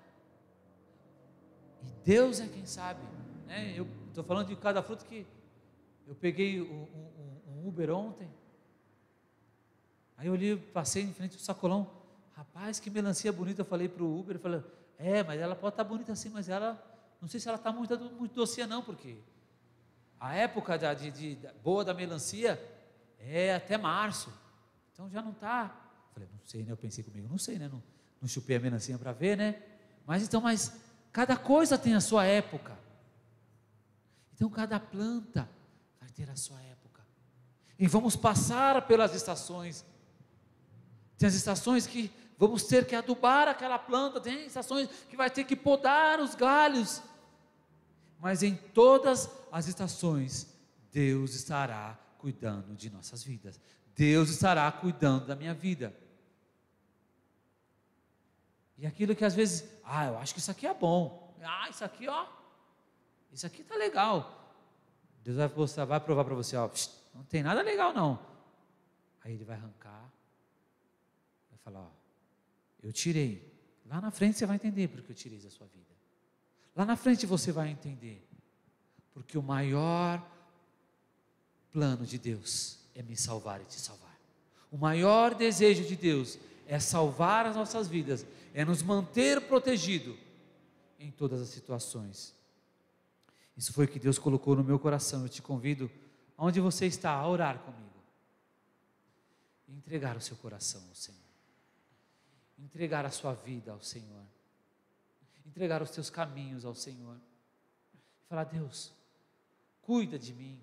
Deus 2.04 2.40
é 2.40 2.48
quem 2.48 2.66
sabe. 2.66 3.02
Né? 3.46 3.74
Eu 3.76 3.88
estou 4.08 4.24
falando 4.24 4.48
de 4.48 4.56
cada 4.56 4.82
fruto 4.82 5.06
que 5.06 5.26
eu 6.08 6.16
peguei 6.16 6.62
um, 6.62 6.84
um, 6.84 7.42
um 7.48 7.68
Uber 7.68 7.92
ontem. 7.92 8.30
Aí 10.18 10.28
eu 10.28 10.34
olhei, 10.34 10.58
passei 10.58 11.04
em 11.04 11.14
frente 11.14 11.36
do 11.36 11.42
sacolão. 11.42 11.90
Rapaz, 12.34 12.80
que 12.80 12.90
melancia 12.90 13.32
bonita. 13.32 13.62
Eu 13.62 13.66
falei 13.66 13.88
para 13.88 14.04
o 14.04 14.20
Uber, 14.20 14.40
falei, 14.40 14.64
é, 14.98 15.22
mas 15.24 15.40
ela 15.40 15.56
pode 15.56 15.74
estar 15.74 15.84
tá 15.84 15.90
bonita 15.90 16.12
assim, 16.12 16.30
mas 16.30 16.50
ela, 16.50 16.82
não 17.22 17.28
sei 17.28 17.40
se 17.40 17.48
ela 17.48 17.58
está 17.58 17.72
muito, 17.72 17.98
muito 18.00 18.34
docinha 18.34 18.66
não, 18.66 18.82
porque 18.82 19.18
a 20.24 20.34
época 20.36 20.78
da, 20.78 20.94
de, 20.94 21.12
de, 21.12 21.38
boa 21.62 21.84
da 21.84 21.94
melancia 21.94 22.58
é 23.20 23.56
até 23.56 23.78
março. 23.78 24.32
Então 24.94 25.10
já 25.10 25.22
não 25.22 25.32
está. 25.32 25.76
Falei, 26.14 26.30
não 26.32 26.40
sei, 26.46 26.64
né? 26.64 26.72
Eu 26.72 26.78
pensei 26.78 27.04
comigo, 27.04 27.28
não 27.28 27.38
sei, 27.38 27.60
né? 27.60 27.68
Não, 27.68 27.84
não 28.22 28.28
chupei 28.30 28.56
a 28.56 28.60
melancia 28.62 28.98
para 28.98 29.12
ver, 29.12 29.36
né? 29.36 29.62
Mas 30.08 30.24
então, 30.24 30.40
mas 30.40 30.80
cada 31.12 31.36
coisa 31.36 31.78
tem 31.78 31.94
a 31.94 32.00
sua 32.00 32.24
época. 32.24 32.80
Então 34.34 34.50
cada 34.50 34.80
planta 34.80 35.50
vai 36.00 36.10
ter 36.12 36.30
a 36.30 36.38
sua 36.38 36.62
época. 36.62 37.02
E 37.78 37.86
vamos 37.86 38.16
passar 38.16 38.88
pelas 38.88 39.14
estações. 39.14 39.84
Tem 41.18 41.28
as 41.28 41.36
estações 41.36 41.86
que 41.86 42.10
vamos 42.38 42.64
ter 42.64 42.88
que 42.88 42.96
adubar 42.96 43.50
aquela 43.50 43.78
planta, 43.78 44.22
tem 44.22 44.46
estações 44.46 44.88
que 45.10 45.18
vai 45.18 45.30
ter 45.30 45.44
que 45.44 45.58
podar 45.58 46.22
os 46.22 46.34
galhos. 46.34 47.02
Mas 48.24 48.42
em 48.42 48.56
todas 48.56 49.30
as 49.52 49.68
estações, 49.68 50.48
Deus 50.94 51.36
estará 51.36 52.00
cuidando 52.18 52.74
de 52.74 52.90
nossas 52.90 53.22
vidas. 53.22 53.60
Deus 53.94 54.30
estará 54.30 54.72
cuidando 54.72 55.28
da 55.28 55.36
minha 55.36 55.54
vida. 55.54 55.94
E 58.78 58.86
aquilo 58.86 59.14
que 59.14 59.26
às 59.26 59.36
vezes, 59.36 59.70
ah, 59.84 60.06
eu 60.06 60.18
acho 60.20 60.34
que 60.34 60.40
isso 60.40 60.50
aqui 60.50 60.66
é 60.66 60.74
bom. 60.74 61.36
Ah, 61.42 61.68
isso 61.70 61.84
aqui, 61.84 62.08
ó, 62.08 62.26
isso 63.30 63.46
aqui 63.46 63.62
tá 63.62 63.76
legal. 63.76 64.56
Deus 65.22 65.36
vai, 65.36 65.50
postar, 65.50 65.84
vai 65.84 66.00
provar 66.00 66.24
para 66.24 66.34
você, 66.34 66.56
ó, 66.56 66.70
não 67.14 67.26
tem 67.26 67.44
nada 67.44 67.62
legal 67.62 67.92
não. 67.94 68.18
Aí 69.22 69.34
ele 69.34 69.44
vai 69.44 69.58
arrancar, 69.58 70.10
vai 71.50 71.60
falar, 71.62 71.82
ó, 71.82 71.92
eu 72.82 72.94
tirei. 72.94 73.54
Lá 73.86 74.00
na 74.00 74.12
frente 74.12 74.38
você 74.38 74.46
vai 74.46 74.56
entender 74.56 74.88
porque 74.88 75.12
eu 75.12 75.16
tirei 75.16 75.40
da 75.40 75.50
sua 75.50 75.68
vida. 75.68 75.93
Lá 76.76 76.86
na 76.86 76.96
frente 76.96 77.26
você 77.26 77.52
vai 77.52 77.70
entender. 77.70 78.26
Porque 79.14 79.38
o 79.38 79.44
maior 79.44 80.22
plano 81.72 82.06
de 82.06 82.18
Deus 82.18 82.80
é 82.96 83.02
me 83.02 83.16
salvar 83.16 83.62
e 83.62 83.66
te 83.66 83.80
salvar. 83.80 84.18
O 84.72 84.78
maior 84.78 85.36
desejo 85.36 85.84
de 85.84 85.96
Deus 85.96 86.38
é 86.66 86.80
salvar 86.80 87.46
as 87.46 87.56
nossas 87.56 87.88
vidas, 87.88 88.26
é 88.54 88.66
nos 88.66 88.82
manter 88.82 89.42
protegido 89.42 90.18
em 91.00 91.12
todas 91.12 91.42
as 91.42 91.50
situações. 91.50 92.34
Isso 93.56 93.72
foi 93.74 93.86
o 93.86 93.88
que 93.88 94.00
Deus 94.00 94.18
colocou 94.18 94.56
no 94.56 94.64
meu 94.64 94.80
coração. 94.80 95.24
Eu 95.24 95.30
te 95.30 95.42
convido, 95.42 95.92
onde 96.38 96.60
você 96.60 96.88
está, 96.88 97.12
a 97.12 97.28
orar 97.28 97.60
comigo. 97.60 97.84
Entregar 99.68 100.18
o 100.18 100.22
seu 100.22 100.36
coração 100.38 100.84
ao 100.90 100.96
Senhor. 100.96 101.20
Entregar 102.58 103.06
a 103.06 103.12
sua 103.12 103.34
vida 103.34 103.72
ao 103.72 103.82
Senhor. 103.82 104.24
Entregar 105.56 105.84
os 105.84 105.92
teus 105.92 106.10
caminhos 106.10 106.66
ao 106.66 106.74
Senhor. 106.74 107.16
E 107.94 108.28
falar: 108.28 108.46
Deus, 108.46 108.92
cuida 109.84 110.18
de 110.18 110.34
mim, 110.34 110.60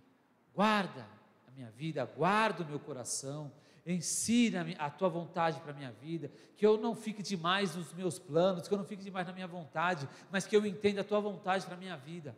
guarda 0.52 1.06
a 1.46 1.50
minha 1.52 1.70
vida, 1.70 2.04
guarda 2.04 2.64
o 2.64 2.66
meu 2.66 2.80
coração, 2.80 3.52
ensina 3.86 4.66
a 4.78 4.90
tua 4.90 5.08
vontade 5.08 5.60
para 5.60 5.70
a 5.70 5.74
minha 5.74 5.92
vida, 5.92 6.28
que 6.56 6.66
eu 6.66 6.76
não 6.76 6.96
fique 6.96 7.22
demais 7.22 7.76
nos 7.76 7.92
meus 7.92 8.18
planos, 8.18 8.66
que 8.66 8.74
eu 8.74 8.78
não 8.78 8.84
fique 8.84 9.04
demais 9.04 9.28
na 9.28 9.32
minha 9.32 9.46
vontade, 9.46 10.08
mas 10.28 10.44
que 10.44 10.56
eu 10.56 10.66
entenda 10.66 11.02
a 11.02 11.04
tua 11.04 11.20
vontade 11.20 11.64
para 11.64 11.76
a 11.76 11.78
minha 11.78 11.96
vida. 11.96 12.36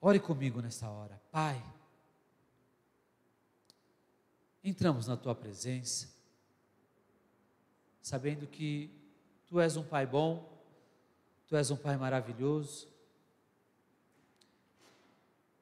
Ore 0.00 0.18
comigo 0.18 0.62
nesta 0.62 0.88
hora, 0.88 1.20
Pai. 1.30 1.62
Entramos 4.62 5.06
na 5.06 5.16
tua 5.16 5.34
presença, 5.34 6.08
sabendo 8.00 8.46
que 8.46 8.90
tu 9.46 9.60
és 9.60 9.76
um 9.76 9.84
Pai 9.84 10.06
bom, 10.06 10.53
tu 11.54 11.56
és 11.56 11.70
um 11.70 11.76
Pai 11.76 11.96
maravilhoso. 11.96 12.88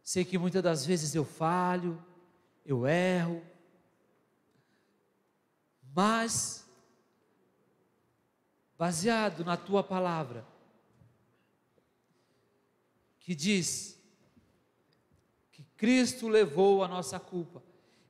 Sei 0.02 0.24
que 0.24 0.38
muitas 0.38 0.62
das 0.62 0.86
vezes 0.86 1.14
eu 1.14 1.22
falho, 1.22 2.02
eu 2.64 2.86
erro, 2.86 3.44
mas, 5.94 6.66
baseado 8.78 9.44
na 9.44 9.54
tua 9.54 9.84
palavra, 9.84 10.46
que 13.20 13.34
diz 13.34 14.02
que 15.52 15.62
Cristo 15.76 16.26
levou 16.26 16.82
a 16.82 16.88
nossa 16.88 17.20
culpa, 17.20 17.62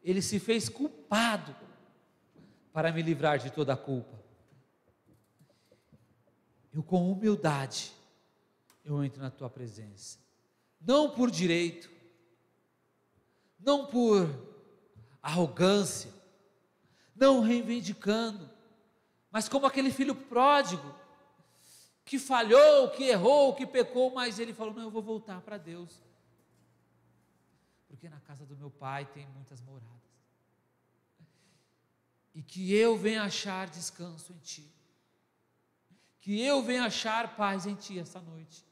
ele 0.05 0.23
se 0.23 0.39
fez 0.39 0.69
culpado 0.69 1.57
para 2.73 2.93
me 2.93 3.03
livrar 3.03 3.41
de 3.41 3.51
toda 3.51 3.73
a 3.73 3.77
culpa. 3.77 4.22
Eu, 6.73 6.83
com 6.83 7.11
humildade, 7.13 7.93
eu 8.85 9.03
entro 9.05 9.21
na 9.21 9.31
tua 9.31 9.51
presença, 9.51 10.19
não 10.81 11.11
por 11.11 11.31
direito, 11.31 11.91
não 13.59 13.87
por 13.87 14.29
arrogância, 15.23 16.13
não 17.15 17.41
reivindicando, 17.41 18.51
mas 19.31 19.49
como 19.49 19.67
aquele 19.67 19.91
filho 19.91 20.15
pródigo, 20.15 20.95
que 22.05 22.19
falhou, 22.19 22.91
que 22.91 23.05
errou, 23.05 23.55
que 23.55 23.67
pecou, 23.67 24.13
mas 24.13 24.39
ele 24.39 24.53
falou: 24.53 24.75
Não, 24.75 24.83
eu 24.83 24.91
vou 24.91 25.03
voltar 25.03 25.41
para 25.41 25.57
Deus, 25.57 26.03
porque 27.87 28.09
na 28.09 28.21
casa 28.21 28.45
do 28.45 28.57
meu 28.57 28.71
pai 28.71 29.07
tem 29.07 29.27
muitas 29.29 29.61
moradas, 29.61 29.89
e 32.35 32.43
que 32.43 32.75
eu 32.75 32.97
venha 32.97 33.23
achar 33.23 33.69
descanso 33.69 34.33
em 34.33 34.39
Ti, 34.39 34.71
que 36.23 36.41
eu 36.41 36.63
venha 36.63 36.85
achar 36.85 37.37
paz 37.37 37.67
em 37.67 37.75
Ti 37.75 37.99
esta 37.99 38.21
noite. 38.21 38.65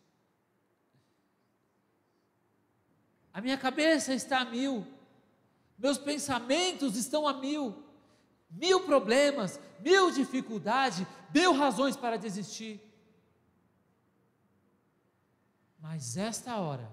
A 3.35 3.41
minha 3.41 3.59
cabeça 3.59 4.15
está 4.15 4.41
a 4.41 4.45
mil, 4.45 4.87
meus 5.77 5.99
pensamentos 5.99 6.97
estão 6.97 7.27
a 7.27 7.35
mil, 7.35 7.85
mil 8.51 8.87
problemas, 8.87 9.61
mil 9.81 10.11
dificuldades, 10.11 11.07
mil 11.35 11.53
razões 11.53 11.97
para 11.97 12.17
desistir. 12.17 12.81
Mas 15.81 16.17
esta 16.17 16.57
hora, 16.57 16.91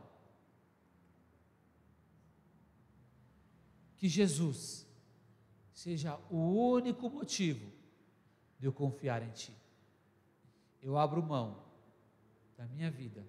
que 3.97 4.07
Jesus 4.07 4.87
seja 5.71 6.19
o 6.29 6.71
único 6.71 7.09
motivo 7.09 7.71
de 8.59 8.67
eu 8.67 8.73
confiar 8.73 9.21
em 9.21 9.31
Ti. 9.31 9.56
Eu 10.81 10.97
abro 10.97 11.21
mão 11.21 11.63
da 12.57 12.65
minha 12.65 12.89
vida 12.89 13.25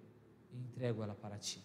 e 0.51 0.57
entrego 0.57 1.03
ela 1.03 1.15
para 1.15 1.37
Ti. 1.37 1.63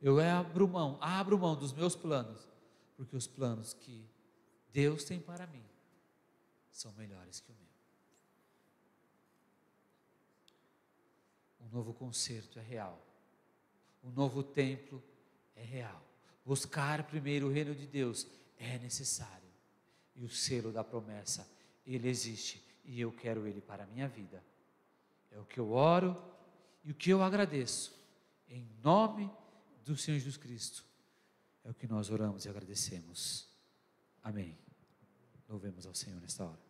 Eu 0.00 0.20
abro 0.20 0.68
mão, 0.68 0.98
abro 1.00 1.38
mão 1.38 1.56
dos 1.56 1.72
meus 1.72 1.96
planos, 1.96 2.48
porque 2.96 3.16
os 3.16 3.26
planos 3.26 3.74
que 3.74 4.08
Deus 4.72 5.04
tem 5.04 5.20
para 5.20 5.46
mim 5.46 5.64
são 6.70 6.92
melhores 6.92 7.40
que 7.40 7.50
o 7.50 7.54
meu. 7.54 7.68
Um 11.60 11.68
novo 11.70 11.92
concerto 11.92 12.58
é 12.58 12.62
real. 12.62 13.04
Um 14.02 14.10
novo 14.10 14.42
templo 14.42 15.02
é 15.56 15.62
real. 15.62 16.02
Buscar 16.44 17.06
primeiro 17.06 17.48
o 17.48 17.52
reino 17.52 17.74
de 17.74 17.86
Deus 17.86 18.26
é 18.56 18.78
necessário. 18.78 19.48
E 20.14 20.24
o 20.24 20.30
selo 20.30 20.72
da 20.72 20.82
promessa, 20.82 21.48
ele 21.86 22.08
existe 22.08 22.64
e 22.84 23.00
eu 23.00 23.12
quero 23.12 23.46
ele 23.46 23.60
para 23.60 23.84
a 23.84 23.86
minha 23.86 24.08
vida. 24.08 24.42
É 25.30 25.38
o 25.38 25.44
que 25.44 25.58
eu 25.58 25.72
oro 25.72 26.16
e 26.84 26.90
o 26.90 26.94
que 26.94 27.10
eu 27.10 27.22
agradeço. 27.22 27.94
Em 28.48 28.66
nome 28.82 29.30
do 29.84 29.96
Senhor 29.96 30.18
Jesus 30.18 30.36
Cristo. 30.36 30.84
É 31.64 31.70
o 31.70 31.74
que 31.74 31.86
nós 31.86 32.10
oramos 32.10 32.44
e 32.44 32.48
agradecemos. 32.48 33.48
Amém. 34.22 34.58
Louvemos 35.48 35.86
ao 35.86 35.94
Senhor 35.94 36.20
nesta 36.20 36.44
hora. 36.44 36.67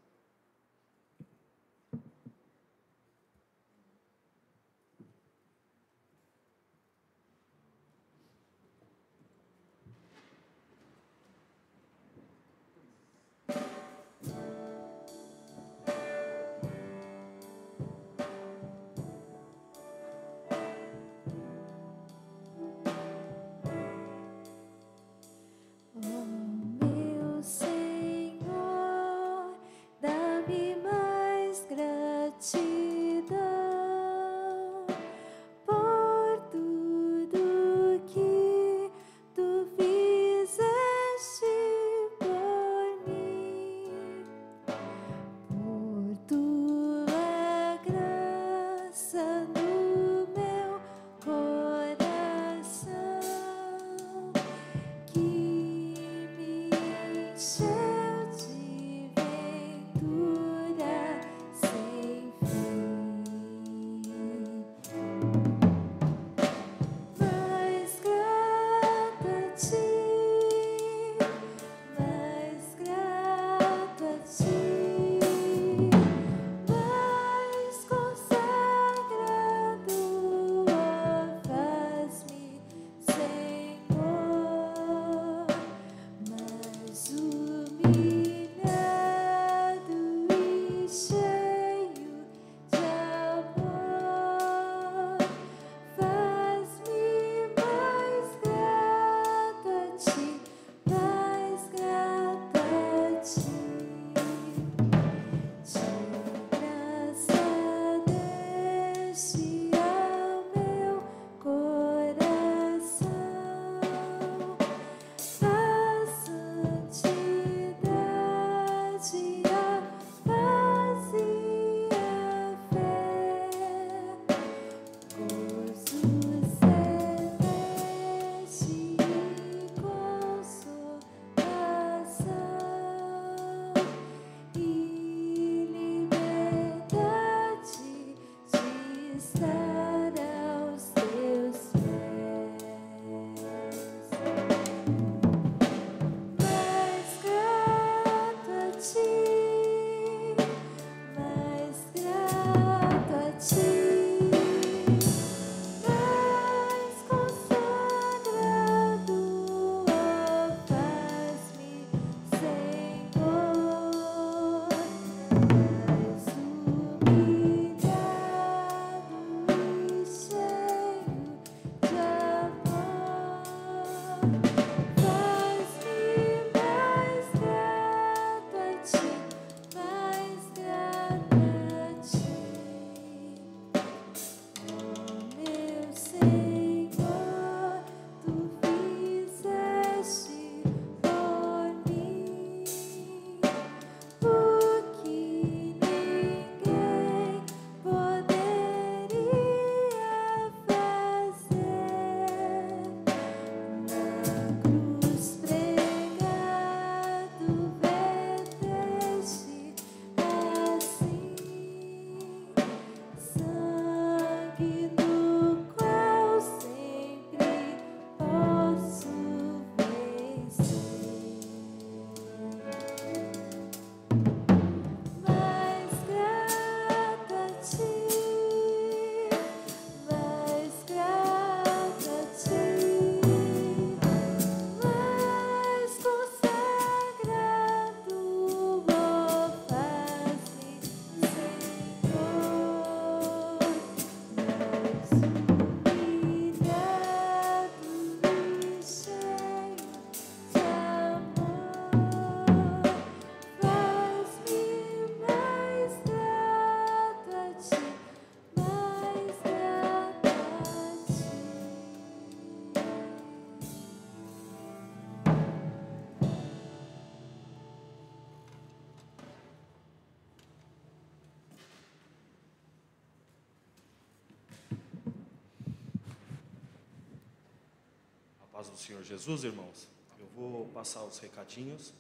Paz 278.68 278.70
do 278.70 278.78
Senhor 278.78 279.02
Jesus, 279.02 279.44
irmãos. 279.44 279.88
Eu 280.18 280.26
vou 280.28 280.66
passar 280.68 281.02
os 281.04 281.18
recadinhos 281.18 281.94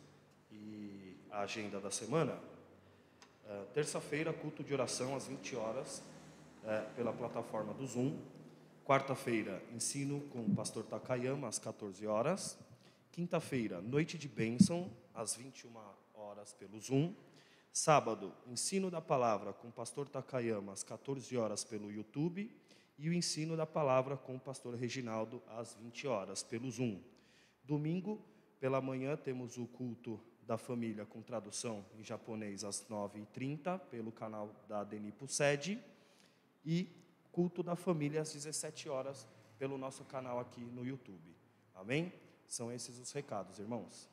e 0.50 1.16
a 1.30 1.40
agenda 1.40 1.80
da 1.80 1.90
semana. 1.90 2.38
Eh, 3.46 3.64
Terça-feira, 3.72 4.32
culto 4.32 4.62
de 4.62 4.72
oração 4.72 5.16
às 5.16 5.26
20 5.26 5.56
horas, 5.56 6.02
eh, 6.64 6.86
pela 6.94 7.12
plataforma 7.12 7.72
do 7.72 7.86
Zoom. 7.86 8.18
Quarta-feira, 8.84 9.62
ensino 9.74 10.20
com 10.28 10.40
o 10.40 10.54
pastor 10.54 10.84
Takayama 10.84 11.48
às 11.48 11.58
14 11.58 12.06
horas. 12.06 12.58
Quinta-feira, 13.12 13.80
noite 13.80 14.18
de 14.18 14.28
bênção 14.28 14.90
às 15.14 15.34
21 15.34 15.72
horas 16.14 16.52
pelo 16.52 16.78
Zoom. 16.80 17.14
Sábado, 17.72 18.34
ensino 18.46 18.90
da 18.90 19.00
palavra 19.00 19.52
com 19.52 19.68
o 19.68 19.72
pastor 19.72 20.08
Takayama 20.08 20.72
às 20.72 20.82
14 20.82 21.36
horas 21.36 21.64
pelo 21.64 21.90
YouTube 21.90 22.50
e 22.98 23.08
o 23.08 23.12
ensino 23.12 23.56
da 23.56 23.64
palavra 23.64 24.16
com 24.16 24.34
o 24.34 24.40
pastor 24.40 24.74
Reginaldo 24.74 25.42
às 25.46 25.74
20 25.74 26.06
horas 26.08 26.42
pelo 26.42 26.70
Zoom. 26.70 27.00
Domingo, 27.62 28.20
pela 28.58 28.80
manhã, 28.80 29.16
temos 29.16 29.56
o 29.56 29.66
culto 29.66 30.20
da 30.42 30.58
família 30.58 31.06
com 31.06 31.22
tradução 31.22 31.84
em 31.96 32.02
japonês 32.02 32.64
às 32.64 32.84
9h30 32.88 33.78
pelo 33.90 34.10
canal 34.10 34.50
da 34.66 34.82
Denipo 34.82 35.28
Sede 35.28 35.78
e 36.64 36.88
culto 37.30 37.62
da 37.62 37.76
família 37.76 38.22
às 38.22 38.32
17 38.32 38.88
horas 38.88 39.28
pelo 39.58 39.78
nosso 39.78 40.04
canal 40.04 40.40
aqui 40.40 40.60
no 40.60 40.84
YouTube. 40.84 41.36
Amém? 41.74 42.12
São 42.48 42.72
esses 42.72 42.98
os 42.98 43.12
recados, 43.12 43.58
irmãos. 43.58 44.08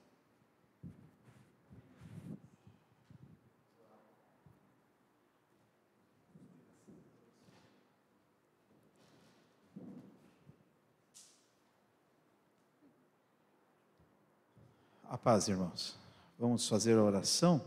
A 15.08 15.15
paz, 15.26 15.48
irmãos. 15.48 15.98
Vamos 16.38 16.70
fazer 16.70 17.00
a 17.00 17.04
oração 17.04 17.60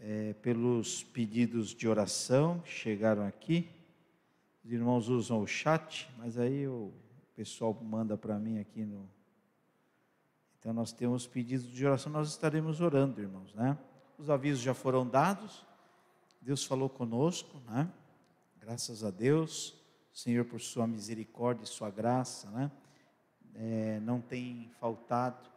é, 0.00 0.32
pelos 0.32 1.02
pedidos 1.02 1.74
de 1.74 1.86
oração 1.86 2.60
que 2.60 2.70
chegaram 2.70 3.26
aqui. 3.26 3.68
Os 4.64 4.72
irmãos 4.72 5.10
usam 5.10 5.42
o 5.42 5.46
chat, 5.46 6.10
mas 6.16 6.38
aí 6.38 6.66
o 6.66 6.90
pessoal 7.36 7.78
manda 7.82 8.16
para 8.16 8.38
mim 8.38 8.58
aqui 8.58 8.86
no 8.86 9.06
Então 10.58 10.72
nós 10.72 10.92
temos 10.92 11.26
pedidos 11.26 11.66
de 11.66 11.84
oração, 11.84 12.10
nós 12.10 12.30
estaremos 12.30 12.80
orando, 12.80 13.20
irmãos, 13.20 13.52
né? 13.52 13.76
Os 14.16 14.30
avisos 14.30 14.62
já 14.62 14.72
foram 14.72 15.06
dados. 15.06 15.66
Deus 16.40 16.64
falou 16.64 16.88
conosco, 16.88 17.60
né? 17.66 17.92
Graças 18.62 19.04
a 19.04 19.10
Deus, 19.10 19.76
Senhor 20.10 20.46
por 20.46 20.58
sua 20.58 20.86
misericórdia 20.86 21.64
e 21.64 21.68
sua 21.68 21.90
graça, 21.90 22.48
né? 22.48 22.72
É, 23.54 24.00
não 24.00 24.22
tem 24.22 24.70
faltado 24.80 25.52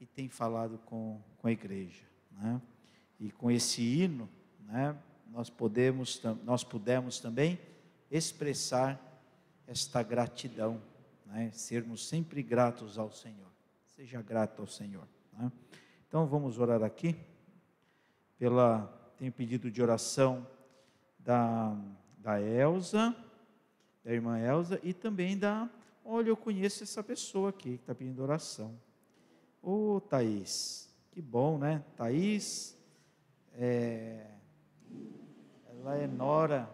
e 0.00 0.06
tem 0.06 0.28
falado 0.28 0.78
com, 0.86 1.20
com 1.38 1.48
a 1.48 1.52
igreja, 1.52 2.04
né? 2.32 2.60
E 3.18 3.30
com 3.30 3.50
esse 3.50 3.82
hino, 3.82 4.28
né? 4.60 4.96
Nós 5.30 5.50
podemos, 5.50 6.22
nós 6.44 6.64
pudemos 6.64 7.20
também 7.20 7.58
expressar 8.10 8.98
esta 9.66 10.02
gratidão, 10.02 10.80
né? 11.26 11.50
Sermos 11.52 12.08
sempre 12.08 12.42
gratos 12.42 12.98
ao 12.98 13.10
Senhor. 13.10 13.48
Seja 13.86 14.22
grato 14.22 14.62
ao 14.62 14.68
Senhor. 14.68 15.06
Né? 15.32 15.50
Então 16.06 16.26
vamos 16.26 16.58
orar 16.58 16.82
aqui. 16.82 17.16
Pela 18.38 18.86
tenho 19.18 19.32
pedido 19.32 19.70
de 19.70 19.82
oração 19.82 20.46
da 21.18 21.76
da 22.18 22.40
Elsa, 22.40 23.16
da 24.04 24.12
irmã 24.12 24.38
Elsa 24.38 24.78
e 24.82 24.92
também 24.92 25.38
da 25.38 25.68
olha 26.04 26.28
eu 26.28 26.36
conheço 26.36 26.82
essa 26.82 27.02
pessoa 27.02 27.50
aqui 27.50 27.76
que 27.76 27.82
está 27.82 27.94
pedindo 27.94 28.22
oração. 28.22 28.78
Ô 29.62 29.96
oh, 29.96 30.00
Thaís, 30.00 30.88
que 31.10 31.20
bom, 31.20 31.58
né? 31.58 31.84
Thaís, 31.96 32.76
é, 33.54 34.30
ela 35.66 35.96
é 35.96 36.06
nora, 36.06 36.70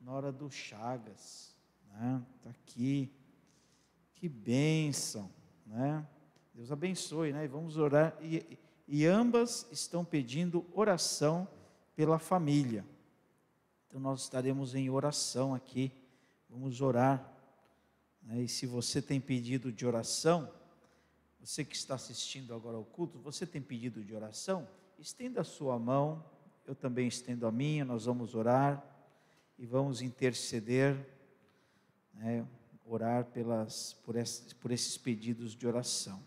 nora 0.00 0.30
do 0.30 0.50
Chagas, 0.50 1.56
né? 1.88 2.22
Está 2.36 2.50
aqui, 2.50 3.10
que 4.14 4.28
bênção 4.28 5.30
né? 5.74 6.06
Deus 6.54 6.70
abençoe, 6.70 7.32
né? 7.32 7.44
E 7.44 7.48
vamos 7.48 7.76
orar. 7.76 8.16
E, 8.20 8.58
e 8.86 9.06
ambas 9.06 9.66
estão 9.72 10.04
pedindo 10.04 10.64
oração 10.72 11.48
pela 11.96 12.18
família. 12.18 12.84
Então 13.88 14.00
nós 14.00 14.22
estaremos 14.22 14.74
em 14.74 14.88
oração 14.88 15.54
aqui. 15.54 15.90
Vamos 16.48 16.80
orar. 16.80 17.28
Né? 18.22 18.42
E 18.42 18.48
se 18.48 18.66
você 18.66 19.02
tem 19.02 19.20
pedido 19.20 19.72
de 19.72 19.86
oração, 19.86 20.48
você 21.44 21.64
que 21.64 21.76
está 21.76 21.94
assistindo 21.94 22.54
agora 22.54 22.76
ao 22.76 22.84
culto, 22.84 23.18
você 23.18 23.46
tem 23.46 23.60
pedido 23.60 24.02
de 24.02 24.14
oração? 24.14 24.66
Estenda 24.98 25.42
a 25.42 25.44
sua 25.44 25.78
mão, 25.78 26.24
eu 26.66 26.74
também 26.74 27.06
estendo 27.06 27.46
a 27.46 27.52
minha, 27.52 27.84
nós 27.84 28.06
vamos 28.06 28.34
orar 28.34 28.84
e 29.58 29.66
vamos 29.66 30.02
interceder. 30.02 30.96
Né? 32.14 32.46
orar 32.86 33.24
pelas, 33.26 33.94
por, 34.04 34.16
esses, 34.16 34.52
por 34.52 34.70
esses 34.70 34.96
pedidos 34.96 35.54
de 35.54 35.66
oração. 35.66 36.22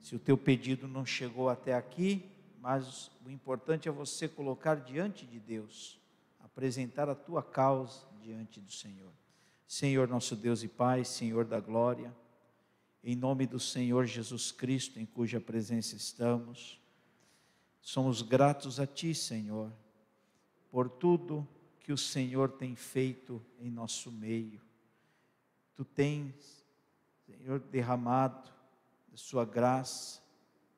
Se 0.00 0.16
o 0.16 0.18
teu 0.18 0.36
pedido 0.36 0.88
não 0.88 1.06
chegou 1.06 1.48
até 1.48 1.74
aqui, 1.74 2.28
mas 2.60 3.10
o 3.24 3.30
importante 3.30 3.88
é 3.88 3.92
você 3.92 4.28
colocar 4.28 4.76
diante 4.76 5.24
de 5.26 5.38
Deus, 5.38 6.00
apresentar 6.40 7.08
a 7.08 7.14
tua 7.14 7.42
causa 7.42 8.06
diante 8.20 8.60
do 8.60 8.70
Senhor. 8.70 9.12
Senhor 9.66 10.08
nosso 10.08 10.34
Deus 10.36 10.62
e 10.62 10.68
Pai, 10.68 11.04
Senhor 11.04 11.44
da 11.44 11.60
glória, 11.60 12.12
em 13.02 13.16
nome 13.16 13.46
do 13.46 13.58
Senhor 13.58 14.06
Jesus 14.06 14.52
Cristo, 14.52 14.98
em 15.00 15.06
cuja 15.06 15.40
presença 15.40 15.96
estamos, 15.96 16.80
somos 17.80 18.22
gratos 18.22 18.78
a 18.78 18.86
Ti, 18.86 19.14
Senhor, 19.14 19.72
por 20.70 20.88
tudo 20.88 21.46
que 21.80 21.92
o 21.92 21.98
Senhor 21.98 22.50
tem 22.50 22.76
feito 22.76 23.44
em 23.58 23.70
nosso 23.70 24.10
meio 24.10 24.60
tu 25.74 25.84
tens, 25.84 26.64
Senhor, 27.26 27.58
derramado 27.58 28.48
a 29.12 29.16
sua 29.16 29.44
graça, 29.44 30.20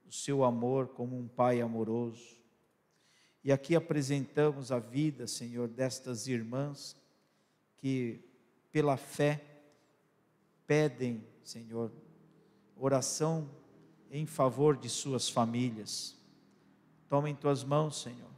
o 0.06 0.12
seu 0.12 0.44
amor 0.44 0.88
como 0.88 1.18
um 1.18 1.28
pai 1.28 1.60
amoroso. 1.60 2.38
E 3.42 3.52
aqui 3.52 3.76
apresentamos 3.76 4.72
a 4.72 4.78
vida, 4.78 5.26
Senhor, 5.26 5.68
destas 5.68 6.26
irmãs 6.26 6.96
que 7.76 8.20
pela 8.72 8.96
fé 8.96 9.44
pedem, 10.66 11.22
Senhor, 11.42 11.92
oração 12.76 13.48
em 14.10 14.26
favor 14.26 14.76
de 14.76 14.88
suas 14.88 15.28
famílias. 15.28 16.16
Toma 17.09 17.28
em 17.30 17.34
tuas 17.34 17.64
mãos, 17.64 18.01
Senhor, 18.01 18.30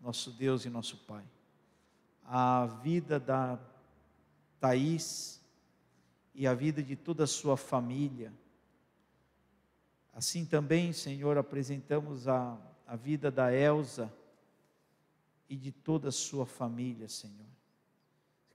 nosso 0.00 0.30
Deus 0.30 0.64
e 0.64 0.70
nosso 0.70 0.96
Pai. 0.98 1.24
A 2.24 2.66
vida 2.82 3.20
da 3.20 3.58
Thaís, 4.60 5.44
e 6.34 6.46
a 6.46 6.54
vida 6.54 6.82
de 6.82 6.96
toda 6.96 7.24
a 7.24 7.28
sua 7.28 7.56
família. 7.56 8.32
Assim 10.12 10.44
também, 10.44 10.92
Senhor, 10.92 11.38
apresentamos 11.38 12.26
a, 12.26 12.58
a 12.86 12.96
vida 12.96 13.30
da 13.30 13.52
Elsa 13.54 14.12
e 15.48 15.56
de 15.56 15.70
toda 15.70 16.08
a 16.08 16.12
sua 16.12 16.44
família, 16.44 17.08
Senhor. 17.08 17.46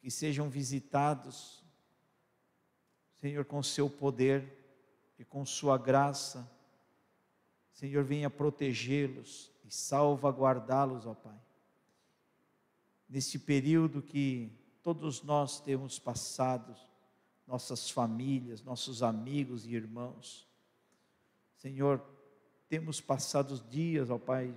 Que 0.01 0.11
sejam 0.11 0.49
visitados, 0.49 1.63
Senhor, 3.15 3.45
com 3.45 3.63
seu 3.63 3.89
poder 3.89 4.58
e 5.19 5.25
com 5.25 5.45
sua 5.45 5.77
graça. 5.77 6.49
Senhor, 7.73 8.03
venha 8.03 8.29
protegê-los 8.29 9.51
e 9.65 9.71
salvaguardá-los, 9.71 11.05
ó 11.05 11.13
Pai. 11.13 11.37
Neste 13.07 13.37
período 13.37 14.01
que 14.01 14.51
todos 14.81 15.21
nós 15.21 15.59
temos 15.59 15.99
passado, 15.99 16.75
nossas 17.45 17.89
famílias, 17.89 18.63
nossos 18.63 19.03
amigos 19.03 19.65
e 19.65 19.73
irmãos. 19.73 20.47
Senhor, 21.57 22.01
temos 22.69 23.01
passado 23.01 23.59
dias, 23.69 24.09
ó 24.09 24.17
Pai, 24.17 24.55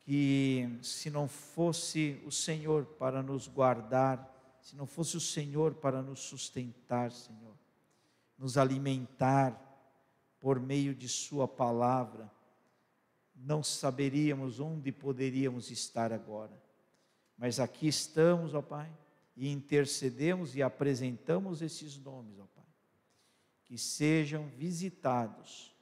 que 0.00 0.78
se 0.82 1.08
não 1.10 1.28
fosse 1.28 2.20
o 2.26 2.32
Senhor 2.32 2.84
para 2.84 3.22
nos 3.22 3.46
guardar, 3.46 4.34
se 4.60 4.76
não 4.76 4.86
fosse 4.86 5.16
o 5.16 5.20
Senhor 5.20 5.74
para 5.74 6.02
nos 6.02 6.20
sustentar, 6.20 7.12
Senhor, 7.12 7.47
nos 8.38 8.56
alimentar 8.56 9.60
por 10.40 10.60
meio 10.60 10.94
de 10.94 11.08
Sua 11.08 11.48
palavra, 11.48 12.30
não 13.34 13.62
saberíamos 13.62 14.60
onde 14.60 14.92
poderíamos 14.92 15.70
estar 15.70 16.12
agora. 16.12 16.62
Mas 17.36 17.60
aqui 17.60 17.88
estamos, 17.88 18.54
ó 18.54 18.62
Pai 18.62 18.90
e 19.38 19.48
intercedemos 19.52 20.56
e 20.56 20.62
apresentamos 20.64 21.62
esses 21.62 21.96
nomes, 21.96 22.40
ó 22.40 22.46
Pai. 22.56 22.66
Que 23.64 23.78
sejam 23.78 24.48
visitados, 24.48 25.72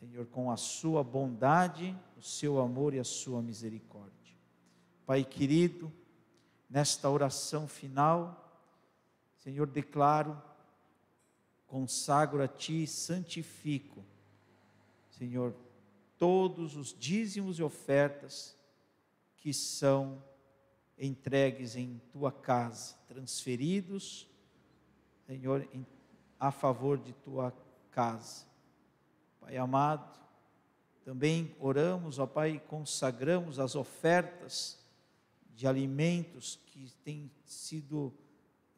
Senhor, 0.00 0.24
com 0.28 0.50
a 0.50 0.56
Sua 0.56 1.04
bondade, 1.04 1.94
o 2.16 2.22
Seu 2.22 2.58
amor 2.58 2.94
e 2.94 2.98
a 2.98 3.04
Sua 3.04 3.42
misericórdia. 3.42 4.34
Pai 5.04 5.22
querido, 5.22 5.92
nesta 6.68 7.10
oração 7.10 7.68
final, 7.68 8.58
Senhor, 9.36 9.66
declaro, 9.66 10.42
consagro 11.66 12.42
a 12.42 12.48
Ti 12.48 12.84
e 12.84 12.86
santifico, 12.86 14.04
Senhor, 15.10 15.54
todos 16.18 16.76
os 16.76 16.94
dízimos 16.98 17.58
e 17.58 17.62
ofertas 17.62 18.56
que 19.36 19.52
são 19.52 20.22
entregues 20.98 21.76
em 21.76 22.00
tua 22.12 22.32
casa, 22.32 22.94
transferidos, 23.06 24.28
Senhor, 25.26 25.68
em, 25.72 25.86
a 26.38 26.50
favor 26.50 26.98
de 26.98 27.12
tua 27.12 27.52
casa. 27.90 28.46
Pai 29.40 29.56
amado, 29.56 30.18
também 31.04 31.54
oramos, 31.60 32.18
ó 32.18 32.26
Pai, 32.26 32.62
consagramos 32.66 33.58
as 33.58 33.74
ofertas 33.74 34.78
de 35.54 35.66
alimentos 35.66 36.58
que 36.66 36.92
têm 37.04 37.30
sido 37.44 38.12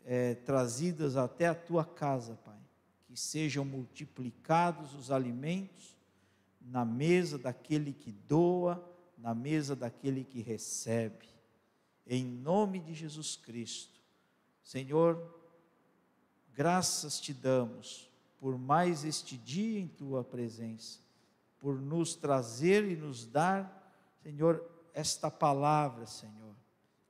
é, 0.04 0.34
trazidas 0.34 1.16
até 1.16 1.46
a 1.46 1.54
tua 1.54 1.84
casa, 1.84 2.34
Pai. 2.44 2.67
Que 3.08 3.16
sejam 3.16 3.64
multiplicados 3.64 4.94
os 4.94 5.10
alimentos 5.10 5.96
na 6.60 6.84
mesa 6.84 7.36
daquele 7.36 7.92
que 7.92 8.12
doa, 8.12 8.86
na 9.16 9.34
mesa 9.34 9.74
daquele 9.74 10.22
que 10.22 10.40
recebe 10.40 11.26
em 12.08 12.24
nome 12.24 12.80
de 12.80 12.94
Jesus 12.94 13.36
Cristo. 13.36 14.00
Senhor, 14.62 15.22
graças 16.54 17.20
te 17.20 17.34
damos 17.34 18.10
por 18.40 18.56
mais 18.56 19.04
este 19.04 19.36
dia 19.36 19.78
em 19.78 19.86
tua 19.86 20.24
presença, 20.24 21.00
por 21.58 21.78
nos 21.80 22.14
trazer 22.14 22.84
e 22.84 22.96
nos 22.96 23.26
dar, 23.26 23.92
Senhor, 24.22 24.64
esta 24.94 25.30
palavra, 25.30 26.06
Senhor, 26.06 26.54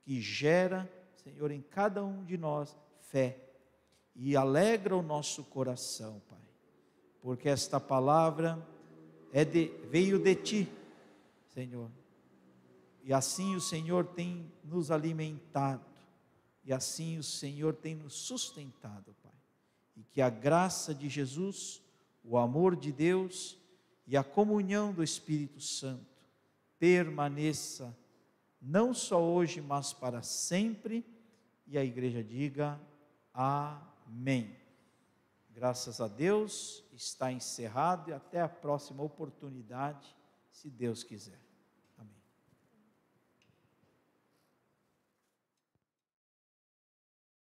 que 0.03 0.21
gera, 0.21 0.91
Senhor, 1.23 1.51
em 1.51 1.61
cada 1.61 2.05
um 2.05 2.25
de 2.25 2.37
nós 2.37 2.77
fé 2.99 3.48
e 4.19 4.37
alegra 4.37 4.97
o 4.97 5.03
nosso 5.03 5.45
coração, 5.45 6.21
Pai, 6.29 6.39
porque 7.23 7.49
esta 7.49 7.79
palavra 7.79 8.67
é 9.33 9.45
de, 9.45 9.69
veio 9.89 10.19
de 10.19 10.35
ti, 10.35 10.69
Senhor, 11.55 11.89
e 13.05 13.13
assim 13.13 13.55
o 13.55 13.61
Senhor 13.61 14.05
tem 14.05 14.53
nos 14.65 14.91
alimentado, 14.91 15.85
e 16.65 16.73
assim 16.73 17.17
o 17.17 17.23
Senhor 17.23 17.75
tem 17.75 17.95
nos 17.95 18.15
sustentado, 18.15 19.15
Pai. 19.23 19.33
E 19.97 20.03
que 20.03 20.21
a 20.21 20.29
graça 20.29 20.95
de 20.95 21.09
Jesus, 21.09 21.81
o 22.23 22.37
amor 22.37 22.77
de 22.77 22.93
Deus 22.93 23.57
e 24.07 24.17
a 24.17 24.25
comunhão 24.25 24.93
do 24.93 25.03
Espírito 25.03 25.61
Santo 25.61 26.05
permaneça 26.79 27.97
não 28.61 28.93
só 28.93 29.23
hoje, 29.23 29.61
mas 29.61 29.93
para 29.93 30.23
sempre. 30.23 31.05
E 31.67 31.79
a 31.79 31.85
igreja 31.85 32.23
diga 32.23 32.79
amém. 34.09 34.57
Graças 35.51 36.01
a 36.01 36.09
Deus, 36.09 36.85
está 36.93 37.31
encerrado 37.31 38.11
e 38.11 38.13
até 38.15 38.41
a 38.41 38.49
próxima 38.49 39.03
oportunidade, 39.03 40.17
se 40.51 40.71
Deus 40.71 41.03
quiser. 41.03 41.48